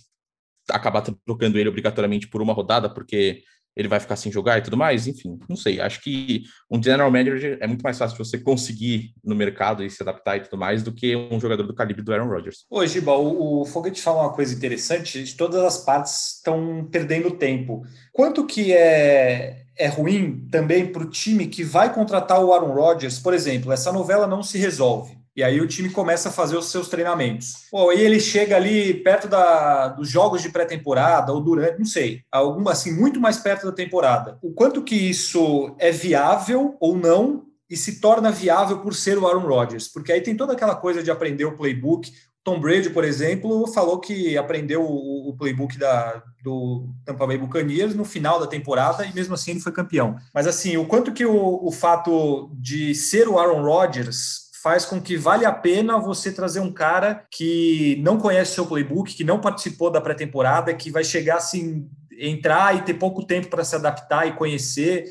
acabar 0.69 1.01
trocando 1.01 1.57
ele 1.57 1.69
obrigatoriamente 1.69 2.27
por 2.27 2.41
uma 2.41 2.53
rodada, 2.53 2.89
porque 2.89 3.43
ele 3.79 3.87
vai 3.87 3.99
ficar 3.99 4.15
sem 4.15 4.31
jogar 4.31 4.57
e 4.57 4.61
tudo 4.61 4.75
mais, 4.75 5.07
enfim, 5.07 5.39
não 5.47 5.55
sei. 5.55 5.79
Acho 5.79 6.01
que 6.01 6.43
um 6.69 6.83
general 6.83 7.09
manager 7.09 7.57
é 7.61 7.67
muito 7.67 7.81
mais 7.81 7.97
fácil 7.97 8.17
você 8.17 8.37
conseguir 8.37 9.13
no 9.23 9.35
mercado 9.35 9.83
e 9.83 9.89
se 9.89 10.03
adaptar 10.03 10.37
e 10.37 10.41
tudo 10.41 10.57
mais 10.57 10.83
do 10.83 10.91
que 10.91 11.15
um 11.15 11.39
jogador 11.39 11.63
do 11.63 11.73
calibre 11.73 12.03
do 12.03 12.11
Aaron 12.11 12.27
Rodgers. 12.27 12.65
Ô, 12.69 12.85
Giba, 12.85 13.13
o, 13.13 13.61
o 13.61 13.65
fala 13.65 14.23
uma 14.23 14.33
coisa 14.33 14.53
interessante, 14.53 15.23
de 15.23 15.35
todas 15.35 15.63
as 15.63 15.77
partes 15.77 16.35
estão 16.35 16.87
perdendo 16.91 17.31
tempo. 17.31 17.83
Quanto 18.11 18.45
que 18.45 18.73
é, 18.73 19.65
é 19.77 19.87
ruim 19.87 20.45
também 20.51 20.91
para 20.91 21.03
o 21.03 21.09
time 21.09 21.47
que 21.47 21.63
vai 21.63 21.93
contratar 21.93 22.43
o 22.43 22.51
Aaron 22.51 22.73
Rodgers, 22.73 23.19
por 23.19 23.33
exemplo, 23.33 23.71
essa 23.71 23.93
novela 23.93 24.27
não 24.27 24.43
se 24.43 24.57
resolve. 24.57 25.18
E 25.39 25.43
aí 25.43 25.61
o 25.61 25.67
time 25.67 25.89
começa 25.89 26.27
a 26.27 26.31
fazer 26.33 26.57
os 26.57 26.69
seus 26.69 26.89
treinamentos. 26.89 27.53
Pô, 27.71 27.93
e 27.93 28.01
ele 28.01 28.19
chega 28.19 28.57
ali 28.57 28.93
perto 28.93 29.25
da, 29.25 29.87
dos 29.87 30.09
jogos 30.09 30.41
de 30.41 30.49
pré-temporada 30.49 31.31
ou 31.31 31.39
durante, 31.39 31.79
não 31.79 31.85
sei, 31.85 32.23
alguma 32.29 32.73
assim, 32.73 32.91
muito 32.91 33.21
mais 33.21 33.37
perto 33.37 33.65
da 33.65 33.71
temporada. 33.71 34.37
O 34.41 34.51
quanto 34.51 34.83
que 34.83 34.95
isso 34.95 35.73
é 35.79 35.91
viável 35.91 36.75
ou 36.77 36.93
não 36.93 37.45
e 37.69 37.77
se 37.77 38.01
torna 38.01 38.29
viável 38.29 38.79
por 38.79 38.93
ser 38.93 39.17
o 39.17 39.25
Aaron 39.25 39.47
Rodgers? 39.47 39.87
Porque 39.87 40.11
aí 40.11 40.19
tem 40.19 40.35
toda 40.35 40.51
aquela 40.51 40.75
coisa 40.75 41.01
de 41.01 41.09
aprender 41.09 41.45
o 41.45 41.55
playbook. 41.55 42.11
Tom 42.43 42.59
Brady, 42.59 42.89
por 42.89 43.05
exemplo, 43.05 43.65
falou 43.67 43.97
que 43.97 44.37
aprendeu 44.37 44.83
o, 44.83 45.29
o 45.29 45.37
playbook 45.37 45.77
da, 45.77 46.21
do 46.43 46.89
Tampa 47.05 47.25
Bay 47.25 47.37
Buccaneers 47.37 47.95
no 47.95 48.03
final 48.03 48.41
da 48.41 48.47
temporada 48.47 49.05
e 49.05 49.13
mesmo 49.13 49.35
assim 49.35 49.51
ele 49.51 49.61
foi 49.61 49.71
campeão. 49.71 50.17
Mas 50.33 50.47
assim, 50.47 50.75
o 50.75 50.85
quanto 50.85 51.13
que 51.13 51.25
o, 51.25 51.65
o 51.65 51.71
fato 51.71 52.51
de 52.55 52.93
ser 52.93 53.29
o 53.29 53.39
Aaron 53.39 53.63
Rodgers 53.63 54.48
faz 54.61 54.85
com 54.85 55.01
que 55.01 55.17
vale 55.17 55.45
a 55.45 55.51
pena 55.51 55.97
você 55.97 56.31
trazer 56.31 56.59
um 56.59 56.71
cara 56.71 57.25
que 57.31 57.97
não 58.03 58.17
conhece 58.17 58.53
seu 58.53 58.65
playbook, 58.65 59.13
que 59.13 59.23
não 59.23 59.39
participou 59.39 59.89
da 59.89 60.01
pré-temporada, 60.01 60.73
que 60.73 60.91
vai 60.91 61.03
chegar 61.03 61.37
assim 61.37 61.89
entrar 62.19 62.75
e 62.75 62.81
ter 62.81 62.95
pouco 62.95 63.25
tempo 63.25 63.47
para 63.47 63.63
se 63.63 63.75
adaptar 63.75 64.27
e 64.27 64.33
conhecer, 64.33 65.05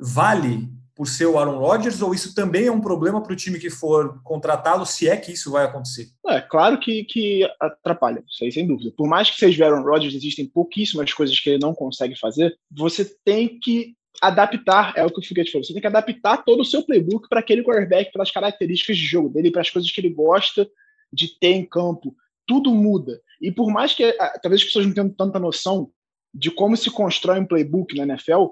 vale 0.00 0.68
por 0.98 1.06
ser 1.06 1.26
o 1.26 1.38
Aaron 1.38 1.58
Rodgers 1.58 2.02
ou 2.02 2.12
isso 2.12 2.34
também 2.34 2.66
é 2.66 2.72
um 2.72 2.80
problema 2.80 3.22
para 3.22 3.32
o 3.32 3.36
time 3.36 3.60
que 3.60 3.70
for 3.70 4.20
contratá-lo, 4.24 4.84
se 4.84 5.08
é 5.08 5.16
que 5.16 5.30
isso 5.30 5.52
vai 5.52 5.64
acontecer? 5.64 6.08
É 6.26 6.40
claro 6.40 6.80
que, 6.80 7.04
que 7.04 7.48
atrapalha, 7.60 8.24
isso 8.28 8.42
aí 8.42 8.50
sem 8.50 8.66
dúvida. 8.66 8.92
Por 8.96 9.06
mais 9.06 9.30
que 9.30 9.36
seja 9.36 9.62
o 9.62 9.66
Aaron 9.66 9.84
Rodgers, 9.84 10.14
existem 10.14 10.44
pouquíssimas 10.44 11.12
coisas 11.12 11.38
que 11.38 11.50
ele 11.50 11.60
não 11.62 11.72
consegue 11.72 12.18
fazer, 12.18 12.52
você 12.68 13.04
tem 13.24 13.60
que 13.60 13.94
adaptar, 14.20 14.94
é 14.96 15.04
o 15.04 15.10
que 15.10 15.20
o 15.20 15.22
Figueiredo 15.22 15.52
falou, 15.52 15.64
você 15.64 15.72
tem 15.72 15.80
que 15.80 15.86
adaptar 15.86 16.44
todo 16.44 16.60
o 16.60 16.64
seu 16.64 16.82
playbook 16.82 17.28
para 17.28 17.40
aquele 17.40 17.62
quarterback, 17.62 18.12
pelas 18.12 18.30
características 18.30 18.96
de 18.96 19.04
jogo 19.04 19.28
dele, 19.28 19.50
para 19.50 19.60
as 19.60 19.70
coisas 19.70 19.90
que 19.90 20.00
ele 20.00 20.10
gosta 20.10 20.68
de 21.12 21.38
ter 21.38 21.52
em 21.52 21.64
campo. 21.64 22.14
Tudo 22.46 22.74
muda. 22.74 23.20
E 23.40 23.52
por 23.52 23.70
mais 23.70 23.94
que 23.94 24.04
ah, 24.04 24.38
talvez 24.42 24.62
as 24.62 24.66
pessoas 24.66 24.86
não 24.86 24.94
tenham 24.94 25.08
tanta 25.08 25.38
noção 25.38 25.90
de 26.34 26.50
como 26.50 26.76
se 26.76 26.90
constrói 26.90 27.38
um 27.40 27.46
playbook 27.46 27.94
na 27.96 28.02
NFL, 28.04 28.46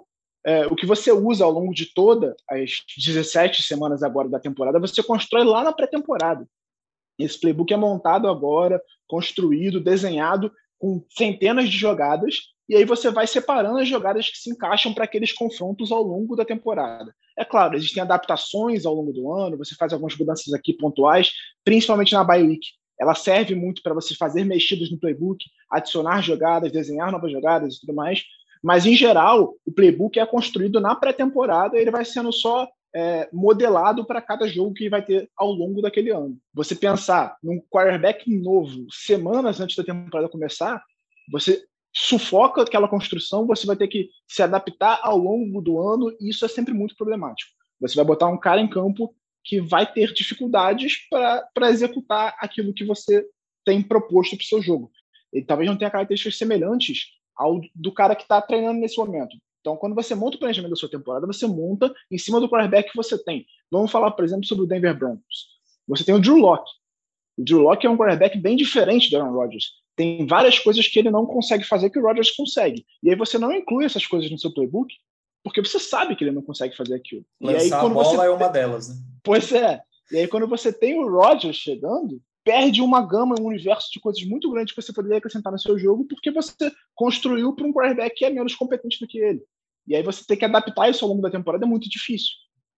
é, 0.44 0.66
o 0.66 0.76
que 0.76 0.86
você 0.86 1.10
usa 1.10 1.44
ao 1.44 1.50
longo 1.50 1.74
de 1.74 1.92
toda 1.92 2.36
as 2.48 2.82
17 2.96 3.62
semanas 3.62 4.02
agora 4.02 4.28
da 4.28 4.38
temporada, 4.38 4.78
você 4.78 5.02
constrói 5.02 5.44
lá 5.44 5.64
na 5.64 5.72
pré-temporada. 5.72 6.48
Esse 7.18 7.40
playbook 7.40 7.72
é 7.72 7.76
montado 7.76 8.28
agora, 8.28 8.80
construído, 9.08 9.80
desenhado 9.80 10.52
com 10.78 11.04
centenas 11.10 11.68
de 11.68 11.76
jogadas 11.76 12.54
e 12.68 12.74
aí 12.74 12.84
você 12.84 13.10
vai 13.10 13.26
separando 13.26 13.78
as 13.78 13.88
jogadas 13.88 14.28
que 14.28 14.38
se 14.38 14.50
encaixam 14.50 14.92
para 14.92 15.04
aqueles 15.04 15.32
confrontos 15.32 15.92
ao 15.92 16.02
longo 16.02 16.34
da 16.34 16.44
temporada. 16.44 17.14
É 17.38 17.44
claro, 17.44 17.76
existem 17.76 18.02
adaptações 18.02 18.84
ao 18.84 18.94
longo 18.94 19.12
do 19.12 19.32
ano, 19.32 19.56
você 19.56 19.74
faz 19.76 19.92
algumas 19.92 20.16
mudanças 20.16 20.52
aqui 20.52 20.72
pontuais, 20.72 21.32
principalmente 21.64 22.12
na 22.12 22.24
bye 22.24 22.42
week. 22.42 22.66
Ela 22.98 23.14
serve 23.14 23.54
muito 23.54 23.82
para 23.82 23.94
você 23.94 24.14
fazer 24.14 24.44
mexidas 24.44 24.90
no 24.90 24.98
playbook, 24.98 25.44
adicionar 25.70 26.22
jogadas, 26.22 26.72
desenhar 26.72 27.12
novas 27.12 27.30
jogadas 27.30 27.74
e 27.74 27.80
tudo 27.80 27.94
mais. 27.94 28.24
Mas, 28.62 28.86
em 28.86 28.96
geral, 28.96 29.54
o 29.64 29.70
playbook 29.70 30.18
é 30.18 30.26
construído 30.26 30.80
na 30.80 30.94
pré-temporada 30.94 31.78
ele 31.78 31.90
vai 31.90 32.04
sendo 32.04 32.32
só 32.32 32.66
é, 32.94 33.28
modelado 33.32 34.04
para 34.04 34.22
cada 34.22 34.48
jogo 34.48 34.74
que 34.74 34.88
vai 34.88 35.04
ter 35.04 35.30
ao 35.36 35.52
longo 35.52 35.82
daquele 35.82 36.10
ano. 36.10 36.38
Você 36.54 36.74
pensar 36.74 37.36
num 37.42 37.60
quarterback 37.70 38.28
novo 38.38 38.86
semanas 38.90 39.60
antes 39.60 39.76
da 39.76 39.84
temporada 39.84 40.28
começar, 40.28 40.82
você 41.30 41.64
sufoca 41.94 42.62
aquela 42.62 42.88
construção, 42.88 43.46
você 43.46 43.66
vai 43.66 43.76
ter 43.76 43.88
que 43.88 44.10
se 44.28 44.42
adaptar 44.42 45.00
ao 45.02 45.16
longo 45.16 45.62
do 45.62 45.80
ano, 45.80 46.14
e 46.20 46.28
isso 46.28 46.44
é 46.44 46.48
sempre 46.48 46.74
muito 46.74 46.94
problemático. 46.94 47.50
Você 47.80 47.96
vai 47.96 48.04
botar 48.04 48.28
um 48.28 48.38
cara 48.38 48.60
em 48.60 48.68
campo 48.68 49.14
que 49.42 49.60
vai 49.60 49.90
ter 49.90 50.12
dificuldades 50.12 51.08
para 51.08 51.70
executar 51.70 52.36
aquilo 52.38 52.74
que 52.74 52.84
você 52.84 53.24
tem 53.64 53.80
proposto 53.80 54.36
para 54.36 54.42
o 54.42 54.46
seu 54.46 54.62
jogo. 54.62 54.90
Ele 55.32 55.44
talvez 55.44 55.68
não 55.68 55.76
tenha 55.76 55.90
características 55.90 56.36
semelhantes 56.36 57.06
ao 57.36 57.60
do 57.74 57.92
cara 57.92 58.14
que 58.14 58.22
está 58.22 58.40
treinando 58.40 58.80
nesse 58.80 58.96
momento. 58.96 59.36
Então, 59.66 59.76
quando 59.76 59.96
você 59.96 60.14
monta 60.14 60.36
o 60.36 60.38
planejamento 60.38 60.70
da 60.70 60.76
sua 60.76 60.88
temporada, 60.88 61.26
você 61.26 61.44
monta 61.44 61.92
em 62.08 62.16
cima 62.16 62.38
do 62.38 62.48
quarterback 62.48 62.88
que 62.88 62.96
você 62.96 63.18
tem. 63.18 63.44
Vamos 63.68 63.90
falar, 63.90 64.12
por 64.12 64.24
exemplo, 64.24 64.46
sobre 64.46 64.62
o 64.62 64.66
Denver 64.68 64.96
Broncos. 64.96 65.48
Você 65.88 66.04
tem 66.04 66.14
o 66.14 66.20
Drew 66.20 66.36
Locke. 66.36 66.70
O 67.36 67.42
Drew 67.42 67.62
Locke 67.62 67.84
é 67.84 67.90
um 67.90 67.96
quarterback 67.96 68.38
bem 68.38 68.56
diferente 68.56 69.10
do 69.10 69.16
Aaron 69.16 69.32
Rodgers. 69.32 69.72
Tem 69.96 70.24
várias 70.24 70.56
coisas 70.56 70.86
que 70.86 71.00
ele 71.00 71.10
não 71.10 71.26
consegue 71.26 71.64
fazer 71.64 71.90
que 71.90 71.98
o 71.98 72.02
Rodgers 72.02 72.30
consegue. 72.30 72.86
E 73.02 73.10
aí 73.10 73.16
você 73.16 73.38
não 73.38 73.52
inclui 73.52 73.84
essas 73.84 74.06
coisas 74.06 74.30
no 74.30 74.38
seu 74.38 74.54
playbook, 74.54 74.94
porque 75.42 75.60
você 75.60 75.80
sabe 75.80 76.14
que 76.14 76.22
ele 76.22 76.30
não 76.30 76.42
consegue 76.42 76.76
fazer 76.76 76.94
aquilo. 76.94 77.24
Lançar 77.40 77.58
e 77.58 77.62
aí, 77.64 77.70
quando 77.70 77.90
a 77.90 77.94
bola 78.04 78.04
você... 78.04 78.26
é 78.26 78.30
uma 78.30 78.48
delas, 78.48 78.88
né? 78.88 78.94
Pois 79.24 79.50
é. 79.50 79.82
E 80.12 80.18
aí, 80.18 80.28
quando 80.28 80.46
você 80.46 80.72
tem 80.72 80.96
o 80.96 81.10
Rodgers 81.10 81.56
chegando, 81.56 82.22
perde 82.44 82.80
uma 82.80 83.04
gama, 83.04 83.34
um 83.40 83.46
universo 83.46 83.90
de 83.92 83.98
coisas 83.98 84.24
muito 84.24 84.48
grande 84.48 84.72
que 84.72 84.80
você 84.80 84.92
poderia 84.92 85.18
acrescentar 85.18 85.52
no 85.52 85.58
seu 85.58 85.76
jogo, 85.76 86.04
porque 86.04 86.30
você 86.30 86.70
construiu 86.94 87.52
para 87.52 87.66
um 87.66 87.72
quarterback 87.72 88.14
que 88.14 88.24
é 88.24 88.30
menos 88.30 88.54
competente 88.54 89.00
do 89.00 89.08
que 89.08 89.18
ele. 89.18 89.42
E 89.86 89.94
aí 89.94 90.02
você 90.02 90.24
ter 90.24 90.36
que 90.36 90.44
adaptar 90.44 90.90
isso 90.90 91.04
ao 91.04 91.10
longo 91.10 91.22
da 91.22 91.30
temporada 91.30 91.64
é 91.64 91.68
muito 91.68 91.88
difícil. 91.88 92.30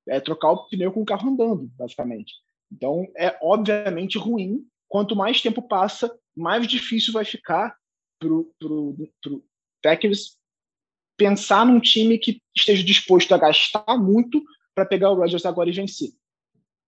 É 0.08 0.20
trocar 0.20 0.52
o 0.52 0.68
pneu 0.68 0.92
com 0.92 1.02
o 1.02 1.06
carro 1.06 1.30
andando, 1.30 1.70
basicamente. 1.76 2.34
Então, 2.72 3.06
é 3.16 3.36
obviamente 3.42 4.18
ruim. 4.18 4.64
Quanto 4.88 5.16
mais 5.16 5.40
tempo 5.40 5.62
passa, 5.62 6.14
mais 6.36 6.66
difícil 6.66 7.12
vai 7.12 7.24
ficar 7.24 7.76
para 8.18 8.32
o 8.32 9.10
Packers 9.82 10.36
pensar 11.16 11.66
num 11.66 11.80
time 11.80 12.16
que 12.18 12.40
esteja 12.56 12.82
disposto 12.82 13.34
a 13.34 13.38
gastar 13.38 13.98
muito 13.98 14.42
para 14.74 14.86
pegar 14.86 15.10
o 15.10 15.16
Rodgers 15.16 15.44
agora 15.44 15.68
e 15.68 15.72
vencer. 15.72 16.10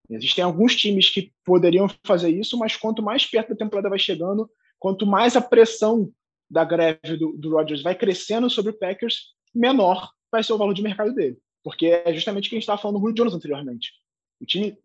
Existem 0.09 0.43
alguns 0.43 0.75
times 0.77 1.09
que 1.09 1.33
poderiam 1.45 1.89
fazer 2.05 2.31
isso, 2.31 2.57
mas 2.59 2.77
quanto 2.77 3.03
mais 3.03 3.27
perto 3.27 3.51
da 3.51 3.57
temporada 3.57 3.89
vai 3.89 3.99
chegando, 3.99 4.51
quanto 4.79 5.07
mais 5.07 5.37
a 5.37 5.41
pressão 5.41 6.11
da 6.51 6.65
greve 6.65 7.17
do, 7.17 7.37
do 7.37 7.51
Rodgers 7.51 7.83
vai 7.83 7.95
crescendo 7.95 8.51
sobre 8.51 8.73
o 8.73 8.79
Packers, 8.79 9.35
menor 9.55 10.13
vai 10.31 10.43
ser 10.43 10.53
o 10.53 10.59
valor 10.59 10.75
de 10.75 10.83
mercado 10.83 11.15
dele. 11.15 11.39
Porque 11.63 11.87
é 11.87 12.13
justamente 12.13 12.47
o 12.47 12.49
que 12.49 12.57
a 12.57 12.59
gente 12.59 12.63
estava 12.63 12.81
falando 12.81 12.97
do 12.97 13.01
Julio 13.01 13.15
Jones 13.15 13.35
anteriormente. 13.35 13.93
O 14.41 14.47
time, 14.47 14.79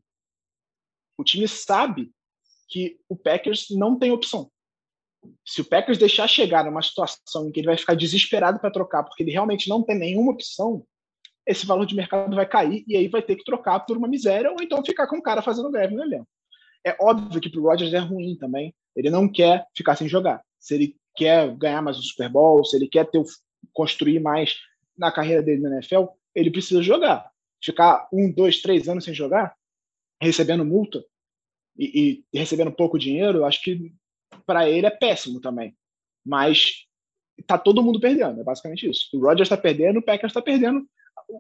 o 1.18 1.24
time 1.24 1.48
sabe 1.48 2.12
que 2.68 3.00
o 3.08 3.16
Packers 3.16 3.68
não 3.72 3.98
tem 3.98 4.12
opção. 4.12 4.52
Se 5.46 5.62
o 5.62 5.66
Packers 5.66 5.98
deixar 5.98 6.28
chegar 6.28 6.66
numa 6.66 6.82
situação 6.82 7.48
em 7.48 7.52
que 7.52 7.60
ele 7.60 7.68
vai 7.68 7.78
ficar 7.78 7.96
desesperado 7.96 8.60
para 8.60 8.72
trocar, 8.72 9.04
porque 9.04 9.24
ele 9.24 9.32
realmente 9.32 9.70
não 9.70 9.82
tem 9.82 9.98
nenhuma 9.98 10.34
opção, 10.34 10.86
esse 11.46 11.66
valor 11.66 11.86
de 11.86 11.96
mercado 11.96 12.36
vai 12.36 12.48
cair 12.48 12.84
e 12.88 12.98
aí 12.98 13.08
vai 13.08 13.22
ter 13.22 13.36
que 13.36 13.44
trocar 13.44 13.80
por 13.82 13.98
uma 13.98 14.08
miséria 14.08 14.52
ou 14.52 14.62
então 14.62 14.84
ficar 14.84 15.08
com 15.08 15.18
o 15.18 15.22
cara 15.22 15.42
fazendo 15.42 15.72
greve 15.72 15.96
no 15.96 16.04
elenco. 16.04 16.28
É 16.86 16.96
óbvio 17.00 17.42
que 17.42 17.50
para 17.50 17.60
o 17.60 17.64
Rodgers 17.64 17.94
é 17.94 18.00
ruim 18.00 18.36
também. 18.36 18.74
Ele 18.96 19.10
não 19.10 19.28
quer 19.28 19.66
ficar 19.76 19.96
sem 19.96 20.08
jogar. 20.08 20.44
Se 20.60 20.76
ele 20.76 20.96
quer 21.16 21.56
ganhar 21.56 21.82
mais 21.82 21.98
um 21.98 22.02
Super 22.02 22.30
Bowl, 22.30 22.64
se 22.64 22.76
ele 22.76 22.88
quer 22.88 23.10
ter, 23.10 23.24
construir 23.76 24.20
mais 24.20 24.58
na 24.98 25.12
carreira 25.12 25.44
dele 25.44 25.62
na 25.62 25.76
NFL, 25.76 26.06
ele 26.34 26.50
precisa 26.50 26.82
jogar. 26.82 27.30
Ficar 27.64 28.08
um, 28.12 28.32
dois, 28.32 28.62
três 28.62 28.88
anos 28.88 29.04
sem 29.04 29.14
jogar, 29.14 29.56
recebendo 30.22 30.66
multa 30.66 31.04
e, 31.78 32.24
e 32.34 32.38
recebendo 32.40 32.72
pouco 32.72 32.98
dinheiro, 32.98 33.46
acho 33.46 33.62
que 33.62 33.94
para 34.46 34.70
ele 34.70 34.88
é 34.88 34.92
péssimo 34.92 35.42
também. 35.42 35.76
Mas 36.26 36.86
tá 37.46 37.58
todo 37.58 37.84
mundo 37.84 38.00
perdendo, 38.00 38.40
é 38.40 38.44
basicamente 38.44 38.90
isso. 38.90 39.10
O 39.14 39.20
Rodgers 39.20 39.48
está 39.48 39.58
perdendo, 39.58 40.00
o 40.00 40.04
Packers 40.04 40.32
está 40.32 40.42
perdendo. 40.42 40.88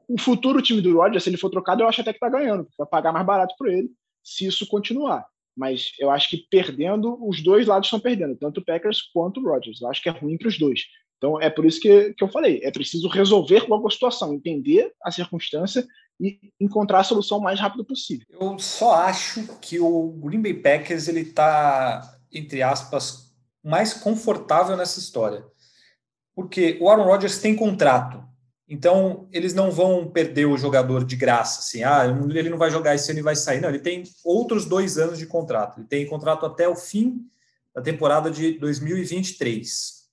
O 0.08 0.20
futuro 0.20 0.62
time 0.62 0.82
do 0.82 0.98
Rodgers, 0.98 1.24
se 1.24 1.30
ele 1.30 1.38
for 1.38 1.50
trocado, 1.50 1.84
eu 1.84 1.88
acho 1.88 2.02
até 2.02 2.12
que 2.12 2.18
está 2.18 2.30
ganhando, 2.30 2.68
vai 2.78 2.88
pagar 2.88 3.14
mais 3.14 3.26
barato 3.26 3.56
por 3.58 3.70
ele 3.70 3.90
se 4.24 4.46
isso 4.46 4.68
continuar. 4.68 5.26
Mas 5.56 5.94
eu 6.00 6.10
acho 6.10 6.30
que 6.30 6.46
perdendo, 6.50 7.18
os 7.26 7.42
dois 7.42 7.68
lados 7.68 7.88
estão 7.88 8.00
perdendo, 8.00 8.36
tanto 8.36 8.60
o 8.60 8.66
Packers 8.66 9.02
quanto 9.14 9.40
o 9.40 9.48
Rodgers. 9.48 9.82
Eu 9.82 9.90
acho 9.90 10.02
que 10.02 10.10
é 10.10 10.12
ruim 10.12 10.38
para 10.38 10.50
os 10.50 10.58
dois. 10.58 10.82
Então 11.18 11.42
é 11.42 11.50
por 11.50 11.66
isso 11.66 11.80
que, 11.80 12.14
que 12.14 12.24
eu 12.24 12.28
falei: 12.28 12.60
é 12.64 12.72
preciso 12.72 13.08
resolver 13.08 13.66
logo 13.68 13.88
a 13.88 13.92
situação, 13.92 14.34
entender 14.34 14.92
a 15.04 15.12
circunstância 15.12 15.86
e 16.20 16.40
encontrar 16.60 17.00
a 17.00 17.04
solução 17.04 17.40
o 17.40 17.44
mais 17.44 17.60
rápido 17.60 17.84
possível. 17.84 18.26
Eu 18.30 18.58
só 18.60 18.94
acho 18.96 19.46
que 19.60 19.80
o 19.80 20.10
Green 20.24 20.42
Bay 20.42 20.54
Packers 20.54 21.08
ele 21.08 21.22
está 21.22 22.16
entre 22.36 22.62
aspas, 22.62 23.34
mais 23.64 23.94
confortável 23.94 24.76
nessa 24.76 25.00
história. 25.00 25.46
Porque 26.36 26.78
o 26.82 26.90
Aaron 26.90 27.06
Rodgers 27.06 27.40
tem 27.40 27.56
contrato. 27.56 28.24
Então, 28.68 29.30
eles 29.32 29.54
não 29.54 29.72
vão 29.72 30.10
perder 30.10 30.46
o 30.46 30.58
jogador 30.58 31.06
de 31.06 31.16
graça, 31.16 31.60
assim, 31.60 31.84
ah, 31.84 32.04
ele 32.34 32.50
não 32.50 32.58
vai 32.58 32.72
jogar 32.72 32.96
esse 32.96 33.12
ano 33.12 33.20
e 33.20 33.24
vai 33.24 33.36
sair. 33.36 33.62
Não, 33.62 33.70
ele 33.70 33.80
tem 33.80 34.04
outros 34.24 34.66
dois 34.66 34.98
anos 34.98 35.20
de 35.20 35.28
contrato. 35.28 35.80
Ele 35.80 35.88
tem 35.88 36.08
contrato 36.08 36.46
até 36.46 36.68
o 36.68 36.76
fim 36.76 37.22
da 37.74 37.82
temporada 37.82 38.30
de 38.30 38.58
2023. 38.58 40.05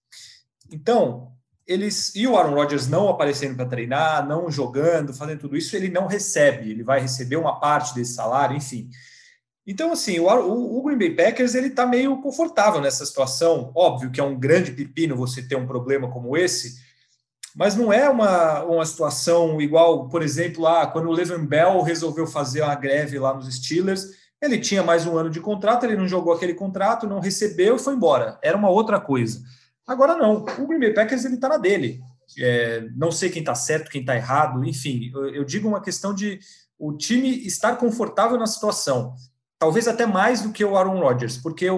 Então, 0.73 1.33
eles 1.67 2.15
e 2.15 2.27
o 2.27 2.37
Aaron 2.37 2.55
Rodgers 2.55 2.89
não 2.89 3.09
aparecendo 3.09 3.57
para 3.57 3.67
treinar, 3.67 4.27
não 4.27 4.51
jogando, 4.51 5.15
fazendo 5.15 5.41
tudo 5.41 5.57
isso, 5.57 5.77
ele 5.77 5.89
não 5.89 6.07
recebe. 6.07 6.71
Ele 6.71 6.83
vai 6.83 7.01
receber 7.01 7.37
uma 7.37 7.61
parte 7.61 7.95
desse 7.95 8.15
salário, 8.15 8.57
enfim. 8.57 8.91
Então, 9.65 9.93
assim, 9.93 10.19
o, 10.19 10.27
o, 10.27 10.83
Green 10.83 10.99
Bay 10.99 11.15
Packers 11.15 11.55
ele 11.55 11.69
está 11.69 11.87
meio 11.87 12.21
confortável 12.21 12.81
nessa 12.81 13.07
situação. 13.07 13.71
Óbvio 13.77 14.11
que 14.11 14.21
é 14.21 14.25
um 14.25 14.39
grande 14.39 14.73
pepino 14.73 15.17
você 15.17 15.41
ter 15.41 15.55
um 15.55 15.67
problema 15.67 16.11
como 16.11 16.37
esse, 16.37 16.81
mas 17.55 17.77
não 17.77 17.93
é 17.93 18.09
uma, 18.09 18.65
uma 18.65 18.85
situação 18.85 19.61
igual, 19.61 20.09
por 20.09 20.21
exemplo, 20.21 20.63
lá 20.63 20.87
quando 20.87 21.09
o 21.09 21.13
Levan 21.13 21.45
Bell 21.45 21.81
resolveu 21.83 22.27
fazer 22.27 22.63
uma 22.63 22.75
greve 22.75 23.19
lá 23.19 23.33
nos 23.35 23.55
Steelers. 23.55 24.07
Ele 24.41 24.59
tinha 24.59 24.83
mais 24.83 25.07
um 25.07 25.17
ano 25.17 25.31
de 25.31 25.39
contrato, 25.39 25.87
ele 25.87 25.97
não 25.97 26.09
jogou 26.09 26.33
aquele 26.33 26.55
contrato, 26.55 27.07
não 27.07 27.21
recebeu 27.21 27.77
e 27.77 27.79
foi 27.79 27.95
embora. 27.95 28.41
Era 28.43 28.57
uma 28.57 28.69
outra 28.71 28.99
coisa. 28.99 29.41
Agora 29.87 30.16
não, 30.16 30.45
o 30.45 30.66
Green 30.66 30.80
Bay 30.80 30.95
Packers 30.95 31.24
ele 31.24 31.35
está 31.35 31.49
na 31.49 31.57
dele. 31.57 32.01
É, 32.39 32.89
não 32.97 33.11
sei 33.11 33.30
quem 33.30 33.41
está 33.41 33.55
certo, 33.55 33.91
quem 33.91 34.01
está 34.01 34.16
errado, 34.16 34.64
enfim, 34.64 35.11
eu, 35.12 35.35
eu 35.35 35.45
digo 35.45 35.68
uma 35.68 35.83
questão 35.83 36.14
de 36.14 36.39
o 36.78 36.97
time 36.97 37.28
estar 37.47 37.76
confortável 37.76 38.39
na 38.39 38.47
situação 38.47 39.14
talvez 39.62 39.87
até 39.87 40.05
mais 40.05 40.43
do 40.43 40.51
que 40.51 40.64
o 40.64 40.76
Aaron 40.76 40.99
Rodgers, 40.99 41.37
porque 41.37 41.68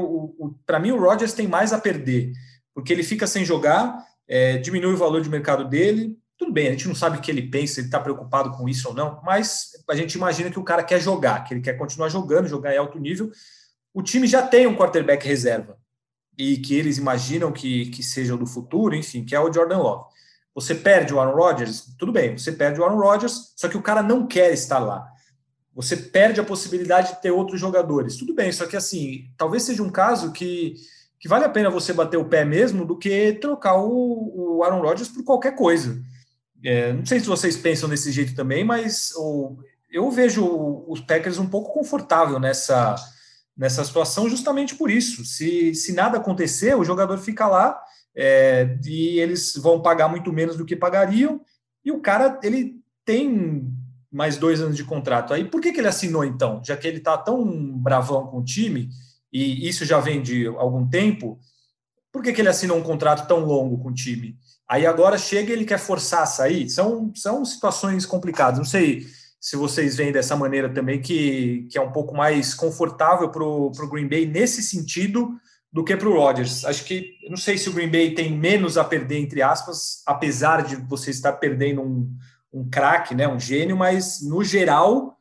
para 0.65 0.79
mim 0.79 0.91
o 0.93 0.99
Rodgers 0.99 1.35
tem 1.35 1.47
mais 1.47 1.71
a 1.71 1.79
perder, 1.79 2.33
porque 2.75 2.91
ele 2.91 3.03
fica 3.03 3.27
sem 3.27 3.45
jogar, 3.45 4.03
é, 4.27 4.57
diminui 4.57 4.95
o 4.95 4.97
valor 4.97 5.21
de 5.21 5.29
mercado 5.29 5.69
dele. 5.69 6.17
Tudo 6.39 6.51
bem, 6.51 6.69
a 6.69 6.71
gente 6.71 6.89
não 6.89 6.95
sabe 6.95 7.19
o 7.19 7.21
que 7.21 7.31
ele 7.31 7.43
pensa, 7.43 7.81
ele 7.81 7.89
está 7.89 8.01
preocupado 8.01 8.53
com 8.53 8.67
isso 8.67 8.89
ou 8.89 8.95
não, 8.95 9.21
mas 9.23 9.73
a 9.87 9.95
gente 9.95 10.15
imagina 10.15 10.51
que 10.51 10.59
o 10.59 10.65
cara 10.65 10.83
quer 10.83 10.99
jogar, 10.99 11.45
que 11.45 11.53
ele 11.53 11.61
quer 11.61 11.75
continuar 11.75 12.09
jogando, 12.09 12.49
jogar 12.49 12.73
em 12.75 12.79
alto 12.79 12.99
nível. 12.99 13.31
O 13.93 14.03
time 14.03 14.27
já 14.27 14.41
tem 14.41 14.67
um 14.67 14.75
quarterback 14.75 15.29
reserva. 15.29 15.77
E 16.37 16.57
que 16.59 16.75
eles 16.75 16.99
imaginam 16.99 17.53
que, 17.53 17.87
que 17.87 18.03
seja 18.03 18.35
o 18.35 18.39
do 18.39 18.47
futuro, 18.47 18.95
enfim, 18.95 19.25
que 19.25 19.35
é 19.35 19.41
o 19.41 19.53
Jordan 19.53 19.79
Love. 19.79 20.05
Você 20.55 20.75
perde 20.75 21.13
o 21.13 21.21
Aaron 21.21 21.35
Rodgers, 21.35 21.95
tudo 21.99 22.13
bem, 22.13 22.37
você 22.37 22.53
perde 22.53 22.81
o 22.81 22.85
Aaron 22.85 22.99
Rodgers, 22.99 23.53
só 23.57 23.69
que 23.69 23.77
o 23.77 23.83
cara 23.83 24.03
não 24.03 24.27
quer 24.27 24.53
estar 24.53 24.79
lá. 24.79 25.07
Você 25.75 25.97
perde 25.97 26.41
a 26.41 26.45
possibilidade 26.45 27.15
de 27.15 27.23
ter 27.23 27.33
outros 27.33 27.61
jogadores. 27.61 28.17
Tudo 28.17 28.35
bem, 28.35 28.53
só 28.53 28.67
que 28.67 28.77
assim, 28.77 29.25
talvez 29.37 29.65
seja 29.65 29.83
um 29.83 29.91
caso 29.91 30.31
que, 30.31 30.75
que 31.19 31.29
vale 31.29 31.45
a 31.45 31.49
pena 31.49 31.71
você 31.71 31.93
bater 31.93 32.17
o 32.17 32.29
pé 32.29 32.45
mesmo 32.45 32.85
do 32.85 32.97
que 32.97 33.33
trocar 33.35 33.77
o, 33.79 34.59
o 34.59 34.63
Aaron 34.63 34.81
Rodgers 34.81 35.09
por 35.09 35.25
qualquer 35.25 35.57
coisa. 35.57 36.01
É, 36.65 36.93
não 36.93 37.05
sei 37.05 37.19
se 37.19 37.27
vocês 37.27 37.57
pensam 37.57 37.89
desse 37.89 38.13
jeito 38.13 38.35
também, 38.35 38.65
mas 38.65 39.13
ou, 39.17 39.59
eu 39.91 40.11
vejo 40.11 40.45
os 40.89 41.01
Packers 41.01 41.39
um 41.39 41.49
pouco 41.49 41.73
confortável 41.73 42.39
nessa, 42.39 42.97
nessa 43.57 43.85
situação 43.85 44.29
justamente 44.29 44.75
por 44.75 44.91
isso. 44.91 45.25
Se, 45.25 45.75
se 45.75 45.93
nada 45.93 46.19
acontecer, 46.19 46.75
o 46.75 46.85
jogador 46.85 47.19
fica 47.19 47.47
lá 47.47 47.81
é, 48.15 48.79
e 48.85 49.19
eles 49.19 49.57
vão 49.57 49.81
pagar 49.81 50.09
muito 50.09 50.33
menos 50.33 50.57
do 50.57 50.65
que 50.65 50.77
pagariam, 50.77 51.41
e 51.85 51.91
o 51.91 52.01
cara 52.01 52.39
ele 52.43 52.77
tem 53.05 53.71
mais 54.11 54.37
dois 54.37 54.61
anos 54.61 54.77
de 54.77 54.85
contrato. 54.85 55.35
Aí 55.35 55.45
por 55.45 55.61
que, 55.61 55.73
que 55.73 55.81
ele 55.81 55.89
assinou 55.89 56.25
então? 56.25 56.63
Já 56.65 56.77
que 56.77 56.87
ele 56.87 56.99
está 56.99 57.19
tão 57.19 57.45
bravão 57.77 58.27
com 58.29 58.39
o 58.39 58.45
time, 58.45 58.89
e 59.33 59.69
isso 59.69 59.85
já 59.85 59.99
vem 59.99 60.23
de 60.23 60.47
algum 60.47 60.89
tempo, 60.89 61.39
por 62.13 62.23
que, 62.23 62.33
que 62.33 62.41
ele 62.41 62.49
assinou 62.49 62.79
um 62.79 62.83
contrato 62.83 63.27
tão 63.27 63.45
longo 63.45 63.79
com 63.79 63.89
o 63.89 63.95
time? 63.95 64.39
Aí 64.69 64.87
agora 64.87 65.19
chega 65.19 65.51
e 65.51 65.53
ele 65.53 65.65
quer 65.65 65.79
forçar 65.79 66.23
a 66.23 66.27
sair. 66.27 66.71
São, 66.71 67.13
são 67.15 67.45
situações 67.45 68.07
complicadas. 68.07 68.59
Não 68.59 68.65
sei 68.65 69.05
se 69.45 69.57
vocês 69.57 69.95
veem 69.95 70.11
dessa 70.11 70.35
maneira 70.35 70.71
também, 70.73 71.03
que, 71.03 71.69
que 71.71 71.77
é 71.77 71.81
um 71.83 71.93
pouco 71.93 72.17
mais 72.17 72.55
confortável 72.55 73.29
para 73.29 73.45
o 73.45 73.91
Green 73.91 74.09
Bay 74.09 74.25
nesse 74.25 74.63
sentido 74.63 75.39
do 75.71 75.85
que 75.85 75.95
para 75.95 76.09
o 76.09 76.15
Rodgers. 76.15 76.65
Acho 76.65 76.83
que, 76.83 77.11
não 77.29 77.37
sei 77.37 77.59
se 77.59 77.69
o 77.69 77.73
Green 77.75 77.91
Bay 77.91 78.15
tem 78.15 78.33
menos 78.33 78.79
a 78.79 78.85
perder, 78.85 79.19
entre 79.19 79.43
aspas, 79.43 80.03
apesar 80.07 80.63
de 80.63 80.77
você 80.77 81.11
estar 81.11 81.35
perdendo 81.35 81.83
um, 81.83 82.11
um 82.51 82.71
craque, 82.71 83.15
né, 83.15 83.29
um 83.29 83.39
gênio, 83.39 83.77
mas 83.77 84.27
no 84.27 84.43
geral, 84.43 85.14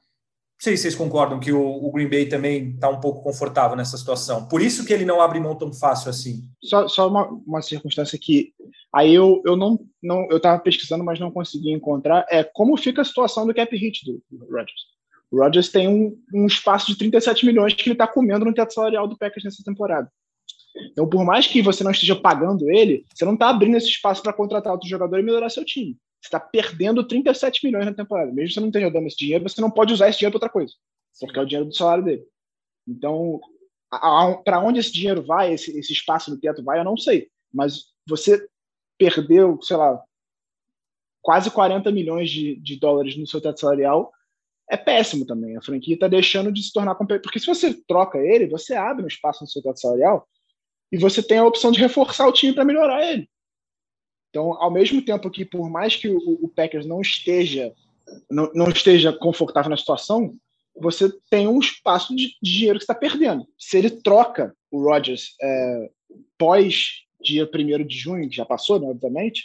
sei 0.64 0.78
se 0.78 0.84
vocês 0.84 0.95
concordam 0.95 1.39
que 1.39 1.51
o, 1.51 1.61
o 1.61 1.91
Green 1.91 2.09
Bay 2.09 2.26
também 2.26 2.72
está 2.72 2.89
um 2.89 2.99
pouco 2.99 3.22
confortável 3.22 3.76
nessa 3.76 3.97
situação. 3.97 4.47
Por 4.47 4.61
isso 4.61 4.86
que 4.86 4.93
ele 4.93 5.05
não 5.05 5.22
abre 5.22 5.39
mão 5.39 5.55
tão 5.55 5.74
fácil 5.74 6.09
assim. 6.09 6.47
Só, 6.61 6.88
só 6.88 7.07
uma, 7.07 7.28
uma 7.45 7.61
circunstância 7.61 8.18
que 8.18 8.53
Aí 8.93 9.11
eu, 9.11 9.41
eu 9.43 9.55
não, 9.55 9.80
não 10.01 10.28
eu 10.30 10.38
estava 10.38 10.61
pesquisando, 10.61 11.03
mas 11.03 11.20
não 11.20 11.32
consegui 11.32 11.72
encontrar. 11.72 12.28
É 12.30 12.43
como 12.43 12.78
fica 12.78 13.01
a 13.01 13.05
situação 13.05 13.47
do 13.47 13.53
cap 13.53 13.76
hit 13.76 14.05
do, 14.05 14.22
Rodgers. 14.45 14.93
O 15.32 15.39
Rodgers 15.39 15.70
tem 15.70 15.88
um, 15.88 16.16
um 16.32 16.45
espaço 16.45 16.91
de 16.91 16.97
37 16.99 17.43
milhões 17.43 17.74
que 17.74 17.82
ele 17.82 17.93
está 17.93 18.05
comendo 18.05 18.45
no 18.45 18.53
teto 18.53 18.72
salarial 18.72 19.07
do 19.07 19.18
Packers 19.18 19.45
nessa 19.45 19.64
temporada. 19.64 20.07
Então, 20.91 21.09
por 21.09 21.26
mais 21.26 21.47
que 21.47 21.59
você 21.59 21.84
não 21.84 21.89
esteja 21.89 22.16
pagando 22.16 22.70
ele, 22.70 23.03
você 23.11 23.26
não 23.26 23.34
está 23.34 23.49
abrindo 23.49 23.78
esse 23.78 23.88
espaço 23.88 24.22
para 24.22 24.34
contratar 24.34 24.72
outro 24.72 24.88
jogador 24.88 25.20
e 25.20 25.24
melhorar 25.24 25.49
seu 25.49 25.66
time. 25.66 25.97
Você 26.24 26.28
está 26.28 26.39
perdendo 26.39 27.05
37 27.05 27.65
milhões 27.65 27.86
na 27.86 27.93
temporada. 27.93 28.32
Mesmo 28.32 28.47
que 28.47 28.53
você 28.53 28.59
não 28.61 28.67
esteja 28.67 28.89
dando 28.89 29.07
esse 29.07 29.17
dinheiro, 29.17 29.43
você 29.43 29.59
não 29.59 29.69
pode 29.69 29.91
usar 29.91 30.07
esse 30.07 30.19
dinheiro 30.19 30.32
para 30.32 30.45
outra 30.45 30.49
coisa, 30.49 30.74
porque 31.19 31.38
é 31.38 31.41
o 31.41 31.45
dinheiro 31.45 31.67
do 31.67 31.76
salário 31.76 32.05
dele. 32.05 32.24
Então, 32.88 33.41
para 34.45 34.59
onde 34.61 34.80
esse 34.80 34.91
dinheiro 34.91 35.21
vai, 35.21 35.53
esse, 35.53 35.78
esse 35.78 35.91
espaço 35.91 36.32
no 36.32 36.39
teto 36.39 36.63
vai, 36.63 36.80
eu 36.80 36.86
não 36.86 36.95
sei. 36.95 37.30
Mas 37.53 37.91
você 38.07 38.47
perdeu, 38.97 39.59
sei 39.61 39.76
lá, 39.76 40.01
quase 41.21 41.51
40 41.51 41.91
milhões 41.91 42.30
de, 42.30 42.55
de 42.55 42.80
dólares 42.80 43.17
no 43.17 43.28
seu 43.28 43.41
teto 43.41 43.59
salarial, 43.59 44.09
é 44.69 44.78
péssimo 44.78 45.26
também. 45.26 45.57
A 45.57 45.61
franquia 45.61 45.95
está 45.95 46.07
deixando 46.07 46.53
de 46.53 46.63
se 46.63 46.71
tornar 46.71 46.95
competitiva. 46.95 47.24
Porque 47.24 47.39
se 47.39 47.45
você 47.45 47.74
troca 47.86 48.17
ele, 48.17 48.47
você 48.47 48.76
abre 48.76 49.03
um 49.03 49.07
espaço 49.07 49.43
no 49.43 49.49
seu 49.49 49.61
teto 49.61 49.80
salarial 49.80 50.26
e 50.89 50.97
você 50.97 51.21
tem 51.21 51.38
a 51.38 51.45
opção 51.45 51.69
de 51.69 51.80
reforçar 51.80 52.26
o 52.28 52.32
time 52.32 52.53
para 52.53 52.63
melhorar 52.63 53.05
ele. 53.05 53.30
Então, 54.34 54.51
ao 54.53 54.71
mesmo 54.71 54.99
tempo 54.99 55.29
que, 55.29 55.45
por 55.45 55.69
mais 55.69 55.95
que 55.95 56.09
o, 56.09 56.17
o 56.17 56.49
Packers 56.49 56.88
não 56.88 57.01
esteja 57.01 57.71
não, 58.27 58.51
não, 58.55 58.67
esteja 58.67 59.13
confortável 59.13 59.69
na 59.69 59.77
situação, 59.77 60.36
você 60.75 61.07
tem 61.29 61.47
um 61.47 61.59
espaço 61.59 62.15
de, 62.15 62.29
de 62.41 62.51
dinheiro 62.51 62.79
que 62.79 62.84
está 62.84 62.95
perdendo. 62.95 63.45
Se 63.59 63.77
ele 63.77 63.91
troca 63.91 64.55
o 64.71 64.84
Rodgers 64.84 65.36
é, 65.39 65.89
pós 66.36 67.03
dia 67.21 67.47
1 67.47 67.86
de 67.86 67.95
junho, 67.95 68.27
que 68.27 68.36
já 68.36 68.43
passou, 68.43 68.79
né, 68.79 68.88
obviamente, 68.88 69.43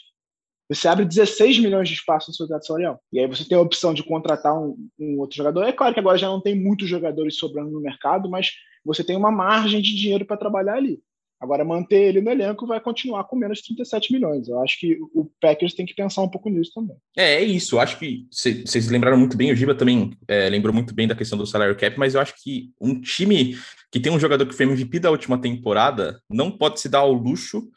você 0.70 0.88
abre 0.88 1.04
16 1.04 1.58
milhões 1.58 1.86
de 1.86 1.94
espaço 1.94 2.30
no 2.30 2.34
seu 2.34 2.48
teto 2.48 2.66
salarial. 2.66 2.98
E 3.12 3.20
aí 3.20 3.26
você 3.26 3.44
tem 3.44 3.58
a 3.58 3.60
opção 3.60 3.92
de 3.92 4.02
contratar 4.02 4.58
um, 4.58 4.74
um, 4.98 5.18
outro 5.18 5.36
jogador. 5.36 5.64
É 5.64 5.72
claro 5.72 5.92
que 5.92 6.00
agora 6.00 6.16
já 6.16 6.28
não 6.28 6.40
tem 6.40 6.54
muitos 6.54 6.88
jogadores 6.88 7.36
sobrando 7.36 7.70
no 7.70 7.80
mercado, 7.80 8.28
mas 8.28 8.52
você 8.82 9.04
tem 9.04 9.16
uma 9.16 9.30
margem 9.30 9.82
de 9.82 9.94
dinheiro 9.94 10.24
para 10.24 10.38
trabalhar 10.38 10.76
ali. 10.76 10.98
Agora, 11.40 11.64
manter 11.64 12.08
ele 12.08 12.20
no 12.20 12.30
elenco 12.30 12.66
vai 12.66 12.80
continuar 12.80 13.24
com 13.24 13.36
menos 13.36 13.62
37 13.62 14.12
milhões. 14.12 14.48
Eu 14.48 14.60
acho 14.60 14.78
que 14.80 14.98
o 15.14 15.30
Packers 15.40 15.72
tem 15.72 15.86
que 15.86 15.94
pensar 15.94 16.22
um 16.22 16.28
pouco 16.28 16.50
nisso 16.50 16.72
também. 16.74 16.96
É, 17.16 17.34
é 17.34 17.44
isso. 17.44 17.76
Eu 17.76 17.80
acho 17.80 17.96
que 17.98 18.26
vocês 18.30 18.88
lembraram 18.88 19.16
muito 19.16 19.36
bem, 19.36 19.52
o 19.52 19.56
Giba 19.56 19.74
também 19.74 20.16
é, 20.26 20.48
lembrou 20.48 20.74
muito 20.74 20.92
bem 20.92 21.06
da 21.06 21.14
questão 21.14 21.38
do 21.38 21.46
salário 21.46 21.76
cap, 21.76 21.96
mas 21.96 22.14
eu 22.14 22.20
acho 22.20 22.34
que 22.42 22.72
um 22.80 23.00
time 23.00 23.56
que 23.92 24.00
tem 24.00 24.10
um 24.12 24.18
jogador 24.18 24.46
que 24.46 24.54
foi 24.54 24.66
MVP 24.66 24.98
da 24.98 25.10
última 25.10 25.40
temporada 25.40 26.20
não 26.28 26.50
pode 26.50 26.80
se 26.80 26.88
dar 26.88 27.00
ao 27.00 27.12
luxo 27.12 27.68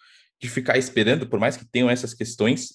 de 0.41 0.49
ficar 0.49 0.77
esperando, 0.77 1.27
por 1.27 1.39
mais 1.39 1.55
que 1.55 1.65
tenham 1.65 1.89
essas 1.89 2.15
questões. 2.15 2.73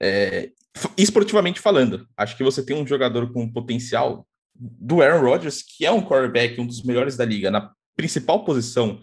É, 0.00 0.50
esportivamente 0.96 1.60
falando, 1.60 2.08
acho 2.16 2.36
que 2.36 2.42
você 2.42 2.64
tem 2.64 2.74
um 2.74 2.86
jogador 2.86 3.30
com 3.32 3.52
potencial 3.52 4.26
do 4.54 5.02
Aaron 5.02 5.20
Rodgers, 5.20 5.62
que 5.62 5.84
é 5.84 5.90
um 5.90 6.02
quarterback, 6.02 6.58
um 6.58 6.66
dos 6.66 6.82
melhores 6.82 7.16
da 7.16 7.24
liga, 7.24 7.50
na 7.50 7.70
principal 7.94 8.44
posição 8.44 9.00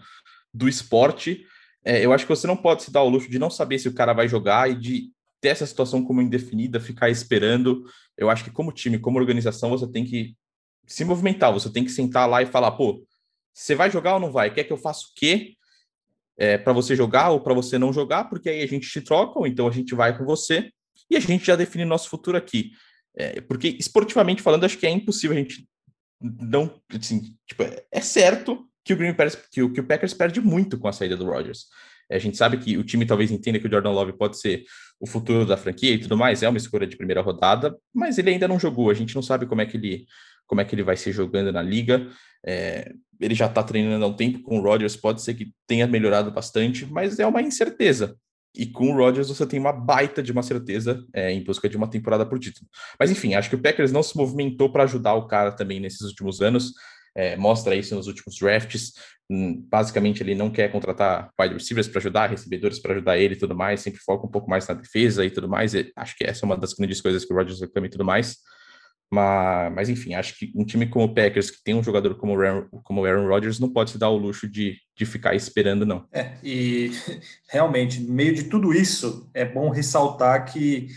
do 0.52 0.68
esporte, 0.68 1.46
é, 1.84 2.04
eu 2.04 2.12
acho 2.12 2.26
que 2.26 2.34
você 2.34 2.46
não 2.46 2.56
pode 2.56 2.82
se 2.82 2.92
dar 2.92 3.02
o 3.02 3.08
luxo 3.08 3.30
de 3.30 3.38
não 3.38 3.50
saber 3.50 3.78
se 3.78 3.88
o 3.88 3.94
cara 3.94 4.12
vai 4.12 4.28
jogar 4.28 4.70
e 4.70 4.74
de 4.74 5.10
ter 5.40 5.48
essa 5.48 5.66
situação 5.66 6.04
como 6.04 6.20
indefinida, 6.20 6.78
ficar 6.78 7.08
esperando. 7.08 7.84
Eu 8.16 8.28
acho 8.28 8.44
que 8.44 8.50
como 8.50 8.72
time, 8.72 8.98
como 8.98 9.18
organização, 9.18 9.70
você 9.70 9.90
tem 9.90 10.04
que 10.04 10.36
se 10.86 11.04
movimentar, 11.04 11.52
você 11.52 11.72
tem 11.72 11.84
que 11.84 11.90
sentar 11.90 12.28
lá 12.28 12.42
e 12.42 12.46
falar, 12.46 12.72
pô, 12.72 13.02
você 13.54 13.74
vai 13.74 13.90
jogar 13.90 14.14
ou 14.14 14.20
não 14.20 14.32
vai? 14.32 14.52
Quer 14.52 14.64
que 14.64 14.72
eu 14.72 14.76
faça 14.76 15.02
o 15.02 15.10
quê? 15.14 15.54
É, 16.36 16.58
para 16.58 16.72
você 16.72 16.96
jogar 16.96 17.30
ou 17.30 17.40
para 17.40 17.54
você 17.54 17.78
não 17.78 17.92
jogar, 17.92 18.24
porque 18.24 18.48
aí 18.48 18.62
a 18.62 18.66
gente 18.66 18.88
te 18.88 19.00
troca, 19.00 19.38
ou 19.38 19.46
então 19.46 19.68
a 19.68 19.70
gente 19.70 19.94
vai 19.94 20.16
com 20.16 20.24
você 20.24 20.70
e 21.10 21.16
a 21.16 21.20
gente 21.20 21.44
já 21.44 21.56
define 21.56 21.84
nosso 21.84 22.08
futuro 22.08 22.36
aqui. 22.36 22.72
É, 23.14 23.40
porque 23.40 23.68
esportivamente 23.68 24.42
falando, 24.42 24.64
acho 24.64 24.78
que 24.78 24.86
é 24.86 24.90
impossível 24.90 25.36
a 25.36 25.40
gente 25.40 25.68
não. 26.20 26.80
Assim, 26.92 27.34
tipo, 27.46 27.62
é 27.90 28.00
certo 28.00 28.69
que 28.84 28.92
o 28.92 28.96
Green 28.96 29.14
Packers, 29.14 29.34
que 29.50 29.68
que 29.68 29.80
o 29.80 29.84
Packers 29.84 30.14
perde 30.14 30.40
muito 30.40 30.78
com 30.78 30.88
a 30.88 30.92
saída 30.92 31.16
do 31.16 31.26
Rodgers. 31.26 31.66
A 32.10 32.18
gente 32.18 32.36
sabe 32.36 32.56
que 32.56 32.76
o 32.76 32.82
time 32.82 33.06
talvez 33.06 33.30
entenda 33.30 33.58
que 33.58 33.66
o 33.66 33.70
Jordan 33.70 33.90
Love 33.90 34.14
pode 34.14 34.38
ser 34.38 34.64
o 34.98 35.06
futuro 35.06 35.46
da 35.46 35.56
franquia 35.56 35.92
e 35.92 35.98
tudo 35.98 36.16
mais, 36.16 36.42
é 36.42 36.48
uma 36.48 36.58
escolha 36.58 36.86
de 36.86 36.96
primeira 36.96 37.22
rodada, 37.22 37.76
mas 37.94 38.18
ele 38.18 38.30
ainda 38.30 38.48
não 38.48 38.58
jogou, 38.58 38.90
a 38.90 38.94
gente 38.94 39.14
não 39.14 39.22
sabe 39.22 39.46
como 39.46 39.60
é 39.60 39.66
que 39.66 39.76
ele, 39.76 40.06
como 40.46 40.60
é 40.60 40.64
que 40.64 40.74
ele 40.74 40.82
vai 40.82 40.96
ser 40.96 41.12
jogando 41.12 41.52
na 41.52 41.62
liga. 41.62 42.08
É, 42.44 42.92
ele 43.20 43.34
já 43.34 43.46
está 43.46 43.62
treinando 43.62 44.04
há 44.04 44.08
um 44.08 44.16
tempo 44.16 44.40
com 44.42 44.58
o 44.58 44.62
Rodgers, 44.62 44.96
pode 44.96 45.22
ser 45.22 45.34
que 45.34 45.52
tenha 45.66 45.86
melhorado 45.86 46.30
bastante, 46.30 46.84
mas 46.86 47.18
é 47.18 47.26
uma 47.26 47.40
incerteza. 47.40 48.16
E 48.56 48.66
com 48.66 48.90
o 48.90 48.96
Rodgers 48.96 49.28
você 49.28 49.46
tem 49.46 49.60
uma 49.60 49.72
baita 49.72 50.22
de 50.22 50.32
uma 50.32 50.42
certeza 50.42 51.04
é, 51.14 51.30
em 51.30 51.44
busca 51.44 51.68
de 51.68 51.76
uma 51.76 51.88
temporada 51.88 52.26
por 52.26 52.38
título. 52.38 52.68
Mas 52.98 53.10
enfim, 53.10 53.34
acho 53.34 53.48
que 53.48 53.54
o 53.54 53.62
Packers 53.62 53.92
não 53.92 54.02
se 54.02 54.16
movimentou 54.16 54.72
para 54.72 54.82
ajudar 54.82 55.14
o 55.14 55.28
cara 55.28 55.52
também 55.52 55.78
nesses 55.78 56.00
últimos 56.00 56.40
anos 56.40 56.72
é, 57.14 57.36
mostra 57.36 57.74
isso 57.74 57.94
nos 57.94 58.06
últimos 58.06 58.36
drafts. 58.38 58.92
Hum, 59.28 59.64
basicamente, 59.68 60.22
ele 60.22 60.34
não 60.34 60.50
quer 60.50 60.70
contratar 60.70 61.30
wide 61.40 61.54
receivers 61.54 61.86
para 61.88 61.98
ajudar, 61.98 62.30
recebedores 62.30 62.80
para 62.80 62.94
ajudar 62.94 63.18
ele 63.18 63.34
e 63.34 63.38
tudo 63.38 63.54
mais, 63.54 63.80
sempre 63.80 64.00
foca 64.00 64.26
um 64.26 64.30
pouco 64.30 64.50
mais 64.50 64.66
na 64.66 64.74
defesa 64.74 65.24
e 65.24 65.30
tudo 65.30 65.48
mais. 65.48 65.74
E 65.74 65.92
acho 65.96 66.16
que 66.16 66.24
essa 66.24 66.44
é 66.44 66.46
uma 66.46 66.56
das 66.56 66.72
grandes 66.72 67.00
coisas 67.00 67.24
que 67.24 67.32
o 67.32 67.36
Rodgers 67.36 67.60
reclama 67.60 67.86
e 67.86 67.90
tudo 67.90 68.04
mais. 68.04 68.38
Mas, 69.12 69.72
mas, 69.74 69.88
enfim, 69.88 70.14
acho 70.14 70.38
que 70.38 70.52
um 70.54 70.64
time 70.64 70.86
como 70.86 71.04
o 71.04 71.14
Packers, 71.14 71.50
que 71.50 71.62
tem 71.64 71.74
um 71.74 71.82
jogador 71.82 72.14
como 72.14 72.36
o 72.36 72.40
Aaron, 72.40 72.68
como 72.84 73.04
Aaron 73.04 73.26
Rodgers, 73.26 73.58
não 73.58 73.72
pode 73.72 73.90
se 73.90 73.98
dar 73.98 74.08
o 74.08 74.16
luxo 74.16 74.48
de, 74.48 74.76
de 74.96 75.04
ficar 75.04 75.34
esperando, 75.34 75.84
não. 75.84 76.06
É, 76.12 76.34
e 76.44 76.92
realmente, 77.50 78.00
no 78.00 78.12
meio 78.12 78.34
de 78.34 78.44
tudo 78.44 78.72
isso, 78.72 79.28
é 79.34 79.44
bom 79.44 79.68
ressaltar 79.70 80.44
que 80.44 80.88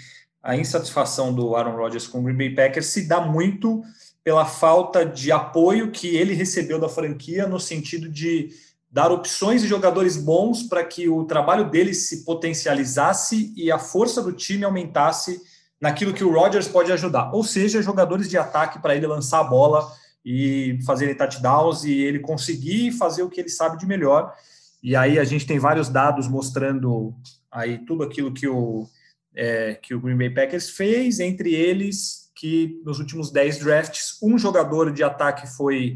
a 0.43 0.55
insatisfação 0.55 1.34
do 1.34 1.55
Aaron 1.55 1.76
Rodgers 1.76 2.05
com 2.05 2.20
o 2.20 2.24
Green 2.24 2.38
Bay 2.38 2.53
Packers 2.53 2.88
se 2.88 3.07
dá 3.07 3.20
muito 3.20 3.82
pela 4.24 4.45
falta 4.45 5.05
de 5.05 5.32
apoio 5.32 5.91
que 5.91 6.15
ele 6.15 6.34
recebeu 6.34 6.80
da 6.80 6.88
franquia, 6.88 7.47
no 7.47 7.59
sentido 7.59 8.07
de 8.07 8.49
dar 8.89 9.11
opções 9.11 9.61
de 9.61 9.67
jogadores 9.67 10.15
bons 10.15 10.63
para 10.63 10.84
que 10.84 11.09
o 11.09 11.26
trabalho 11.26 11.69
dele 11.69 11.93
se 11.93 12.24
potencializasse 12.24 13.51
e 13.55 13.71
a 13.71 13.80
força 13.80 14.21
do 14.21 14.32
time 14.32 14.63
aumentasse 14.63 15.41
naquilo 15.82 16.13
que 16.13 16.24
o 16.24 16.32
Rodgers 16.32 16.67
pode 16.67 16.91
ajudar, 16.91 17.34
ou 17.34 17.43
seja, 17.43 17.82
jogadores 17.82 18.30
de 18.30 18.38
ataque 18.38 18.80
para 18.80 18.95
ele 18.95 19.07
lançar 19.07 19.39
a 19.39 19.43
bola 19.43 19.91
e 20.24 20.80
fazer 20.86 21.15
touchdowns 21.15 21.84
e 21.84 21.91
ele 21.91 22.19
conseguir 22.19 22.93
fazer 22.93 23.24
o 23.24 23.30
que 23.30 23.41
ele 23.41 23.49
sabe 23.49 23.78
de 23.78 23.86
melhor. 23.86 24.34
E 24.82 24.95
aí 24.95 25.19
a 25.19 25.24
gente 25.26 25.45
tem 25.45 25.59
vários 25.59 25.89
dados 25.89 26.28
mostrando 26.28 27.13
aí 27.51 27.80
tudo 27.80 28.03
aquilo 28.03 28.34
que 28.34 28.47
o, 28.47 28.88
é, 29.36 29.74
que 29.82 29.93
o 29.93 29.99
Green 29.99 30.17
Bay 30.17 30.30
Packers 30.30 30.69
fez, 30.69 31.19
entre 31.19 31.53
eles 31.53 32.22
que 32.43 32.81
nos 32.83 32.99
últimos 32.99 33.31
10 33.31 33.59
drafts, 33.59 34.17
um 34.21 34.37
jogador 34.37 34.91
de 34.91 35.01
ataque 35.01 35.47
foi 35.47 35.95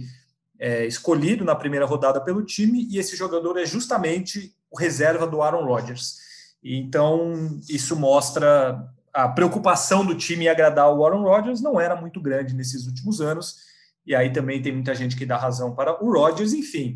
é, 0.58 0.86
escolhido 0.86 1.44
na 1.44 1.54
primeira 1.54 1.86
rodada 1.86 2.22
pelo 2.22 2.42
time, 2.42 2.88
e 2.90 2.98
esse 2.98 3.18
jogador 3.18 3.58
é 3.58 3.66
justamente 3.66 4.56
o 4.72 4.80
reserva 4.80 5.28
do 5.28 5.42
Aaron 5.42 5.66
Rodgers. 5.66 6.16
Então, 6.64 7.60
isso 7.68 7.98
mostra 7.98 8.82
a 9.14 9.28
preocupação 9.28 10.06
do 10.06 10.16
time 10.16 10.46
em 10.46 10.48
agradar 10.48 10.90
o 10.90 11.06
Aaron 11.06 11.24
Rodgers 11.24 11.60
não 11.60 11.82
era 11.82 11.98
muito 11.98 12.22
grande 12.22 12.56
nesses 12.56 12.88
últimos 12.88 13.20
anos. 13.20 13.58
E 14.06 14.16
aí 14.16 14.32
também 14.32 14.62
tem 14.62 14.72
muita 14.72 14.96
gente 14.96 15.18
que 15.18 15.26
dá 15.26 15.36
razão 15.36 15.76
para 15.76 16.02
o 16.02 16.14
Rodgers. 16.14 16.54
Enfim, 16.54 16.96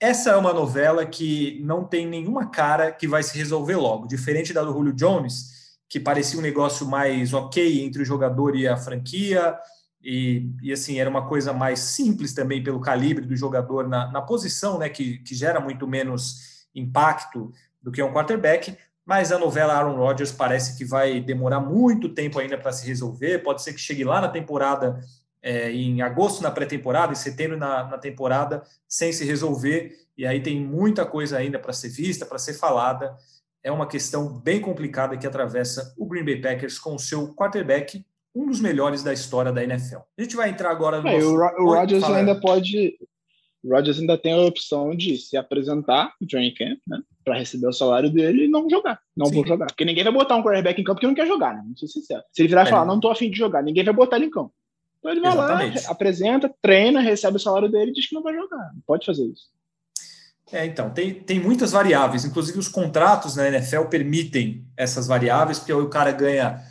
essa 0.00 0.30
é 0.30 0.36
uma 0.36 0.52
novela 0.52 1.06
que 1.06 1.62
não 1.62 1.84
tem 1.84 2.04
nenhuma 2.04 2.50
cara 2.50 2.90
que 2.90 3.06
vai 3.06 3.22
se 3.22 3.38
resolver 3.38 3.76
logo. 3.76 4.08
Diferente 4.08 4.52
da 4.52 4.64
do 4.64 4.72
Julio 4.72 4.92
Jones, 4.92 5.57
que 5.88 5.98
parecia 5.98 6.38
um 6.38 6.42
negócio 6.42 6.86
mais 6.86 7.32
ok 7.32 7.82
entre 7.82 8.02
o 8.02 8.04
jogador 8.04 8.54
e 8.54 8.68
a 8.68 8.76
franquia, 8.76 9.56
e, 10.02 10.50
e 10.62 10.72
assim, 10.72 11.00
era 11.00 11.10
uma 11.10 11.26
coisa 11.26 11.52
mais 11.52 11.80
simples 11.80 12.32
também 12.32 12.62
pelo 12.62 12.80
calibre 12.80 13.24
do 13.24 13.36
jogador 13.36 13.88
na, 13.88 14.10
na 14.10 14.22
posição, 14.22 14.78
né, 14.78 14.88
que, 14.88 15.18
que 15.18 15.34
gera 15.34 15.60
muito 15.60 15.86
menos 15.86 16.66
impacto 16.74 17.52
do 17.82 17.90
que 17.90 18.02
um 18.02 18.12
quarterback. 18.12 18.76
Mas 19.04 19.32
a 19.32 19.38
novela 19.38 19.72
Aaron 19.72 19.96
Rodgers 19.96 20.30
parece 20.30 20.76
que 20.76 20.84
vai 20.84 21.18
demorar 21.20 21.60
muito 21.60 22.10
tempo 22.10 22.38
ainda 22.38 22.58
para 22.58 22.72
se 22.72 22.86
resolver. 22.86 23.38
Pode 23.38 23.62
ser 23.62 23.72
que 23.72 23.80
chegue 23.80 24.04
lá 24.04 24.20
na 24.20 24.28
temporada 24.28 25.00
é, 25.42 25.70
em 25.72 26.02
agosto 26.02 26.42
na 26.42 26.50
pré-temporada, 26.50 27.12
em 27.12 27.16
setembro 27.16 27.56
na, 27.56 27.84
na 27.84 27.98
temporada, 27.98 28.62
sem 28.86 29.12
se 29.12 29.24
resolver, 29.24 29.96
e 30.16 30.26
aí 30.26 30.42
tem 30.42 30.60
muita 30.60 31.06
coisa 31.06 31.38
ainda 31.38 31.58
para 31.58 31.72
ser 31.72 31.88
vista, 31.88 32.26
para 32.26 32.38
ser 32.38 32.54
falada. 32.54 33.16
É 33.62 33.72
uma 33.72 33.86
questão 33.86 34.38
bem 34.38 34.60
complicada 34.60 35.16
que 35.16 35.26
atravessa 35.26 35.94
o 35.98 36.06
Green 36.06 36.24
Bay 36.24 36.40
Packers 36.40 36.78
com 36.78 36.94
o 36.94 36.98
seu 36.98 37.34
quarterback, 37.34 38.04
um 38.34 38.46
dos 38.46 38.60
melhores 38.60 39.02
da 39.02 39.12
história 39.12 39.52
da 39.52 39.62
NFL. 39.62 39.98
A 40.16 40.22
gente 40.22 40.36
vai 40.36 40.50
entrar 40.50 40.70
agora 40.70 41.00
no. 41.02 41.08
É, 41.08 41.18
nosso... 41.18 41.34
O 41.34 41.74
Rodgers 41.74 42.04
ainda 42.04 42.40
pode. 42.40 42.98
O 43.62 43.74
Rodgers 43.74 43.98
ainda 43.98 44.16
tem 44.16 44.32
a 44.32 44.38
opção 44.38 44.94
de 44.94 45.16
se 45.16 45.36
apresentar 45.36 46.14
no 46.20 46.26
training 46.26 46.54
camp, 46.54 46.78
né? 46.86 47.02
Para 47.24 47.38
receber 47.38 47.66
o 47.66 47.72
salário 47.72 48.08
dele 48.08 48.44
e 48.44 48.48
não 48.48 48.70
jogar. 48.70 49.00
Não 49.16 49.26
Sim. 49.26 49.34
vou 49.34 49.46
jogar. 49.46 49.66
Porque 49.66 49.84
ninguém 49.84 50.04
vai 50.04 50.12
botar 50.12 50.36
um 50.36 50.42
quarterback 50.42 50.80
em 50.80 50.84
campo 50.84 51.00
que 51.00 51.06
não 51.06 51.14
quer 51.14 51.26
jogar, 51.26 51.54
né? 51.54 51.64
Não 51.66 51.76
ser 51.76 51.88
sincero. 51.88 52.22
Se 52.32 52.42
ele 52.42 52.48
virar 52.48 52.64
e 52.64 52.68
é. 52.68 52.70
falar, 52.70 52.84
não 52.84 53.00
tô 53.00 53.10
afim 53.10 53.28
de 53.30 53.36
jogar, 53.36 53.62
ninguém 53.62 53.84
vai 53.84 53.92
botar 53.92 54.16
ele 54.16 54.26
em 54.26 54.30
campo. 54.30 54.52
Então 54.98 55.10
ele 55.10 55.20
vai 55.20 55.32
Exatamente. 55.32 55.84
lá, 55.84 55.90
apresenta, 55.90 56.54
treina, 56.60 57.00
recebe 57.00 57.36
o 57.36 57.40
salário 57.40 57.68
dele 57.68 57.90
e 57.90 57.94
diz 57.94 58.08
que 58.08 58.14
não 58.14 58.22
vai 58.22 58.34
jogar. 58.34 58.72
Não 58.74 58.82
pode 58.86 59.04
fazer 59.04 59.24
isso. 59.26 59.48
É, 60.50 60.64
então, 60.64 60.90
tem, 60.90 61.14
tem 61.14 61.38
muitas 61.38 61.72
variáveis, 61.72 62.24
inclusive 62.24 62.58
os 62.58 62.68
contratos 62.68 63.36
na 63.36 63.48
NFL 63.48 63.82
permitem 63.82 64.66
essas 64.76 65.06
variáveis, 65.06 65.58
porque 65.58 65.72
o 65.72 65.88
cara 65.88 66.10
ganha 66.10 66.62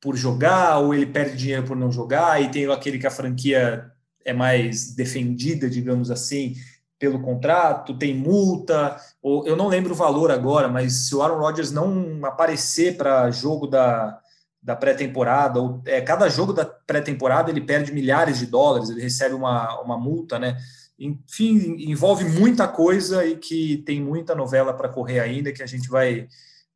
por 0.00 0.16
jogar, 0.16 0.78
ou 0.78 0.94
ele 0.94 1.06
perde 1.06 1.36
dinheiro 1.36 1.64
por 1.64 1.76
não 1.76 1.90
jogar, 1.90 2.40
e 2.40 2.50
tem 2.50 2.70
aquele 2.70 2.98
que 2.98 3.06
a 3.06 3.10
franquia 3.10 3.90
é 4.24 4.32
mais 4.32 4.94
defendida, 4.94 5.68
digamos 5.68 6.10
assim, 6.10 6.54
pelo 6.98 7.20
contrato, 7.20 7.98
tem 7.98 8.14
multa, 8.14 8.96
ou 9.20 9.46
eu 9.46 9.56
não 9.56 9.66
lembro 9.66 9.92
o 9.92 9.96
valor 9.96 10.30
agora, 10.30 10.68
mas 10.68 10.92
se 11.08 11.14
o 11.14 11.22
Aaron 11.22 11.38
Rodgers 11.38 11.72
não 11.72 12.24
aparecer 12.24 12.96
para 12.96 13.30
jogo 13.30 13.66
da, 13.66 14.18
da 14.62 14.76
pré-temporada, 14.76 15.60
ou 15.60 15.82
é, 15.84 16.00
cada 16.00 16.28
jogo 16.28 16.52
da 16.52 16.64
pré-temporada 16.64 17.50
ele 17.50 17.60
perde 17.60 17.92
milhares 17.92 18.38
de 18.38 18.46
dólares, 18.46 18.90
ele 18.90 19.02
recebe 19.02 19.34
uma, 19.34 19.80
uma 19.80 19.98
multa, 19.98 20.38
né? 20.38 20.56
Enfim, 20.98 21.76
envolve 21.90 22.24
muita 22.24 22.68
coisa 22.68 23.26
e 23.26 23.36
que 23.36 23.78
tem 23.78 24.00
muita 24.00 24.34
novela 24.34 24.72
para 24.72 24.88
correr 24.88 25.20
ainda 25.20 25.52
que 25.52 25.62
a 25.62 25.66
gente 25.66 25.88
vai, 25.88 26.28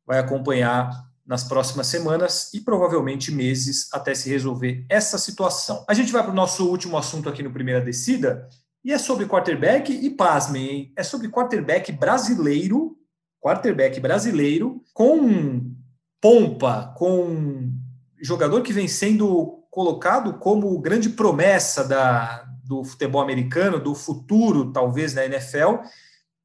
vai 0.05 0.19
acompanhar 0.19 0.91
nas 1.25 1.43
próximas 1.43 1.87
semanas 1.87 2.51
e 2.53 2.59
provavelmente 2.59 3.31
meses 3.31 3.87
até 3.93 4.15
se 4.15 4.29
resolver 4.29 4.83
essa 4.89 5.17
situação. 5.17 5.85
A 5.87 5.93
gente 5.93 6.11
vai 6.11 6.23
para 6.23 6.31
o 6.31 6.35
nosso 6.35 6.67
último 6.67 6.97
assunto 6.97 7.29
aqui 7.29 7.43
no 7.43 7.53
Primeira 7.53 7.79
Descida 7.79 8.49
e 8.83 8.91
é 8.91 8.97
sobre 8.97 9.27
quarterback 9.27 9.93
e 9.93 10.09
pasmem, 10.09 10.69
hein? 10.69 10.93
é 10.95 11.03
sobre 11.03 11.29
quarterback 11.29 11.91
brasileiro, 11.91 12.97
quarterback 13.39 13.99
brasileiro 13.99 14.81
com 14.91 15.71
pompa, 16.19 16.93
com 16.97 17.71
jogador 18.19 18.63
que 18.63 18.73
vem 18.73 18.87
sendo 18.87 19.63
colocado 19.69 20.39
como 20.39 20.79
grande 20.79 21.09
promessa 21.09 21.87
da, 21.87 22.48
do 22.69 22.83
futebol 22.83 23.19
americano, 23.19 23.79
do 23.79 23.95
futuro, 23.95 24.71
talvez, 24.71 25.11
da 25.11 25.25
NFL. 25.25 25.81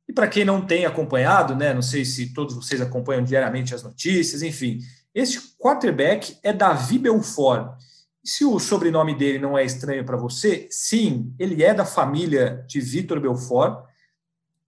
E 0.08 0.12
para 0.12 0.26
quem 0.26 0.42
não 0.42 0.66
tem 0.66 0.86
acompanhado, 0.86 1.54
né, 1.54 1.74
não 1.74 1.82
sei 1.82 2.02
se 2.02 2.32
todos 2.32 2.54
vocês 2.54 2.80
acompanham 2.80 3.22
diariamente 3.22 3.74
as 3.74 3.82
notícias, 3.82 4.40
enfim, 4.40 4.78
esse 5.14 5.54
quarterback 5.58 6.38
é 6.42 6.50
Davi 6.50 6.98
Belfort. 6.98 7.78
E 8.24 8.28
se 8.28 8.42
o 8.42 8.58
sobrenome 8.58 9.14
dele 9.14 9.38
não 9.38 9.56
é 9.56 9.64
estranho 9.66 10.02
para 10.02 10.16
você, 10.16 10.66
sim, 10.70 11.34
ele 11.38 11.62
é 11.62 11.74
da 11.74 11.84
família 11.84 12.64
de 12.66 12.80
Vitor 12.80 13.20
Belfort. 13.20 13.84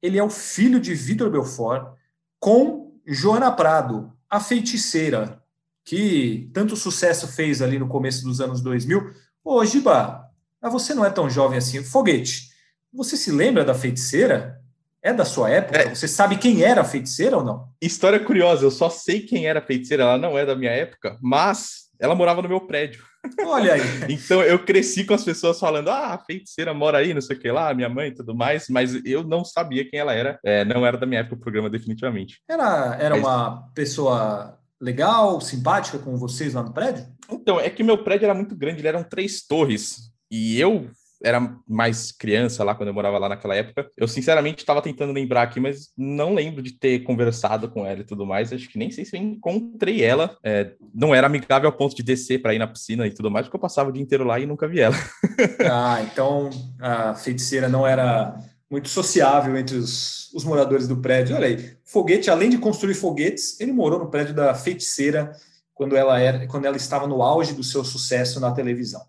Ele 0.02 0.18
é 0.18 0.22
o 0.22 0.28
filho 0.28 0.78
de 0.78 0.94
Vitor 0.94 1.30
Belfort 1.30 1.90
com 2.38 2.92
Joana 3.06 3.50
Prado, 3.50 4.12
a 4.28 4.38
feiticeira, 4.40 5.42
que 5.82 6.50
tanto 6.52 6.76
sucesso 6.76 7.26
fez 7.26 7.62
ali 7.62 7.78
no 7.78 7.88
começo 7.88 8.22
dos 8.24 8.42
anos 8.42 8.60
2000. 8.60 9.10
Ô, 9.42 9.64
Giba, 9.64 10.25
você 10.62 10.94
não 10.94 11.04
é 11.04 11.10
tão 11.10 11.28
jovem 11.28 11.58
assim. 11.58 11.82
Foguete, 11.84 12.50
você 12.92 13.16
se 13.16 13.30
lembra 13.30 13.64
da 13.64 13.74
feiticeira? 13.74 14.60
É 15.02 15.12
da 15.12 15.24
sua 15.24 15.50
época? 15.50 15.78
É. 15.78 15.94
Você 15.94 16.08
sabe 16.08 16.36
quem 16.36 16.62
era 16.62 16.80
a 16.80 16.84
feiticeira 16.84 17.36
ou 17.36 17.44
não? 17.44 17.68
História 17.80 18.18
curiosa, 18.18 18.64
eu 18.64 18.70
só 18.70 18.90
sei 18.90 19.20
quem 19.20 19.46
era 19.46 19.60
a 19.60 19.62
feiticeira, 19.62 20.02
ela 20.02 20.18
não 20.18 20.36
é 20.36 20.44
da 20.44 20.56
minha 20.56 20.72
época, 20.72 21.16
mas 21.22 21.86
ela 22.00 22.14
morava 22.14 22.42
no 22.42 22.48
meu 22.48 22.60
prédio. 22.60 23.04
Olha 23.44 23.74
aí. 23.74 23.80
então 24.10 24.42
eu 24.42 24.58
cresci 24.58 25.04
com 25.04 25.14
as 25.14 25.24
pessoas 25.24 25.58
falando: 25.58 25.88
ah, 25.88 26.14
a 26.14 26.18
feiticeira 26.18 26.72
mora 26.74 26.98
aí, 26.98 27.14
não 27.14 27.20
sei 27.20 27.36
o 27.36 27.40
que 27.40 27.50
lá, 27.50 27.72
minha 27.74 27.88
mãe 27.88 28.08
e 28.08 28.14
tudo 28.14 28.34
mais, 28.34 28.68
mas 28.68 29.00
eu 29.04 29.22
não 29.22 29.44
sabia 29.44 29.88
quem 29.88 29.98
ela 29.98 30.12
era. 30.12 30.38
É, 30.44 30.64
não 30.64 30.84
era 30.84 30.96
da 30.96 31.06
minha 31.06 31.20
época 31.20 31.36
o 31.36 31.40
programa, 31.40 31.70
definitivamente. 31.70 32.40
Era, 32.48 32.96
era 33.00 33.16
mas... 33.16 33.24
uma 33.24 33.68
pessoa 33.74 34.58
legal, 34.80 35.40
simpática 35.40 35.98
com 35.98 36.16
vocês 36.16 36.54
lá 36.54 36.62
no 36.62 36.72
prédio? 36.72 37.06
Então, 37.30 37.58
é 37.58 37.70
que 37.70 37.82
meu 37.82 37.98
prédio 38.02 38.26
era 38.26 38.34
muito 38.34 38.54
grande, 38.54 38.80
ele 38.80 38.88
eram 38.88 39.02
três 39.02 39.46
torres. 39.46 40.12
E 40.30 40.60
eu 40.60 40.90
era 41.22 41.56
mais 41.66 42.12
criança 42.12 42.62
lá, 42.62 42.74
quando 42.74 42.88
eu 42.88 42.94
morava 42.94 43.18
lá 43.18 43.28
naquela 43.28 43.54
época. 43.54 43.90
Eu, 43.96 44.06
sinceramente, 44.06 44.58
estava 44.58 44.82
tentando 44.82 45.12
lembrar 45.12 45.42
aqui, 45.42 45.58
mas 45.58 45.90
não 45.96 46.34
lembro 46.34 46.62
de 46.62 46.72
ter 46.72 47.00
conversado 47.00 47.70
com 47.70 47.86
ela 47.86 48.00
e 48.00 48.04
tudo 48.04 48.26
mais. 48.26 48.52
Acho 48.52 48.68
que 48.68 48.78
nem 48.78 48.90
sei 48.90 49.04
se 49.04 49.16
eu 49.16 49.20
encontrei 49.20 50.02
ela. 50.02 50.36
É, 50.44 50.72
não 50.94 51.14
era 51.14 51.26
amigável 51.26 51.68
ao 51.68 51.76
ponto 51.76 51.96
de 51.96 52.02
descer 52.02 52.40
para 52.42 52.54
ir 52.54 52.58
na 52.58 52.66
piscina 52.66 53.06
e 53.06 53.14
tudo 53.14 53.30
mais, 53.30 53.46
porque 53.46 53.56
eu 53.56 53.60
passava 53.60 53.88
o 53.88 53.92
dia 53.92 54.02
inteiro 54.02 54.24
lá 54.24 54.38
e 54.38 54.46
nunca 54.46 54.68
vi 54.68 54.80
ela. 54.80 54.96
ah, 55.70 56.02
então 56.02 56.50
a 56.78 57.14
feiticeira 57.14 57.68
não 57.68 57.86
era 57.86 58.36
muito 58.70 58.88
sociável 58.88 59.56
entre 59.56 59.76
os, 59.76 60.32
os 60.34 60.44
moradores 60.44 60.86
do 60.86 60.98
prédio. 60.98 61.36
Olha 61.36 61.46
aí, 61.46 61.76
foguete, 61.84 62.30
além 62.30 62.50
de 62.50 62.58
construir 62.58 62.94
foguetes, 62.94 63.58
ele 63.60 63.72
morou 63.72 63.98
no 63.98 64.10
prédio 64.10 64.34
da 64.34 64.54
feiticeira 64.54 65.32
quando 65.72 65.96
ela, 65.96 66.18
era, 66.18 66.46
quando 66.46 66.64
ela 66.64 66.76
estava 66.76 67.06
no 67.06 67.22
auge 67.22 67.52
do 67.52 67.62
seu 67.62 67.84
sucesso 67.84 68.40
na 68.40 68.50
televisão. 68.50 69.02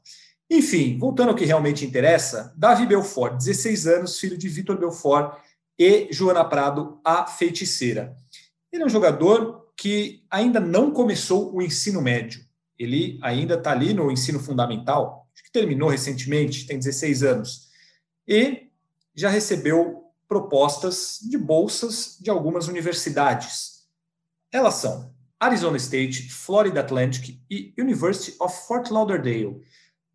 Enfim, 0.49 0.97
voltando 0.97 1.29
ao 1.29 1.35
que 1.35 1.45
realmente 1.45 1.85
interessa, 1.85 2.53
Davi 2.55 2.85
Belfort, 2.85 3.37
16 3.37 3.87
anos, 3.87 4.19
filho 4.19 4.37
de 4.37 4.47
Vitor 4.47 4.77
Belfort 4.77 5.37
e 5.77 6.07
Joana 6.11 6.45
Prado, 6.45 6.99
a 7.03 7.25
feiticeira. 7.25 8.15
Ele 8.71 8.83
é 8.83 8.85
um 8.85 8.89
jogador 8.89 9.67
que 9.75 10.23
ainda 10.31 10.59
não 10.59 10.91
começou 10.91 11.53
o 11.53 11.61
ensino 11.61 12.01
médio. 12.01 12.41
Ele 12.79 13.19
ainda 13.21 13.55
está 13.55 13.71
ali 13.71 13.93
no 13.93 14.11
ensino 14.11 14.39
fundamental, 14.39 15.27
que 15.43 15.51
terminou 15.51 15.89
recentemente, 15.89 16.65
tem 16.65 16.77
16 16.79 17.23
anos. 17.23 17.67
E 18.27 18.67
já 19.15 19.29
recebeu 19.29 20.03
propostas 20.27 21.19
de 21.21 21.37
bolsas 21.37 22.17
de 22.19 22.29
algumas 22.29 22.67
universidades. 22.67 23.87
Elas 24.51 24.75
são 24.75 25.13
Arizona 25.39 25.77
State, 25.77 26.29
Florida 26.29 26.79
Atlantic 26.79 27.39
e 27.49 27.73
University 27.77 28.35
of 28.39 28.67
Fort 28.67 28.89
Lauderdale. 28.89 29.61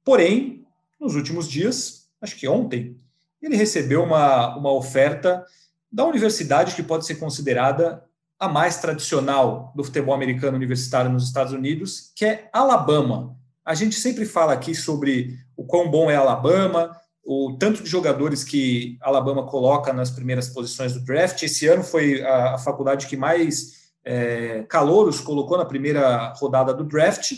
Porém, 0.04 0.66
nos 1.00 1.14
últimos 1.14 1.48
dias, 1.48 2.08
acho 2.20 2.36
que 2.36 2.48
ontem, 2.48 2.96
ele 3.40 3.56
recebeu 3.56 4.02
uma, 4.02 4.56
uma 4.56 4.72
oferta 4.72 5.44
da 5.90 6.04
universidade 6.04 6.74
que 6.74 6.82
pode 6.82 7.04
ser 7.04 7.16
considerada 7.16 8.04
a 8.38 8.48
mais 8.48 8.78
tradicional 8.78 9.72
do 9.76 9.84
futebol 9.84 10.14
americano 10.14 10.56
universitário 10.56 11.10
nos 11.10 11.24
Estados 11.24 11.52
Unidos, 11.52 12.12
que 12.16 12.24
é 12.24 12.48
Alabama. 12.52 13.36
A 13.64 13.74
gente 13.74 13.94
sempre 13.94 14.24
fala 14.24 14.52
aqui 14.52 14.74
sobre 14.74 15.38
o 15.56 15.64
quão 15.64 15.88
bom 15.88 16.10
é 16.10 16.16
Alabama, 16.16 16.96
o 17.24 17.56
tanto 17.58 17.82
de 17.84 17.88
jogadores 17.88 18.42
que 18.42 18.98
Alabama 19.00 19.46
coloca 19.46 19.92
nas 19.92 20.10
primeiras 20.10 20.48
posições 20.48 20.94
do 20.94 21.04
draft. 21.04 21.40
Esse 21.42 21.68
ano 21.68 21.84
foi 21.84 22.20
a, 22.22 22.54
a 22.54 22.58
faculdade 22.58 23.06
que 23.06 23.16
mais 23.16 23.92
é, 24.04 24.64
calouros 24.68 25.20
colocou 25.20 25.56
na 25.56 25.64
primeira 25.64 26.32
rodada 26.32 26.74
do 26.74 26.82
draft. 26.84 27.32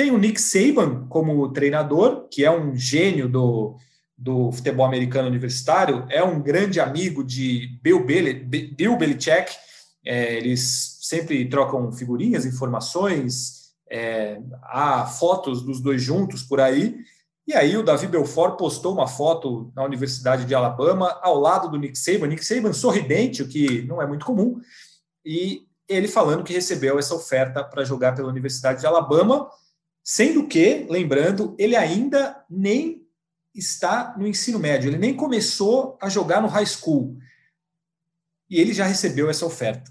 Tem 0.00 0.10
o 0.10 0.16
Nick 0.16 0.40
Saban 0.40 1.06
como 1.10 1.52
treinador, 1.52 2.26
que 2.30 2.42
é 2.42 2.50
um 2.50 2.74
gênio 2.74 3.28
do, 3.28 3.76
do 4.16 4.50
futebol 4.50 4.86
americano 4.86 5.28
universitário, 5.28 6.06
é 6.08 6.24
um 6.24 6.40
grande 6.40 6.80
amigo 6.80 7.22
de 7.22 7.78
Bill, 7.82 8.02
Bill 8.02 8.96
Belichick. 8.96 9.52
É, 10.02 10.38
eles 10.38 10.96
sempre 11.02 11.46
trocam 11.50 11.92
figurinhas, 11.92 12.46
informações, 12.46 13.72
é, 13.90 14.40
há 14.62 15.04
fotos 15.04 15.60
dos 15.60 15.82
dois 15.82 16.00
juntos 16.02 16.42
por 16.42 16.62
aí. 16.62 16.96
E 17.46 17.52
aí 17.52 17.76
o 17.76 17.82
Davi 17.82 18.06
Belfort 18.06 18.56
postou 18.56 18.94
uma 18.94 19.06
foto 19.06 19.70
na 19.76 19.84
Universidade 19.84 20.46
de 20.46 20.54
Alabama 20.54 21.10
ao 21.20 21.38
lado 21.38 21.68
do 21.68 21.76
Nick 21.76 21.98
Saban, 21.98 22.28
Nick 22.28 22.42
Saban 22.42 22.72
sorridente, 22.72 23.42
o 23.42 23.48
que 23.48 23.82
não 23.82 24.00
é 24.00 24.06
muito 24.06 24.24
comum, 24.24 24.58
e 25.22 25.66
ele 25.86 26.08
falando 26.08 26.42
que 26.42 26.54
recebeu 26.54 26.98
essa 26.98 27.14
oferta 27.14 27.62
para 27.62 27.84
jogar 27.84 28.14
pela 28.14 28.30
Universidade 28.30 28.80
de 28.80 28.86
Alabama, 28.86 29.46
sendo 30.02 30.46
que, 30.46 30.86
lembrando, 30.88 31.54
ele 31.58 31.76
ainda 31.76 32.44
nem 32.48 33.06
está 33.54 34.14
no 34.16 34.26
ensino 34.26 34.58
médio, 34.58 34.88
ele 34.88 34.98
nem 34.98 35.14
começou 35.14 35.98
a 36.00 36.08
jogar 36.08 36.40
no 36.40 36.48
high 36.48 36.66
school. 36.66 37.16
E 38.48 38.60
ele 38.60 38.72
já 38.72 38.84
recebeu 38.84 39.30
essa 39.30 39.46
oferta. 39.46 39.90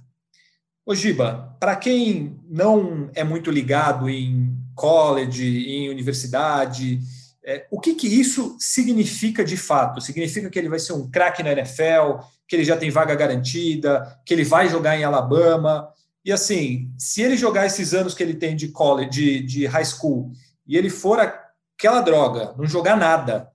Ô 0.85 0.95
Giba, 0.95 1.55
para 1.59 1.75
quem 1.75 2.39
não 2.49 3.09
é 3.13 3.23
muito 3.23 3.51
ligado 3.51 4.09
em 4.09 4.57
college, 4.75 5.67
em 5.67 5.89
universidade, 5.89 6.99
é, 7.43 7.67
o 7.69 7.79
que, 7.79 7.95
que 7.95 8.07
isso 8.07 8.57
significa 8.59 9.43
de 9.43 9.55
fato? 9.55 10.01
Significa 10.01 10.49
que 10.49 10.57
ele 10.57 10.69
vai 10.69 10.79
ser 10.79 10.93
um 10.93 11.09
craque 11.09 11.43
na 11.43 11.51
NFL, 11.51 12.19
que 12.47 12.55
ele 12.55 12.63
já 12.63 12.75
tem 12.75 12.89
vaga 12.89 13.15
garantida, 13.15 14.19
que 14.25 14.33
ele 14.33 14.43
vai 14.43 14.67
jogar 14.69 14.97
em 14.97 15.03
Alabama. 15.03 15.87
E 16.23 16.31
assim, 16.31 16.91
se 16.97 17.21
ele 17.21 17.37
jogar 17.37 17.65
esses 17.65 17.93
anos 17.93 18.13
que 18.13 18.21
ele 18.21 18.33
tem 18.33 18.55
de 18.55 18.69
college, 18.69 19.09
de, 19.09 19.41
de 19.41 19.65
high 19.65 19.85
school, 19.85 20.31
e 20.67 20.77
ele 20.77 20.89
for 20.89 21.19
aquela 21.19 22.01
droga, 22.01 22.53
não 22.57 22.67
jogar 22.67 22.97
nada, 22.97 23.51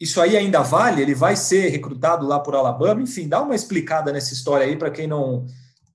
isso 0.00 0.20
aí 0.20 0.36
ainda 0.36 0.62
vale? 0.62 1.02
Ele 1.02 1.14
vai 1.14 1.36
ser 1.36 1.68
recrutado 1.68 2.26
lá 2.26 2.40
por 2.40 2.54
Alabama? 2.54 3.02
Enfim, 3.02 3.28
dá 3.28 3.42
uma 3.42 3.54
explicada 3.54 4.10
nessa 4.12 4.32
história 4.32 4.66
aí 4.66 4.76
para 4.76 4.90
quem 4.90 5.06
não, 5.06 5.46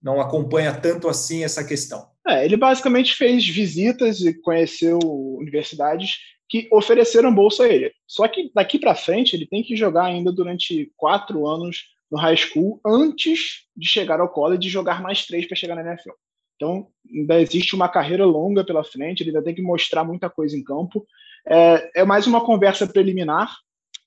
não 0.01 0.21
acompanha 0.21 0.73
tanto 0.73 1.09
assim 1.09 1.43
essa 1.43 1.63
questão. 1.63 2.07
É, 2.27 2.45
ele 2.45 2.55
basicamente 2.55 3.15
fez 3.15 3.47
visitas 3.47 4.21
e 4.21 4.33
conheceu 4.33 4.99
universidades 5.39 6.11
que 6.47 6.67
ofereceram 6.71 7.33
bolsa 7.33 7.63
a 7.63 7.67
ele. 7.67 7.91
Só 8.07 8.27
que 8.27 8.51
daqui 8.53 8.77
para 8.77 8.95
frente 8.95 9.35
ele 9.35 9.47
tem 9.47 9.63
que 9.63 9.75
jogar 9.75 10.05
ainda 10.05 10.31
durante 10.31 10.91
quatro 10.95 11.47
anos 11.47 11.94
no 12.11 12.17
high 12.17 12.37
school 12.37 12.79
antes 12.85 13.65
de 13.75 13.87
chegar 13.87 14.19
ao 14.19 14.29
college 14.29 14.67
e 14.67 14.71
jogar 14.71 15.01
mais 15.01 15.25
três 15.25 15.45
para 15.45 15.55
chegar 15.55 15.75
na 15.75 15.81
NFL. 15.81 16.11
Então, 16.55 16.87
ainda 17.13 17.41
existe 17.41 17.75
uma 17.75 17.89
carreira 17.89 18.25
longa 18.25 18.63
pela 18.63 18.83
frente, 18.83 19.21
ele 19.21 19.31
ainda 19.31 19.43
tem 19.43 19.53
que 19.53 19.61
mostrar 19.61 20.03
muita 20.03 20.29
coisa 20.29 20.55
em 20.57 20.63
campo. 20.63 21.05
É, 21.47 22.01
é 22.01 22.05
mais 22.05 22.25
uma 22.25 22.43
conversa 22.45 22.87
preliminar 22.87 23.53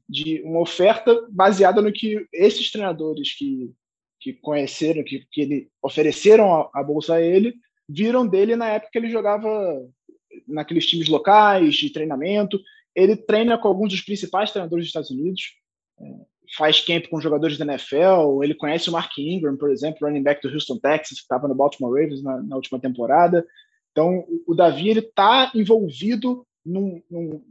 de 0.09 0.40
uma 0.42 0.61
oferta 0.61 1.26
baseada 1.30 1.82
no 1.82 1.92
que 1.92 2.26
esses 2.32 2.70
treinadores 2.70 3.36
que, 3.36 3.70
que 4.18 4.32
conheceram, 4.32 5.05
que, 5.05 5.26
que 5.30 5.40
ele 5.42 5.70
ofereceram 5.82 6.55
a, 6.55 6.70
a 6.74 6.82
bolsa 6.82 7.14
a 7.14 7.20
ele, 7.20 7.55
viram 7.88 8.26
dele 8.26 8.57
na 8.57 8.68
época 8.68 8.90
que 8.92 8.99
ele 8.99 9.11
jogava 9.11 9.49
naqueles 10.46 10.86
times 10.86 11.09
locais 11.09 11.74
de 11.74 11.90
treinamento. 11.90 12.59
Ele 12.94 13.16
treina 13.16 13.59
com 13.59 13.68
alguns 13.68 13.90
dos 13.90 14.01
principais 14.01 14.51
treinadores 14.51 14.84
dos 14.84 14.88
Estados 14.88 15.11
Unidos. 15.11 15.55
Faz 16.57 16.80
camp 16.80 17.07
com 17.09 17.20
jogadores 17.20 17.59
da 17.59 17.64
NFL, 17.64 18.42
ele 18.42 18.55
conhece 18.55 18.88
o 18.88 18.92
Mark 18.92 19.16
Ingram, 19.18 19.57
por 19.57 19.70
exemplo, 19.70 20.07
running 20.07 20.22
back 20.22 20.40
do 20.40 20.53
Houston 20.53 20.78
Texas, 20.78 21.18
que 21.18 21.24
estava 21.24 21.46
no 21.46 21.55
Baltimore 21.55 21.92
Ravens 21.92 22.22
na, 22.22 22.42
na, 22.42 22.57
última 22.57 22.78
temporada. 22.80 23.46
Então, 23.92 24.24
o, 24.46 24.55
Davi 24.55 24.88
ele 24.88 25.01
está 25.01 25.51
envolvido 25.55 26.46
num, 26.64 27.03
num, 27.11 27.42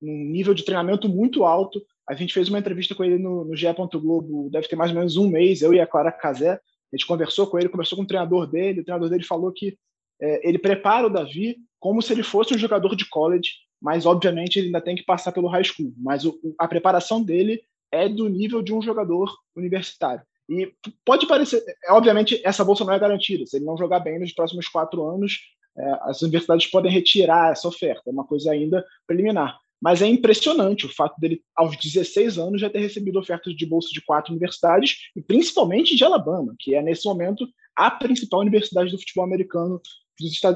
num, 0.00 0.24
nível 0.24 0.54
de 0.54 0.64
treinamento 0.64 1.08
muito 1.08 1.44
alto. 1.44 1.80
A 2.08 2.14
gente 2.14 2.34
fez 2.34 2.48
uma 2.48 2.58
entrevista 2.58 2.94
com 2.94 3.04
ele 3.04 3.18
no, 3.18 3.44
no 3.44 3.56
GE. 3.56 3.66
Globo, 3.92 4.50
deve 4.50 4.66
ter 4.66 4.76
mais 4.76 4.90
ou 4.90 4.96
menos 4.96 5.16
um 5.16 5.28
mês, 5.28 5.62
eu 5.62 5.72
e 5.72 5.80
a 5.80 5.86
Clara 5.86 6.10
Cazé. 6.10 6.52
A 6.52 6.96
gente 6.96 7.06
conversou 7.06 7.46
com 7.46 7.58
ele, 7.58 7.68
conversou 7.68 7.96
com 7.96 8.04
o 8.04 8.06
treinador 8.06 8.46
dele. 8.46 8.80
O 8.80 8.84
treinador 8.84 9.08
dele 9.08 9.24
falou 9.24 9.52
que 9.52 9.76
é, 10.20 10.48
ele 10.48 10.58
prepara 10.58 11.06
o 11.06 11.10
Davi 11.10 11.56
como 11.78 12.00
se 12.00 12.12
ele 12.12 12.22
fosse 12.22 12.54
um 12.54 12.58
jogador 12.58 12.96
de 12.96 13.08
college, 13.08 13.50
mas 13.80 14.06
obviamente 14.06 14.58
ele 14.58 14.66
ainda 14.66 14.80
tem 14.80 14.96
que 14.96 15.04
passar 15.04 15.32
pelo 15.32 15.48
high 15.48 15.64
school. 15.64 15.92
Mas 15.98 16.24
o, 16.24 16.38
a 16.58 16.66
preparação 16.66 17.22
dele 17.22 17.60
é 17.92 18.08
do 18.08 18.28
nível 18.28 18.62
de 18.62 18.72
um 18.72 18.82
jogador 18.82 19.32
universitário. 19.56 20.22
E 20.48 20.72
pode 21.04 21.26
parecer, 21.26 21.62
obviamente, 21.88 22.40
essa 22.44 22.64
bolsa 22.64 22.84
não 22.84 22.92
é 22.92 22.98
garantida. 22.98 23.46
Se 23.46 23.56
ele 23.56 23.64
não 23.64 23.78
jogar 23.78 24.00
bem 24.00 24.18
nos 24.18 24.32
próximos 24.32 24.68
quatro 24.68 25.06
anos, 25.06 25.40
é, 25.76 25.98
as 26.02 26.22
universidades 26.22 26.66
podem 26.66 26.92
retirar 26.92 27.52
essa 27.52 27.66
oferta. 27.66 28.02
É 28.06 28.10
uma 28.10 28.26
coisa 28.26 28.52
ainda 28.52 28.84
preliminar. 29.06 29.58
Mas 29.80 30.00
é 30.00 30.06
impressionante 30.06 30.86
o 30.86 30.94
fato 30.94 31.18
dele, 31.20 31.42
aos 31.54 31.76
16 31.76 32.38
anos, 32.38 32.60
já 32.60 32.70
ter 32.70 32.78
recebido 32.78 33.18
ofertas 33.18 33.54
de 33.54 33.66
bolsa 33.66 33.88
de 33.92 34.00
quatro 34.02 34.32
universidades, 34.32 35.10
e 35.14 35.20
principalmente 35.20 35.96
de 35.96 36.04
Alabama, 36.04 36.54
que 36.58 36.74
é, 36.74 36.82
nesse 36.82 37.06
momento, 37.06 37.46
a 37.76 37.90
principal 37.90 38.40
universidade 38.40 38.90
do 38.90 38.98
futebol 38.98 39.24
americano 39.24 39.80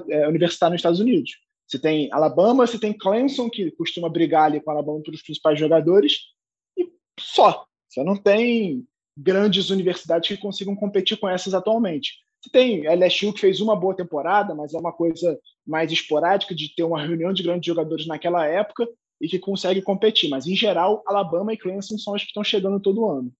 é, 0.08 0.28
universitário 0.28 0.72
nos 0.72 0.78
Estados 0.78 1.00
Unidos. 1.00 1.32
Você 1.66 1.78
tem 1.78 2.08
Alabama, 2.12 2.66
você 2.66 2.78
tem 2.78 2.92
Clemson, 2.92 3.50
que 3.50 3.70
costuma 3.72 4.08
brigar 4.08 4.44
ali 4.44 4.60
com 4.60 4.70
Alabama 4.70 5.02
pelos 5.02 5.22
principais 5.22 5.58
jogadores, 5.58 6.14
só. 7.18 7.66
Você 7.88 8.02
não 8.02 8.16
tem 8.16 8.86
grandes 9.16 9.70
universidades 9.70 10.28
que 10.28 10.36
consigam 10.36 10.76
competir 10.76 11.18
com 11.18 11.28
essas 11.28 11.54
atualmente. 11.54 12.18
Você 12.40 12.50
tem 12.50 12.86
LSU 12.86 13.32
que 13.32 13.40
fez 13.40 13.60
uma 13.60 13.74
boa 13.74 13.96
temporada, 13.96 14.54
mas 14.54 14.72
é 14.72 14.78
uma 14.78 14.92
coisa 14.92 15.38
mais 15.66 15.90
esporádica 15.90 16.54
de 16.54 16.74
ter 16.74 16.84
uma 16.84 17.02
reunião 17.02 17.32
de 17.32 17.42
grandes 17.42 17.66
jogadores 17.66 18.06
naquela 18.06 18.46
época 18.46 18.88
e 19.20 19.28
que 19.28 19.38
consegue 19.38 19.82
competir. 19.82 20.30
Mas, 20.30 20.46
em 20.46 20.54
geral, 20.54 21.02
Alabama 21.06 21.52
e 21.52 21.56
Clemson 21.56 21.98
são 21.98 22.14
as 22.14 22.22
que 22.22 22.28
estão 22.28 22.44
chegando 22.44 22.78
todo 22.78 23.10
ano. 23.10 23.32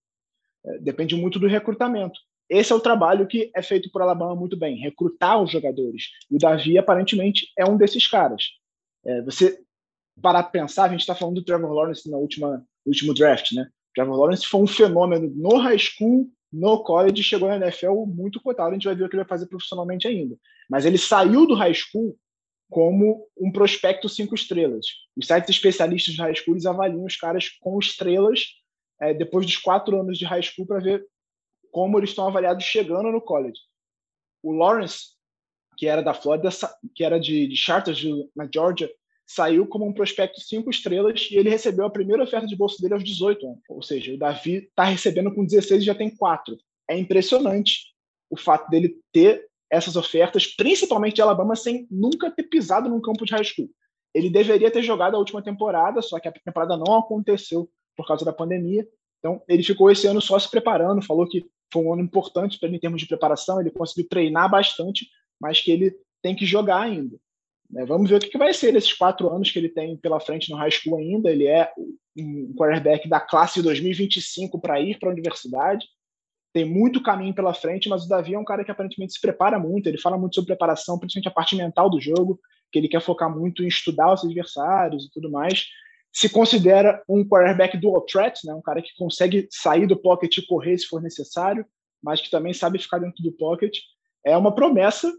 É, 0.67 0.79
depende 0.79 1.15
muito 1.15 1.39
do 1.39 1.47
recrutamento. 1.47 2.19
Esse 2.49 2.73
é 2.73 2.75
o 2.75 2.81
trabalho 2.81 3.27
que 3.27 3.51
é 3.55 3.63
feito 3.63 3.91
por 3.93 4.03
Alabama 4.03 4.35
muito 4.35 4.57
bem, 4.57 4.79
recrutar 4.79 5.41
os 5.41 5.51
jogadores. 5.51 6.05
E 6.31 6.37
o 6.37 6.39
Davi, 6.39 6.79
aparentemente, 6.79 7.53
é 7.57 7.65
um 7.65 7.77
desses 7.77 8.07
caras. 8.07 8.43
É, 9.05 9.23
você 9.23 9.61
parar 10.21 10.43
para 10.43 10.51
pensar, 10.51 10.85
a 10.85 10.89
gente 10.89 11.01
está 11.01 11.15
falando 11.15 11.37
do 11.37 11.45
Trevor 11.45 11.71
Lawrence 11.73 12.11
na 12.11 12.17
última 12.17 12.67
último 12.89 13.15
draft, 13.15 13.53
né? 13.53 13.69
Trevor 13.95 14.17
Lawrence 14.17 14.47
foi 14.47 14.61
um 14.61 14.67
fenômeno 14.67 15.31
no 15.35 15.57
high 15.57 15.79
school, 15.79 16.31
no 16.53 16.83
college, 16.83 17.23
chegou 17.23 17.49
na 17.49 17.57
NFL 17.57 18.07
muito 18.07 18.41
cotado. 18.41 18.71
A 18.71 18.73
gente 18.73 18.87
vai 18.87 18.95
ver 18.95 19.05
o 19.05 19.09
que 19.09 19.17
ele 19.17 19.23
vai 19.23 19.29
fazer 19.29 19.47
profissionalmente 19.47 20.07
ainda. 20.07 20.37
Mas 20.69 20.85
ele 20.85 20.99
saiu 20.99 21.47
do 21.47 21.55
high 21.55 21.75
school 21.75 22.17
como 22.71 23.27
um 23.37 23.51
prospecto 23.51 24.09
cinco 24.09 24.35
estrelas. 24.35 24.87
Os 25.17 25.27
sites 25.27 25.51
especialistas 25.51 26.15
de 26.15 26.21
high 26.21 26.35
school 26.35 26.57
avaliam 26.69 27.05
os 27.05 27.17
caras 27.17 27.49
com 27.61 27.79
estrelas 27.79 28.47
é, 29.01 29.15
depois 29.15 29.47
dos 29.47 29.57
quatro 29.57 30.01
anos 30.01 30.19
de 30.19 30.25
high 30.25 30.43
school 30.43 30.67
para 30.67 30.81
ver 30.81 31.05
como 31.71 31.99
eles 31.99 32.11
estão 32.11 32.27
avaliados 32.27 32.65
chegando 32.65 33.11
no 33.11 33.21
college. 33.21 33.59
O 34.43 34.53
Lawrence, 34.53 35.15
que 35.77 35.87
era 35.87 36.03
da 36.03 36.15
Flórida, 36.15 36.51
que 36.95 37.05
era 37.05 37.19
de, 37.19 37.47
de 37.47 37.57
Chartersville, 37.57 38.31
na 38.35 38.49
Georgia, 38.53 38.91
saiu 39.29 39.67
como 39.67 39.87
um 39.87 39.93
prospecto 39.93 40.41
cinco 40.41 40.71
estrelas 40.71 41.29
e 41.31 41.37
ele 41.37 41.51
recebeu 41.51 41.85
a 41.85 41.91
primeira 41.91 42.25
oferta 42.25 42.47
de 42.47 42.57
bolsa 42.57 42.81
dele 42.81 42.95
aos 42.95 43.05
18 43.05 43.47
anos. 43.47 43.61
Ou 43.69 43.83
seja, 43.83 44.15
o 44.15 44.19
Davi 44.19 44.55
está 44.55 44.85
recebendo 44.85 45.35
com 45.35 45.45
16 45.45 45.83
e 45.83 45.87
já 45.87 45.95
tem 45.95 46.09
quatro. 46.09 46.57
É 46.89 46.97
impressionante 46.97 47.93
o 48.31 48.37
fato 48.39 48.71
dele 48.71 48.97
ter 49.13 49.47
essas 49.71 49.97
ofertas, 49.97 50.47
principalmente 50.47 51.17
de 51.17 51.23
Alabama, 51.23 51.55
sem 51.55 51.87
nunca 51.91 52.31
ter 52.31 52.45
pisado 52.45 52.89
num 52.89 53.03
campo 53.03 53.27
de 53.27 53.33
high 53.33 53.45
school. 53.45 53.69
Ele 54.15 54.31
deveria 54.31 54.71
ter 54.71 54.83
jogado 54.83 55.15
a 55.15 55.19
última 55.19 55.43
temporada, 55.43 56.01
só 56.01 56.19
que 56.19 56.27
a 56.27 56.33
temporada 56.33 56.75
não 56.79 56.97
aconteceu 56.97 57.69
por 57.95 58.07
causa 58.07 58.25
da 58.25 58.33
pandemia. 58.33 58.89
Então, 59.19 59.43
ele 59.47 59.63
ficou 59.63 59.91
esse 59.91 60.07
ano 60.07 60.23
só 60.23 60.39
se 60.39 60.51
preparando, 60.51 61.05
falou 61.05 61.29
que 61.29 61.45
foi 61.71 61.83
um 61.83 61.93
ano 61.93 62.01
importante 62.01 62.59
para 62.59 62.69
ele 62.69 62.79
em 62.79 62.81
termos 62.81 63.03
de 63.03 63.07
preparação, 63.07 63.61
ele 63.61 63.71
conseguiu 63.71 64.09
treinar 64.09 64.51
bastante, 64.51 65.07
mas 65.39 65.61
que 65.61 65.71
ele 65.71 65.95
tem 66.23 66.35
que 66.35 66.47
jogar 66.47 66.81
ainda. 66.81 67.19
Né? 67.71 67.85
Vamos 67.85 68.09
ver 68.09 68.17
o 68.17 68.21
que, 68.21 68.39
vai 68.39 68.53
ser 68.55 68.73
nesses 68.73 68.93
quatro 68.93 69.29
anos 69.31 69.51
que 69.51 69.59
ele 69.59 69.69
tem 69.69 69.97
pela 69.97 70.21
frente 70.21 70.51
no 70.51 70.57
high 70.57 70.71
school 70.71 70.99
ainda. 70.99 71.31
Ele 71.31 71.47
é 71.47 71.71
um 72.17 72.55
quarterback 72.55 73.09
da 73.09 73.21
classe 73.21 73.63
2025 73.63 74.61
para 74.61 74.81
ir 74.81 74.99
para 74.99 75.09
a 75.09 75.13
universidade. 75.13 75.87
Tem 76.53 76.65
muito 76.65 77.03
caminho 77.03 77.35
pela 77.35 77.53
frente, 77.53 77.89
mas 77.89 78.05
o 78.05 78.09
Davi 78.09 78.35
é 78.35 78.39
um 78.39 78.45
cara 78.45 78.65
que 78.65 78.71
aparentemente 78.71 79.13
se 79.13 79.21
prepara 79.21 79.59
muito. 79.59 79.87
Ele 79.87 79.99
fala 79.99 80.17
muito 80.17 80.35
sobre 80.35 80.49
preparação, 80.49 80.99
principalmente 80.99 81.29
a 81.29 81.35
parte 81.35 81.55
mental 81.55 81.91
do 81.91 82.01
jogo, 82.01 82.41
que 82.73 82.79
ele 82.79 82.89
quer 82.89 83.03
focar 83.03 83.31
muito 83.31 83.63
em 83.63 83.69
estudar 83.69 84.13
os 84.13 84.25
adversários 84.25 85.05
e 85.05 85.11
tudo 85.11 85.31
mais. 85.31 85.67
Se 86.11 86.29
considera 86.29 87.03
um 87.07 87.23
quarterback 87.23 87.77
dual 87.77 88.01
threat, 88.01 88.47
né? 88.47 88.55
um 88.55 88.63
cara 88.63 88.81
que 88.81 88.97
consegue 88.97 89.47
sair 89.51 89.87
do 89.87 89.97
pocket 89.97 90.39
e 90.39 90.47
correr 90.47 90.79
se 90.79 90.87
for 90.87 91.03
necessário, 91.03 91.67
mas 92.03 92.21
que 92.21 92.31
também 92.31 92.55
sabe 92.55 92.79
ficar 92.79 92.99
dentro 92.99 93.23
do 93.23 93.33
pocket. 93.33 93.77
É 94.25 94.37
uma 94.37 94.55
promessa 94.55 95.13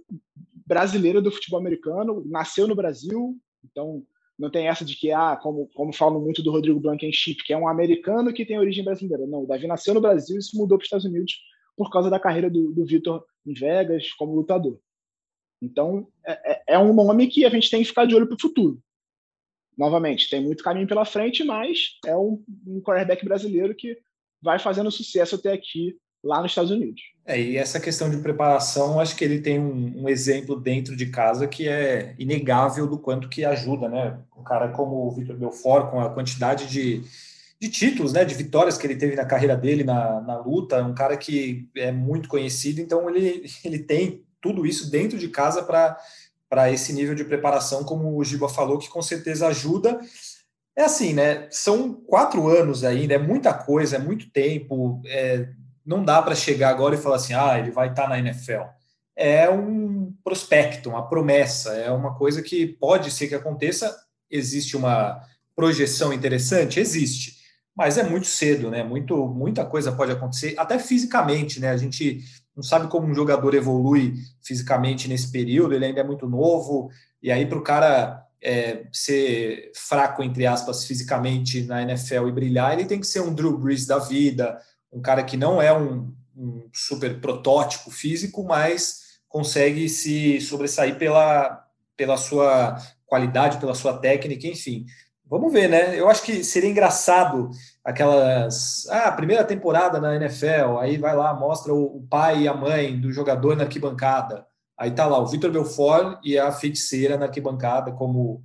brasileira 0.70 1.20
do 1.20 1.32
futebol 1.32 1.60
americano, 1.60 2.24
nasceu 2.28 2.68
no 2.68 2.76
Brasil, 2.76 3.36
então 3.66 4.06
não 4.38 4.52
tem 4.52 4.68
essa 4.68 4.86
de 4.86 4.96
que, 4.96 5.12
ah, 5.12 5.36
como, 5.36 5.68
como 5.74 5.92
falam 5.92 6.22
muito 6.22 6.44
do 6.44 6.52
Rodrigo 6.52 6.80
Blankenship, 6.80 7.44
que 7.44 7.52
é 7.52 7.58
um 7.58 7.68
americano 7.68 8.32
que 8.32 8.46
tem 8.46 8.60
origem 8.60 8.86
brasileira. 8.86 9.26
Não, 9.26 9.44
o 9.44 9.48
Davi 9.48 9.66
nasceu 9.66 9.96
no 9.96 10.00
Brasil 10.00 10.38
e 10.38 10.44
se 10.44 10.56
mudou 10.56 10.78
para 10.78 10.84
os 10.84 10.86
Estados 10.86 11.06
Unidos 11.06 11.34
por 11.76 11.90
causa 11.90 12.08
da 12.08 12.20
carreira 12.20 12.52
do, 12.52 12.72
do 12.72 12.86
Vitor 12.86 13.26
em 13.46 13.54
Vegas 13.54 14.14
como 14.14 14.36
lutador. 14.36 14.80
Então, 15.60 16.08
é, 16.26 16.52
é, 16.52 16.64
é 16.76 16.80
um 16.80 16.94
nome 16.94 17.28
que 17.28 17.46
a 17.46 17.50
gente 17.50 17.70
tem 17.70 17.82
que 17.82 17.90
ficar 17.90 18.06
de 18.06 18.16
olho 18.16 18.28
para 18.28 18.36
o 18.36 18.42
futuro. 18.42 18.80
Novamente, 19.76 20.30
tem 20.30 20.40
muito 20.40 20.64
caminho 20.64 20.88
pela 20.88 21.04
frente, 21.04 21.44
mas 21.44 21.98
é 22.06 22.16
um, 22.16 22.44
um 22.68 22.80
quarterback 22.80 23.26
brasileiro 23.26 23.74
que 23.74 23.98
vai 24.40 24.60
fazendo 24.60 24.92
sucesso 24.92 25.36
até 25.36 25.52
aqui 25.52 25.98
lá 26.24 26.42
nos 26.42 26.52
Estados 26.52 26.72
Unidos. 26.72 27.02
É, 27.26 27.40
e 27.40 27.58
essa 27.58 27.80
questão 27.80 28.10
de 28.10 28.18
preparação, 28.18 29.00
acho 29.00 29.16
que 29.16 29.24
ele 29.24 29.40
tem 29.40 29.60
um, 29.60 30.04
um, 30.04 30.10
exemplo 30.10 30.60
dentro 30.60 30.96
de 30.96 31.08
casa 31.08 31.48
que 31.48 31.68
é 31.68 32.14
inegável 32.18 32.88
do 32.88 32.98
quanto 32.98 33.30
que 33.30 33.46
ajuda, 33.46 33.88
né? 33.88 34.20
Um 34.38 34.44
cara 34.44 34.70
como 34.70 35.08
o 35.08 35.12
Vitor 35.12 35.38
Belfort, 35.38 35.92
com 35.92 36.02
a 36.02 36.10
quantidade 36.10 36.68
de, 36.68 37.04
de 37.60 37.70
títulos, 37.70 38.14
né, 38.14 38.26
de 38.26 38.34
vitórias 38.34 38.78
que 38.78 38.88
ele 38.88 38.96
teve 38.96 39.16
na 39.16 39.26
carreira 39.26 39.56
dele 39.56 39.84
na, 39.84 40.22
na 40.22 40.38
luta, 40.40 40.84
um 40.84 40.96
cara 40.96 41.16
que 41.18 41.70
é 41.76 41.92
muito 41.92 42.30
conhecido, 42.30 42.82
então 42.82 43.10
ele, 43.10 43.46
ele 43.64 43.80
tem 43.80 44.24
tudo 44.42 44.66
isso 44.66 44.90
dentro 44.90 45.18
de 45.18 45.28
casa 45.28 45.62
para 45.62 46.72
esse 46.72 46.94
nível 46.94 47.14
de 47.14 47.26
preparação, 47.26 47.84
como 47.84 48.18
o 48.18 48.24
Giba 48.24 48.48
falou, 48.48 48.80
que 48.80 48.90
com 48.90 49.02
certeza 49.02 49.48
ajuda. 49.48 50.00
É 50.76 50.84
assim, 50.84 51.14
né? 51.14 51.48
São 51.52 51.94
quatro 51.94 52.48
anos 52.48 52.86
ainda, 52.86 53.14
é 53.14 53.18
muita 53.18 53.54
coisa, 53.54 53.98
é 53.98 54.00
muito 54.00 54.32
tempo. 54.32 55.02
É, 55.06 55.50
não 55.90 56.06
dá 56.06 56.22
para 56.22 56.36
chegar 56.36 56.70
agora 56.70 56.94
e 56.94 57.00
falar 57.00 57.16
assim, 57.16 57.34
ah, 57.34 57.58
ele 57.58 57.72
vai 57.72 57.90
estar 57.90 58.04
tá 58.04 58.10
na 58.10 58.20
NFL. 58.20 58.62
É 59.16 59.50
um 59.50 60.14
prospecto, 60.24 60.88
uma 60.88 61.10
promessa, 61.10 61.74
é 61.74 61.90
uma 61.90 62.16
coisa 62.16 62.44
que 62.44 62.68
pode 62.68 63.10
ser 63.10 63.28
que 63.28 63.34
aconteça. 63.34 63.98
Existe 64.30 64.78
uma 64.78 65.20
projeção 65.56 66.14
interessante? 66.14 66.80
Existe, 66.80 67.38
mas 67.76 67.98
é 67.98 68.04
muito 68.04 68.28
cedo, 68.28 68.70
né? 68.70 68.84
Muito, 68.84 69.28
muita 69.28 69.66
coisa 69.66 69.92
pode 69.92 70.12
acontecer, 70.12 70.54
até 70.60 70.78
fisicamente, 70.78 71.60
né? 71.60 71.72
A 71.72 71.78
gente 71.78 72.20
não 72.56 72.62
sabe 72.62 72.88
como 72.88 73.08
um 73.08 73.16
jogador 73.16 73.56
evolui 73.56 74.14
fisicamente 74.44 75.08
nesse 75.08 75.32
período, 75.32 75.74
ele 75.74 75.86
ainda 75.86 76.02
é 76.02 76.04
muito 76.04 76.30
novo, 76.30 76.92
e 77.22 77.32
aí 77.32 77.48
para 77.48 77.58
o 77.58 77.64
cara 77.64 78.24
é, 78.44 78.86
ser 78.94 79.72
fraco, 79.76 80.22
entre 80.22 80.46
aspas, 80.46 80.86
fisicamente 80.86 81.64
na 81.64 81.82
NFL 81.82 82.28
e 82.28 82.32
brilhar, 82.32 82.74
ele 82.74 82.86
tem 82.86 83.00
que 83.00 83.08
ser 83.08 83.22
um 83.22 83.34
Drew 83.34 83.58
Brees 83.58 83.88
da 83.88 83.98
vida, 83.98 84.60
um 84.92 85.02
cara 85.02 85.24
que 85.24 85.38
não 85.38 85.62
é 85.62 85.76
um, 85.76 86.14
um 86.36 86.70
super 86.74 87.20
protótipo 87.20 87.92
físico, 87.92 88.44
mas 88.44 89.20
consegue 89.28 89.88
se 89.88 90.42
sobressair 90.42 90.98
pela, 90.98 91.66
pela 91.96 92.18
sua 92.18 92.78
qualidade, 93.06 93.60
pela 93.60 93.76
sua 93.76 93.98
técnica, 93.98 94.48
enfim. 94.48 94.86
Vamos 95.26 95.54
ver, 95.54 95.70
né? 95.70 96.00
Eu 96.00 96.10
acho 96.10 96.24
que 96.24 96.44
seria 96.44 96.70
engraçado 96.70 97.52
aquelas. 97.86 98.88
Ah, 98.90 99.12
primeira 99.12 99.44
temporada 99.44 100.00
na 100.00 100.16
NFL, 100.16 100.80
aí 100.80 100.98
vai 100.98 101.16
lá, 101.16 101.34
mostra 101.36 101.72
o, 101.72 102.04
pai 102.10 102.44
e 102.44 102.48
a 102.48 102.54
mãe 102.54 103.00
do 103.00 103.12
jogador 103.12 103.56
na 103.56 103.64
arquibancada. 103.64 104.48
Aí 104.76 104.90
tá 104.90 105.06
lá 105.06 105.20
o 105.20 105.28
Vitor 105.28 105.52
Belfort 105.52 106.20
e 106.24 106.40
a 106.40 106.52
feiticeira 106.52 107.16
na 107.16 107.26
arquibancada, 107.26 107.92
como 107.92 108.42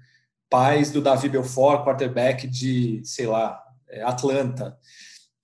pais 0.51 0.91
do 0.91 1.01
Davi 1.01 1.29
Belfort, 1.29 1.85
quarterback 1.85 2.47
de, 2.47 3.01
sei 3.05 3.27
lá, 3.27 3.63
é, 3.89 4.03
Atlanta 4.03 4.77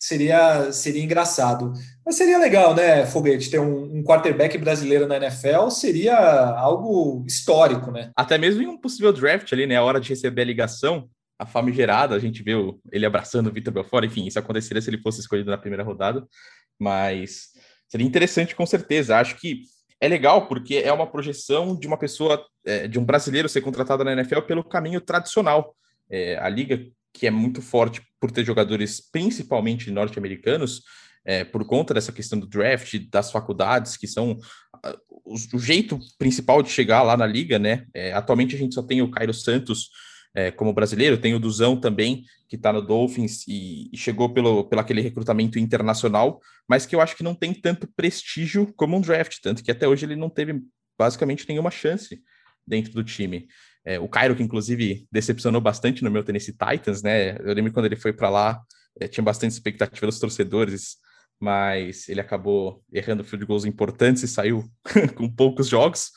seria, 0.00 0.72
seria 0.72 1.02
engraçado. 1.02 1.74
Mas 2.04 2.16
seria 2.16 2.38
legal, 2.38 2.74
né, 2.74 3.04
Foguete, 3.06 3.50
ter 3.50 3.60
um, 3.60 3.98
um, 3.98 4.02
quarterback 4.02 4.56
brasileiro 4.56 5.06
na 5.06 5.18
NFL 5.18 5.68
seria 5.68 6.16
algo 6.16 7.22
histórico, 7.26 7.90
né? 7.90 8.10
Até 8.16 8.38
mesmo 8.38 8.62
em 8.62 8.66
um 8.66 8.78
possível 8.78 9.12
draft 9.12 9.52
ali, 9.52 9.66
né? 9.66 9.76
A 9.76 9.84
hora 9.84 10.00
de 10.00 10.08
receber 10.08 10.42
a 10.42 10.46
ligação, 10.46 11.08
a 11.38 11.44
famigerada, 11.44 12.14
a 12.14 12.18
gente 12.18 12.42
viu 12.42 12.80
ele 12.90 13.04
abraçando 13.04 13.48
o 13.48 13.52
Vitor 13.52 13.72
Belfort, 13.72 14.06
enfim, 14.06 14.26
isso 14.26 14.38
aconteceria 14.38 14.80
se 14.80 14.88
ele 14.88 15.02
fosse 15.02 15.20
escolhido 15.20 15.50
na 15.50 15.58
primeira 15.58 15.84
rodada, 15.84 16.26
mas 16.78 17.50
seria 17.86 18.06
interessante 18.06 18.56
com 18.56 18.64
certeza. 18.64 19.18
Acho 19.18 19.36
que 19.36 19.62
é 20.00 20.08
legal 20.08 20.46
porque 20.46 20.76
é 20.76 20.92
uma 20.92 21.06
projeção 21.06 21.78
de 21.78 21.86
uma 21.86 21.98
pessoa, 21.98 22.42
é, 22.64 22.88
de 22.88 22.98
um 22.98 23.04
brasileiro 23.04 23.48
ser 23.48 23.60
contratado 23.60 24.02
na 24.02 24.12
NFL 24.12 24.40
pelo 24.40 24.64
caminho 24.64 25.00
tradicional. 25.00 25.76
É, 26.08 26.38
a 26.38 26.48
liga 26.48 26.86
que 27.12 27.26
é 27.26 27.30
muito 27.30 27.60
forte 27.60 28.02
por 28.20 28.30
ter 28.30 28.44
jogadores 28.44 29.00
principalmente 29.00 29.90
norte-americanos, 29.90 30.82
é, 31.24 31.44
por 31.44 31.64
conta 31.66 31.94
dessa 31.94 32.12
questão 32.12 32.38
do 32.38 32.46
draft, 32.46 32.98
das 33.10 33.30
faculdades, 33.30 33.96
que 33.96 34.06
são 34.06 34.32
uh, 34.32 34.98
o, 35.08 35.34
o, 35.54 35.58
jeito 35.58 35.98
principal 36.18 36.62
de 36.62 36.70
chegar 36.70 37.02
lá 37.02 37.16
na 37.16 37.26
liga, 37.26 37.58
né? 37.58 37.86
É, 37.92 38.12
atualmente 38.12 38.54
a 38.54 38.58
gente 38.58 38.74
só 38.74 38.82
tem 38.82 39.02
o 39.02 39.10
Cairo 39.10 39.34
Santos 39.34 39.90
é, 40.34 40.50
como 40.50 40.72
brasileiro, 40.72 41.18
tem 41.18 41.34
o 41.34 41.40
Duzão 41.40 41.78
também, 41.78 42.24
que 42.48 42.56
está 42.56 42.72
no 42.72 42.80
Dolphins 42.80 43.46
e, 43.46 43.90
e, 43.92 43.96
chegou 43.96 44.32
pelo, 44.32 44.64
pelo 44.64 44.80
aquele 44.80 45.00
recrutamento 45.00 45.58
internacional, 45.58 46.40
mas 46.68 46.86
que 46.86 46.94
eu 46.94 47.00
acho 47.00 47.16
que 47.16 47.22
não 47.22 47.34
tem 47.34 47.52
tanto 47.52 47.88
prestígio 47.94 48.72
como 48.74 48.96
um 48.96 49.00
draft, 49.00 49.38
tanto 49.42 49.62
que 49.62 49.70
até 49.70 49.86
hoje 49.86 50.06
ele 50.06 50.16
não 50.16 50.30
teve 50.30 50.60
basicamente 50.98 51.46
nenhuma 51.48 51.70
chance 51.70 52.20
dentro 52.66 52.92
do 52.92 53.04
time. 53.04 53.48
É, 53.84 53.98
o 53.98 54.08
Cairo, 54.08 54.36
que 54.36 54.42
inclusive 54.42 55.06
decepcionou 55.10 55.60
bastante 55.60 56.04
no 56.04 56.10
meu 56.10 56.22
Tennessee 56.22 56.54
Titans, 56.54 57.02
né? 57.02 57.36
Eu 57.38 57.54
lembro 57.54 57.72
quando 57.72 57.86
ele 57.86 57.96
foi 57.96 58.12
para 58.12 58.28
lá, 58.28 58.60
é, 58.98 59.08
tinha 59.08 59.24
bastante 59.24 59.52
expectativa 59.52 60.06
dos 60.06 60.18
torcedores, 60.18 60.96
mas 61.38 62.08
ele 62.08 62.20
acabou 62.20 62.82
errando 62.92 63.24
field 63.24 63.46
goals 63.46 63.64
importantes 63.64 64.22
e 64.22 64.28
saiu 64.28 64.64
com 65.16 65.28
poucos 65.28 65.68
jogos. 65.68 66.10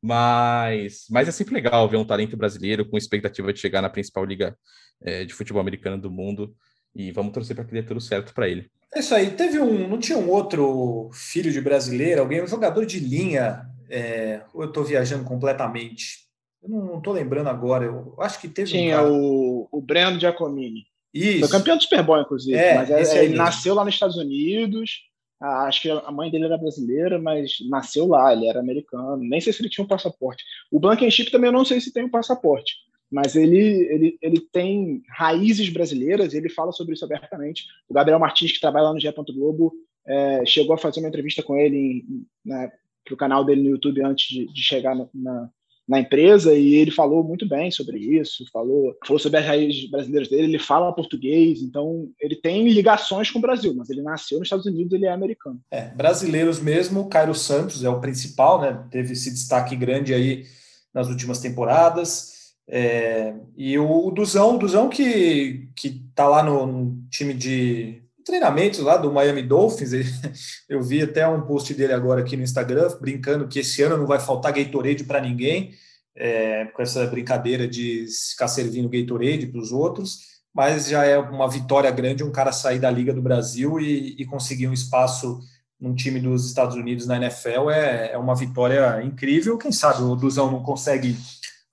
Mas, 0.00 1.06
mas 1.10 1.26
é 1.26 1.32
sempre 1.32 1.54
legal 1.54 1.88
ver 1.88 1.96
um 1.96 2.04
talento 2.04 2.36
brasileiro 2.36 2.88
com 2.88 2.96
expectativa 2.96 3.52
de 3.52 3.58
chegar 3.58 3.82
na 3.82 3.90
principal 3.90 4.24
liga 4.24 4.56
é, 5.00 5.24
de 5.24 5.34
futebol 5.34 5.60
americano 5.60 6.00
do 6.00 6.10
mundo. 6.10 6.54
E 6.94 7.10
vamos 7.12 7.32
torcer 7.32 7.56
para 7.56 7.64
que 7.64 7.72
dê 7.72 7.82
tudo 7.82 8.00
certo 8.00 8.32
para 8.32 8.48
ele. 8.48 8.70
É 8.94 9.00
isso 9.00 9.14
aí. 9.14 9.30
Teve 9.30 9.58
um. 9.58 9.88
Não 9.88 9.98
tinha 9.98 10.18
um 10.18 10.28
outro 10.30 11.10
filho 11.12 11.52
de 11.52 11.60
brasileiro, 11.60 12.20
alguém, 12.20 12.42
um 12.42 12.46
jogador 12.46 12.86
de 12.86 13.00
linha. 13.00 13.66
É, 13.90 14.42
ou 14.52 14.62
eu 14.62 14.68
estou 14.68 14.84
viajando 14.84 15.24
completamente? 15.24 16.27
Eu 16.62 16.68
não 16.68 16.98
estou 16.98 17.12
lembrando 17.12 17.48
agora. 17.48 17.84
Eu 17.84 18.14
acho 18.18 18.40
que 18.40 18.48
teve. 18.48 18.70
Tinha 18.70 19.02
um 19.02 19.12
o, 19.12 19.68
o 19.72 19.80
Breno 19.80 20.18
Giacomini. 20.18 20.86
Isso. 21.12 21.40
Foi 21.40 21.48
campeão 21.48 21.76
do 21.76 21.82
Super 21.82 22.02
Bowl, 22.02 22.20
inclusive. 22.20 22.56
É, 22.56 22.74
mas 22.74 22.90
é, 22.90 23.24
ele 23.24 23.34
nasceu 23.34 23.74
lá 23.74 23.84
nos 23.84 23.94
Estados 23.94 24.16
Unidos. 24.16 25.08
Ah, 25.40 25.66
acho 25.66 25.82
que 25.82 25.90
a 25.90 26.10
mãe 26.10 26.30
dele 26.30 26.46
era 26.46 26.58
brasileira, 26.58 27.18
mas 27.18 27.58
nasceu 27.68 28.08
lá, 28.08 28.32
ele 28.32 28.46
era 28.46 28.58
americano. 28.58 29.18
Nem 29.18 29.40
sei 29.40 29.52
se 29.52 29.62
ele 29.62 29.68
tinha 29.68 29.84
um 29.84 29.88
passaporte. 29.88 30.44
O 30.70 30.80
Blankenship 30.80 31.30
também 31.30 31.48
eu 31.48 31.52
não 31.52 31.64
sei 31.64 31.80
se 31.80 31.92
tem 31.92 32.04
um 32.04 32.10
passaporte, 32.10 32.74
mas 33.10 33.36
ele, 33.36 33.58
ele, 33.58 34.18
ele 34.20 34.40
tem 34.40 35.00
raízes 35.08 35.68
brasileiras 35.68 36.34
e 36.34 36.38
ele 36.38 36.48
fala 36.48 36.72
sobre 36.72 36.94
isso 36.94 37.04
abertamente. 37.04 37.66
O 37.88 37.94
Gabriel 37.94 38.18
Martins, 38.18 38.50
que 38.50 38.60
trabalha 38.60 38.86
lá 38.86 38.92
no 38.92 39.00
GE. 39.00 39.12
Globo, 39.32 39.72
é, 40.04 40.44
chegou 40.44 40.74
a 40.74 40.78
fazer 40.78 40.98
uma 40.98 41.08
entrevista 41.08 41.42
com 41.42 41.56
ele 41.56 42.04
né, 42.44 42.72
para 43.04 43.14
o 43.14 43.16
canal 43.16 43.44
dele 43.44 43.62
no 43.62 43.70
YouTube 43.70 44.02
antes 44.02 44.28
de, 44.28 44.52
de 44.52 44.62
chegar 44.62 44.96
na, 44.96 45.08
na 45.14 45.50
empresa 45.96 46.52
e 46.54 46.74
ele 46.74 46.90
falou 46.90 47.24
muito 47.24 47.48
bem 47.48 47.70
sobre 47.70 47.98
isso, 47.98 48.44
falou, 48.52 48.94
falou 49.06 49.18
sobre 49.18 49.38
as 49.38 49.46
raízes 49.46 49.90
brasileiras 49.90 50.28
dele, 50.28 50.44
ele 50.44 50.58
fala 50.58 50.92
português, 50.92 51.62
então 51.62 52.10
ele 52.20 52.36
tem 52.36 52.68
ligações 52.68 53.30
com 53.30 53.38
o 53.38 53.42
Brasil, 53.42 53.72
mas 53.74 53.88
ele 53.88 54.02
nasceu 54.02 54.38
nos 54.38 54.46
Estados 54.46 54.66
Unidos, 54.66 54.92
ele 54.92 55.06
é 55.06 55.12
americano. 55.12 55.58
É, 55.70 55.88
brasileiros 55.94 56.60
mesmo, 56.60 57.08
Cairo 57.08 57.34
Santos 57.34 57.84
é 57.84 57.88
o 57.88 58.00
principal, 58.00 58.60
né? 58.60 58.84
Teve 58.90 59.12
esse 59.12 59.30
destaque 59.30 59.74
grande 59.74 60.12
aí 60.12 60.44
nas 60.92 61.08
últimas 61.08 61.40
temporadas. 61.40 62.36
É, 62.68 63.34
e 63.56 63.78
o, 63.78 64.08
o 64.08 64.10
Duzão, 64.10 64.56
o 64.56 64.58
Duzão 64.58 64.90
que, 64.90 65.68
que 65.74 66.02
tá 66.14 66.28
lá 66.28 66.42
no, 66.42 66.66
no 66.66 67.08
time 67.08 67.32
de 67.32 68.02
treinamentos 68.28 68.80
lá 68.80 68.98
do 68.98 69.10
Miami 69.10 69.42
Dolphins. 69.42 69.90
Eu 70.68 70.82
vi 70.82 71.02
até 71.02 71.26
um 71.26 71.40
post 71.40 71.72
dele 71.72 71.94
agora 71.94 72.20
aqui 72.20 72.36
no 72.36 72.42
Instagram, 72.42 72.86
brincando 73.00 73.48
que 73.48 73.60
esse 73.60 73.82
ano 73.82 73.96
não 73.96 74.06
vai 74.06 74.20
faltar 74.20 74.52
Gatorade 74.52 75.04
para 75.04 75.20
ninguém, 75.20 75.72
é, 76.14 76.66
com 76.66 76.82
essa 76.82 77.06
brincadeira 77.06 77.66
de 77.66 78.04
ficar 78.30 78.48
servindo 78.48 78.88
Gatorade 78.88 79.46
para 79.46 79.60
os 79.60 79.72
outros, 79.72 80.18
mas 80.54 80.88
já 80.88 81.04
é 81.04 81.18
uma 81.18 81.48
vitória 81.48 81.90
grande 81.90 82.22
um 82.22 82.30
cara 82.30 82.52
sair 82.52 82.78
da 82.78 82.90
Liga 82.90 83.14
do 83.14 83.22
Brasil 83.22 83.80
e, 83.80 84.14
e 84.18 84.26
conseguir 84.26 84.68
um 84.68 84.74
espaço 84.74 85.40
num 85.80 85.94
time 85.94 86.20
dos 86.20 86.46
Estados 86.46 86.76
Unidos 86.76 87.06
na 87.06 87.16
NFL 87.16 87.70
é, 87.70 88.12
é 88.12 88.18
uma 88.18 88.34
vitória 88.34 89.02
incrível. 89.02 89.56
Quem 89.56 89.72
sabe 89.72 90.02
o 90.02 90.14
Duzão 90.14 90.50
não 90.50 90.62
consegue 90.62 91.16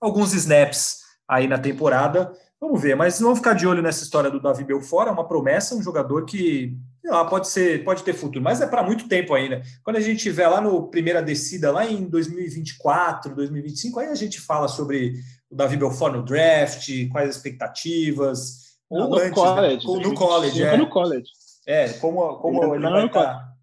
alguns 0.00 0.32
snaps 0.32 1.00
aí 1.28 1.46
na 1.46 1.58
temporada 1.58 2.32
Vamos 2.60 2.80
ver, 2.80 2.96
mas 2.96 3.20
vamos 3.20 3.38
ficar 3.38 3.52
de 3.52 3.66
olho 3.66 3.82
nessa 3.82 4.02
história 4.02 4.30
do 4.30 4.40
Davi 4.40 4.64
Belfort, 4.64 5.08
é 5.08 5.10
uma 5.10 5.28
promessa, 5.28 5.74
um 5.74 5.82
jogador 5.82 6.24
que 6.24 6.74
lá, 7.04 7.24
pode 7.24 7.48
ser, 7.48 7.84
pode 7.84 8.02
ter 8.02 8.14
futuro, 8.14 8.42
mas 8.42 8.60
é 8.60 8.66
para 8.66 8.82
muito 8.82 9.08
tempo 9.08 9.34
ainda. 9.34 9.62
Quando 9.84 9.96
a 9.96 10.00
gente 10.00 10.16
estiver 10.16 10.48
lá 10.48 10.60
no 10.60 10.88
primeira 10.88 11.22
descida, 11.22 11.70
lá 11.70 11.86
em 11.86 12.08
2024, 12.08 13.34
2025, 13.34 14.00
aí 14.00 14.08
a 14.08 14.14
gente 14.14 14.40
fala 14.40 14.68
sobre 14.68 15.14
o 15.50 15.54
Davi 15.54 15.76
Belfort 15.76 16.14
no 16.14 16.22
draft, 16.24 16.88
quais 17.10 17.28
as 17.28 17.36
expectativas. 17.36 18.66
Ou 18.88 19.08
no 19.08 19.16
antes, 19.16 19.32
college, 19.32 19.86
né? 19.86 19.98
no 19.98 20.14
college, 20.14 20.62
é. 20.62 20.76
no 20.76 20.88
college. 20.88 21.30
É, 21.66 21.88
como, 21.94 22.36
como 22.38 22.64
ele, 22.64 22.86
ele 22.86 22.90
vai 22.90 23.06
estar 23.06 23.55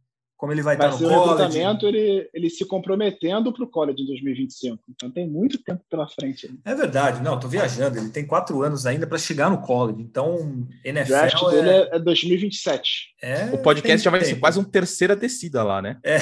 como 0.43 0.51
ele 0.51 0.61
vai, 0.61 0.75
vai 0.75 0.89
estar 0.89 0.99
no 1.01 1.09
college. 1.09 1.23
o 1.23 1.37
recrutamento 1.37 1.87
ele, 1.87 2.29
ele 2.33 2.49
se 2.49 2.65
comprometendo 2.65 3.53
para 3.53 3.63
o 3.63 3.67
college 3.67 4.03
em 4.03 4.05
2025. 4.07 4.77
Então 4.89 5.09
tem 5.09 5.25
muito 5.25 5.57
tempo 5.57 5.81
pela 5.89 6.05
frente. 6.05 6.53
É 6.65 6.75
verdade, 6.75 7.23
não, 7.23 7.35
estou 7.35 7.49
viajando. 7.49 7.97
Ele 7.97 8.09
tem 8.09 8.25
quatro 8.25 8.61
anos 8.61 8.85
ainda 8.85 9.07
para 9.07 9.17
chegar 9.17 9.49
no 9.49 9.61
college. 9.61 10.01
Então, 10.01 10.67
NFL. 10.83 11.13
O 11.13 11.15
draft 11.15 11.43
é... 11.43 11.49
dele 11.49 11.69
é 11.93 11.97
2027. 11.97 13.15
É, 13.21 13.45
o 13.53 13.57
podcast 13.59 14.03
já 14.03 14.11
vai 14.11 14.19
tempo. 14.19 14.33
ser 14.33 14.39
quase 14.41 14.59
uma 14.59 14.67
terceira 14.67 15.15
descida 15.15 15.63
lá, 15.63 15.81
né? 15.81 15.97
É, 16.03 16.17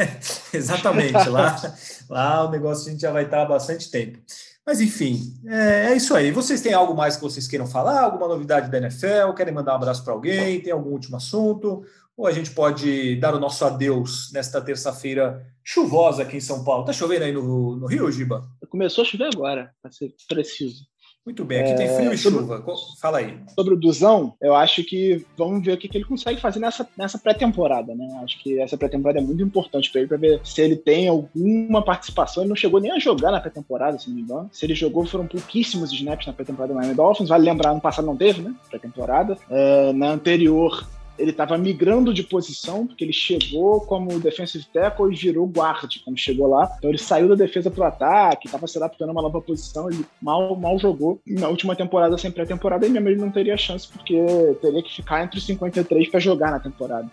exatamente. 0.56 1.28
lá, 1.28 1.56
lá 2.08 2.46
o 2.46 2.50
negócio 2.50 2.88
a 2.88 2.90
gente 2.90 3.02
já 3.02 3.12
vai 3.12 3.24
estar 3.24 3.42
há 3.42 3.44
bastante 3.44 3.90
tempo. 3.90 4.18
Mas 4.66 4.80
enfim, 4.80 5.34
é, 5.46 5.90
é, 5.90 5.94
isso 5.94 6.14
aí. 6.14 6.30
Vocês 6.30 6.62
têm 6.62 6.72
algo 6.72 6.94
mais 6.94 7.16
que 7.16 7.22
vocês 7.22 7.46
queiram 7.46 7.66
falar? 7.66 8.00
Alguma 8.00 8.28
novidade 8.28 8.70
da 8.70 8.78
NFL? 8.78 9.34
Querem 9.36 9.52
mandar 9.52 9.72
um 9.72 9.76
abraço 9.76 10.02
para 10.02 10.14
alguém? 10.14 10.58
Tem 10.62 10.72
algum 10.72 10.90
último 10.90 11.18
assunto? 11.18 11.84
Ou 12.18 12.26
a 12.26 12.32
gente 12.32 12.50
pode 12.50 13.14
dar 13.14 13.32
o 13.32 13.38
nosso 13.38 13.64
adeus 13.64 14.32
nesta 14.32 14.60
terça-feira 14.60 15.46
chuvosa 15.62 16.22
aqui 16.22 16.36
em 16.36 16.40
São 16.40 16.64
Paulo. 16.64 16.84
Tá 16.84 16.92
chovendo 16.92 17.24
aí 17.24 17.30
no, 17.30 17.76
no 17.76 17.86
Rio, 17.86 18.10
Giba? 18.10 18.42
Começou 18.68 19.02
a 19.02 19.04
chover 19.04 19.30
agora, 19.32 19.70
para 19.80 19.92
ser 19.92 20.12
preciso. 20.28 20.82
Muito 21.24 21.44
bem, 21.44 21.60
aqui 21.60 21.70
é, 21.72 21.74
tem 21.74 21.88
frio 21.94 22.12
e 22.12 22.18
sobre, 22.18 22.40
chuva. 22.40 22.64
Fala 23.00 23.18
aí. 23.18 23.38
Sobre 23.54 23.74
o 23.74 23.76
Duzão, 23.76 24.34
eu 24.40 24.54
acho 24.54 24.82
que 24.82 25.24
vamos 25.36 25.62
ver 25.62 25.74
o 25.74 25.76
que, 25.76 25.86
que 25.86 25.98
ele 25.98 26.06
consegue 26.06 26.40
fazer 26.40 26.58
nessa, 26.58 26.88
nessa 26.96 27.18
pré-temporada, 27.18 27.94
né? 27.94 28.20
Acho 28.24 28.42
que 28.42 28.58
essa 28.58 28.78
pré-temporada 28.78 29.20
é 29.20 29.22
muito 29.22 29.42
importante 29.42 29.90
para 29.90 30.00
ele, 30.00 30.08
para 30.08 30.16
ver 30.16 30.40
se 30.42 30.60
ele 30.60 30.74
tem 30.74 31.06
alguma 31.06 31.84
participação. 31.84 32.42
Ele 32.42 32.48
não 32.48 32.56
chegou 32.56 32.80
nem 32.80 32.92
a 32.92 32.98
jogar 32.98 33.30
na 33.30 33.40
pré-temporada, 33.40 33.98
se 33.98 34.08
não 34.08 34.16
me 34.16 34.22
engano. 34.22 34.48
Se 34.50 34.64
ele 34.64 34.74
jogou, 34.74 35.06
foram 35.06 35.26
pouquíssimos 35.26 35.92
snaps 35.92 36.26
na 36.26 36.32
pré-temporada 36.32 36.72
do 36.72 36.78
Miami 36.78 36.94
Dolphins. 36.94 37.28
Vale 37.28 37.44
lembrar, 37.44 37.74
no 37.74 37.80
passado 37.80 38.06
não 38.06 38.16
teve, 38.16 38.40
né? 38.40 38.54
Pré-temporada. 38.70 39.36
É, 39.50 39.92
na 39.92 40.08
anterior, 40.08 40.82
ele 41.18 41.30
estava 41.30 41.58
migrando 41.58 42.14
de 42.14 42.22
posição, 42.22 42.86
porque 42.86 43.04
ele 43.04 43.12
chegou 43.12 43.80
como 43.80 44.20
defensive 44.20 44.64
tackle 44.72 45.12
e 45.12 45.16
virou 45.16 45.46
guard 45.46 45.90
quando 46.04 46.18
chegou 46.18 46.46
lá. 46.46 46.70
Então 46.78 46.90
ele 46.90 46.98
saiu 46.98 47.28
da 47.28 47.34
defesa 47.34 47.70
para 47.70 47.84
o 47.84 47.86
ataque, 47.86 48.46
estava 48.46 48.66
se 48.66 48.78
adaptando 48.78 49.10
a 49.10 49.12
uma 49.12 49.22
nova 49.22 49.40
posição, 49.40 49.90
ele 49.90 50.04
mal, 50.22 50.54
mal 50.56 50.78
jogou. 50.78 51.20
Na 51.26 51.48
última 51.48 51.74
temporada, 51.74 52.16
sem 52.16 52.30
pré-temporada, 52.30 52.86
ele 52.86 52.94
mesmo 52.94 53.08
ele 53.08 53.20
não 53.20 53.30
teria 53.30 53.56
chance, 53.56 53.88
porque 53.88 54.16
teria 54.60 54.82
que 54.82 54.94
ficar 54.94 55.24
entre 55.24 55.38
os 55.38 55.46
53 55.46 56.08
para 56.08 56.20
jogar 56.20 56.50
na 56.50 56.60
temporada. 56.60 57.10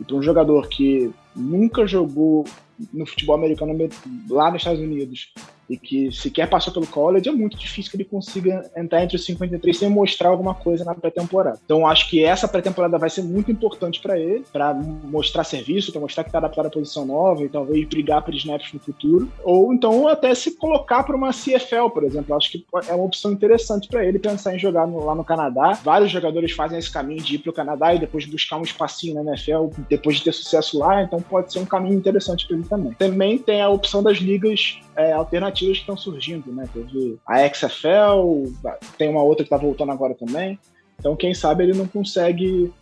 E 0.00 0.04
para 0.04 0.16
um 0.16 0.22
jogador 0.22 0.68
que 0.68 1.12
nunca 1.36 1.86
jogou 1.86 2.44
no 2.92 3.06
futebol 3.06 3.36
americano 3.36 3.88
lá 4.28 4.50
nos 4.50 4.60
Estados 4.60 4.80
Unidos 4.80 5.32
e 5.68 5.76
que 5.76 6.12
sequer 6.12 6.48
passou 6.48 6.72
pelo 6.72 6.86
college, 6.86 7.28
é 7.28 7.32
muito 7.32 7.56
difícil 7.56 7.90
que 7.90 7.96
ele 7.96 8.04
consiga 8.04 8.70
entrar 8.76 9.02
entre 9.02 9.16
os 9.16 9.24
53 9.24 9.76
sem 9.76 9.88
mostrar 9.88 10.28
alguma 10.28 10.54
coisa 10.54 10.84
na 10.84 10.94
pré-temporada. 10.94 11.58
Então 11.64 11.86
acho 11.86 12.08
que 12.08 12.22
essa 12.22 12.46
pré-temporada 12.46 12.98
vai 12.98 13.10
ser 13.10 13.22
muito 13.22 13.50
importante 13.50 14.00
para 14.00 14.18
ele, 14.18 14.44
para 14.52 14.74
mostrar 14.74 15.44
serviço, 15.44 15.92
para 15.92 16.00
mostrar 16.00 16.24
que 16.24 16.28
está 16.28 16.38
adaptado 16.38 16.66
à 16.66 16.70
posição 16.70 17.06
nova 17.06 17.42
e 17.42 17.48
talvez 17.48 17.86
brigar 17.88 18.22
por 18.22 18.34
snaps 18.34 18.72
no 18.72 18.80
futuro, 18.80 19.30
ou 19.42 19.72
então 19.72 20.06
até 20.08 20.34
se 20.34 20.56
colocar 20.56 21.02
para 21.02 21.16
uma 21.16 21.30
CFL, 21.30 21.88
por 21.92 22.04
exemplo. 22.04 22.34
Acho 22.34 22.50
que 22.52 22.64
é 22.88 22.94
uma 22.94 23.04
opção 23.04 23.32
interessante 23.32 23.88
para 23.88 24.04
ele 24.04 24.18
pensar 24.18 24.54
em 24.54 24.58
jogar 24.58 24.86
no, 24.86 25.04
lá 25.04 25.14
no 25.14 25.24
Canadá. 25.24 25.78
Vários 25.82 26.10
jogadores 26.10 26.52
fazem 26.52 26.78
esse 26.78 26.90
caminho 26.90 27.22
de 27.22 27.36
ir 27.36 27.38
para 27.38 27.50
o 27.50 27.54
Canadá 27.54 27.94
e 27.94 27.98
depois 27.98 28.26
buscar 28.26 28.58
um 28.58 28.62
espacinho 28.62 29.14
na 29.14 29.32
NFL 29.32 29.68
depois 29.88 30.16
de 30.16 30.24
ter 30.24 30.32
sucesso 30.32 30.78
lá, 30.78 31.02
então 31.02 31.20
pode 31.20 31.52
ser 31.52 31.58
um 31.58 31.64
caminho 31.64 31.94
interessante 31.94 32.46
para 32.46 32.56
ele 32.56 32.66
também. 32.66 32.92
Também 32.92 33.38
tem 33.38 33.62
a 33.62 33.68
opção 33.68 34.02
das 34.02 34.18
ligas 34.18 34.78
é, 34.96 35.12
alternativas 35.12 35.53
que 35.54 35.70
estão 35.80 35.96
surgindo, 35.96 36.52
né? 36.52 36.68
Teve 36.72 37.18
a 37.26 37.48
XFL, 37.48 38.50
tem 38.98 39.08
uma 39.08 39.22
outra 39.22 39.44
que 39.44 39.54
está 39.54 39.56
voltando 39.56 39.92
agora 39.92 40.14
também. 40.14 40.58
Então, 40.98 41.16
quem 41.16 41.34
sabe 41.34 41.64
ele 41.64 41.76
não 41.76 41.86
consegue 41.86 42.72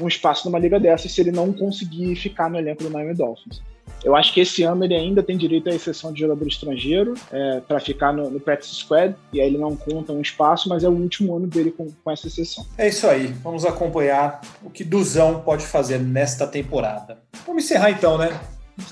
um 0.00 0.08
espaço 0.08 0.46
numa 0.46 0.58
liga 0.58 0.80
dessa 0.80 1.08
se 1.08 1.20
ele 1.20 1.30
não 1.30 1.52
conseguir 1.52 2.16
ficar 2.16 2.50
no 2.50 2.58
elenco 2.58 2.82
do 2.82 2.90
Miami 2.90 3.14
Dolphins. 3.14 3.62
Eu 4.02 4.14
acho 4.14 4.34
que 4.34 4.40
esse 4.40 4.62
ano 4.62 4.84
ele 4.84 4.94
ainda 4.94 5.22
tem 5.22 5.36
direito 5.36 5.68
à 5.68 5.74
exceção 5.74 6.12
de 6.12 6.20
jogador 6.20 6.46
estrangeiro 6.46 7.14
é, 7.32 7.60
para 7.60 7.80
ficar 7.80 8.12
no, 8.12 8.30
no 8.30 8.38
practice 8.38 8.74
squad, 8.74 9.14
e 9.32 9.40
aí 9.40 9.46
ele 9.46 9.56
não 9.56 9.74
conta 9.74 10.12
um 10.12 10.20
espaço, 10.20 10.68
mas 10.68 10.84
é 10.84 10.88
o 10.88 10.92
último 10.92 11.34
ano 11.36 11.46
dele 11.46 11.70
com, 11.70 11.88
com 11.90 12.10
essa 12.10 12.26
exceção. 12.26 12.66
É 12.76 12.88
isso 12.88 13.06
aí. 13.06 13.28
Vamos 13.42 13.64
acompanhar 13.64 14.42
o 14.62 14.68
que 14.68 14.84
Duzão 14.84 15.40
pode 15.40 15.64
fazer 15.64 15.98
nesta 15.98 16.46
temporada. 16.46 17.18
Vamos 17.46 17.64
encerrar 17.64 17.90
então, 17.90 18.18
né? 18.18 18.38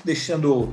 Deixando 0.03 0.71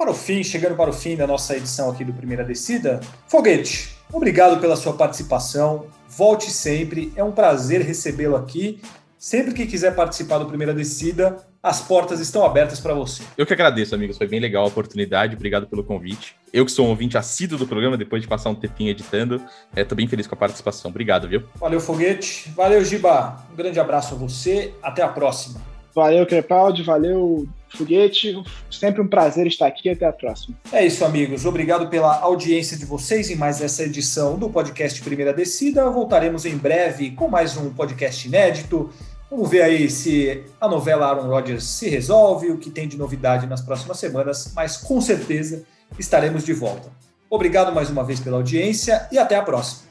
para 0.00 0.10
o 0.10 0.14
fim, 0.14 0.42
chegando 0.42 0.74
para 0.76 0.88
o 0.88 0.94
fim 0.94 1.14
da 1.14 1.26
nossa 1.26 1.54
edição 1.54 1.90
aqui 1.90 2.06
do 2.06 2.12
Primeira 2.14 2.42
Descida. 2.42 3.00
Foguete, 3.28 3.94
obrigado 4.10 4.58
pela 4.58 4.74
sua 4.74 4.94
participação. 4.94 5.88
Volte 6.08 6.50
sempre, 6.50 7.12
é 7.14 7.22
um 7.22 7.30
prazer 7.30 7.82
recebê-lo 7.82 8.34
aqui. 8.34 8.80
Sempre 9.18 9.52
que 9.52 9.66
quiser 9.66 9.94
participar 9.94 10.38
do 10.38 10.46
Primeira 10.46 10.72
Descida, 10.72 11.36
as 11.62 11.82
portas 11.82 12.18
estão 12.18 12.46
abertas 12.46 12.80
para 12.80 12.94
você. 12.94 13.22
Eu 13.36 13.44
que 13.44 13.52
agradeço, 13.52 13.94
amigos. 13.94 14.16
Foi 14.16 14.26
bem 14.26 14.40
legal 14.40 14.64
a 14.64 14.68
oportunidade. 14.68 15.36
Obrigado 15.36 15.66
pelo 15.66 15.84
convite. 15.84 16.34
Eu 16.50 16.64
que 16.64 16.72
sou 16.72 16.86
um 16.86 16.88
ouvinte 16.88 17.18
assíduo 17.18 17.58
do 17.58 17.66
programa, 17.66 17.98
depois 17.98 18.22
de 18.22 18.28
passar 18.28 18.48
um 18.48 18.54
tempinho 18.54 18.88
editando, 18.88 19.34
estou 19.76 19.94
é, 19.94 19.98
bem 19.98 20.08
feliz 20.08 20.26
com 20.26 20.34
a 20.34 20.38
participação. 20.38 20.90
Obrigado, 20.90 21.28
viu? 21.28 21.42
Valeu, 21.56 21.78
Foguete. 21.78 22.50
Valeu, 22.56 22.82
Giba. 22.82 23.44
Um 23.52 23.54
grande 23.54 23.78
abraço 23.78 24.14
a 24.14 24.16
você. 24.16 24.72
Até 24.82 25.02
a 25.02 25.08
próxima. 25.08 25.60
Valeu, 25.94 26.24
Crepaldi. 26.24 26.82
Valeu, 26.82 27.46
Foguete, 27.76 28.42
sempre 28.70 29.00
um 29.00 29.08
prazer 29.08 29.46
estar 29.46 29.66
aqui. 29.66 29.88
Até 29.88 30.06
a 30.06 30.12
próxima. 30.12 30.56
É 30.72 30.84
isso, 30.84 31.04
amigos. 31.04 31.44
Obrigado 31.46 31.88
pela 31.88 32.18
audiência 32.20 32.76
de 32.76 32.84
vocês 32.84 33.30
em 33.30 33.36
mais 33.36 33.60
essa 33.60 33.84
edição 33.84 34.38
do 34.38 34.50
podcast 34.50 35.00
Primeira 35.02 35.32
Descida. 35.32 35.88
Voltaremos 35.90 36.44
em 36.44 36.56
breve 36.56 37.10
com 37.12 37.28
mais 37.28 37.56
um 37.56 37.70
podcast 37.70 38.26
inédito. 38.26 38.90
Vamos 39.30 39.48
ver 39.48 39.62
aí 39.62 39.88
se 39.88 40.42
a 40.60 40.66
novela 40.68 41.06
Aaron 41.06 41.28
Rodgers 41.28 41.64
se 41.64 41.88
resolve, 41.88 42.50
o 42.50 42.58
que 42.58 42.68
tem 42.68 42.88
de 42.88 42.98
novidade 42.98 43.46
nas 43.46 43.60
próximas 43.60 43.98
semanas, 43.98 44.52
mas 44.56 44.76
com 44.76 45.00
certeza 45.00 45.64
estaremos 45.98 46.44
de 46.44 46.52
volta. 46.52 46.90
Obrigado 47.30 47.72
mais 47.72 47.88
uma 47.88 48.02
vez 48.02 48.18
pela 48.18 48.38
audiência 48.38 49.06
e 49.12 49.18
até 49.18 49.36
a 49.36 49.42
próxima. 49.42 49.89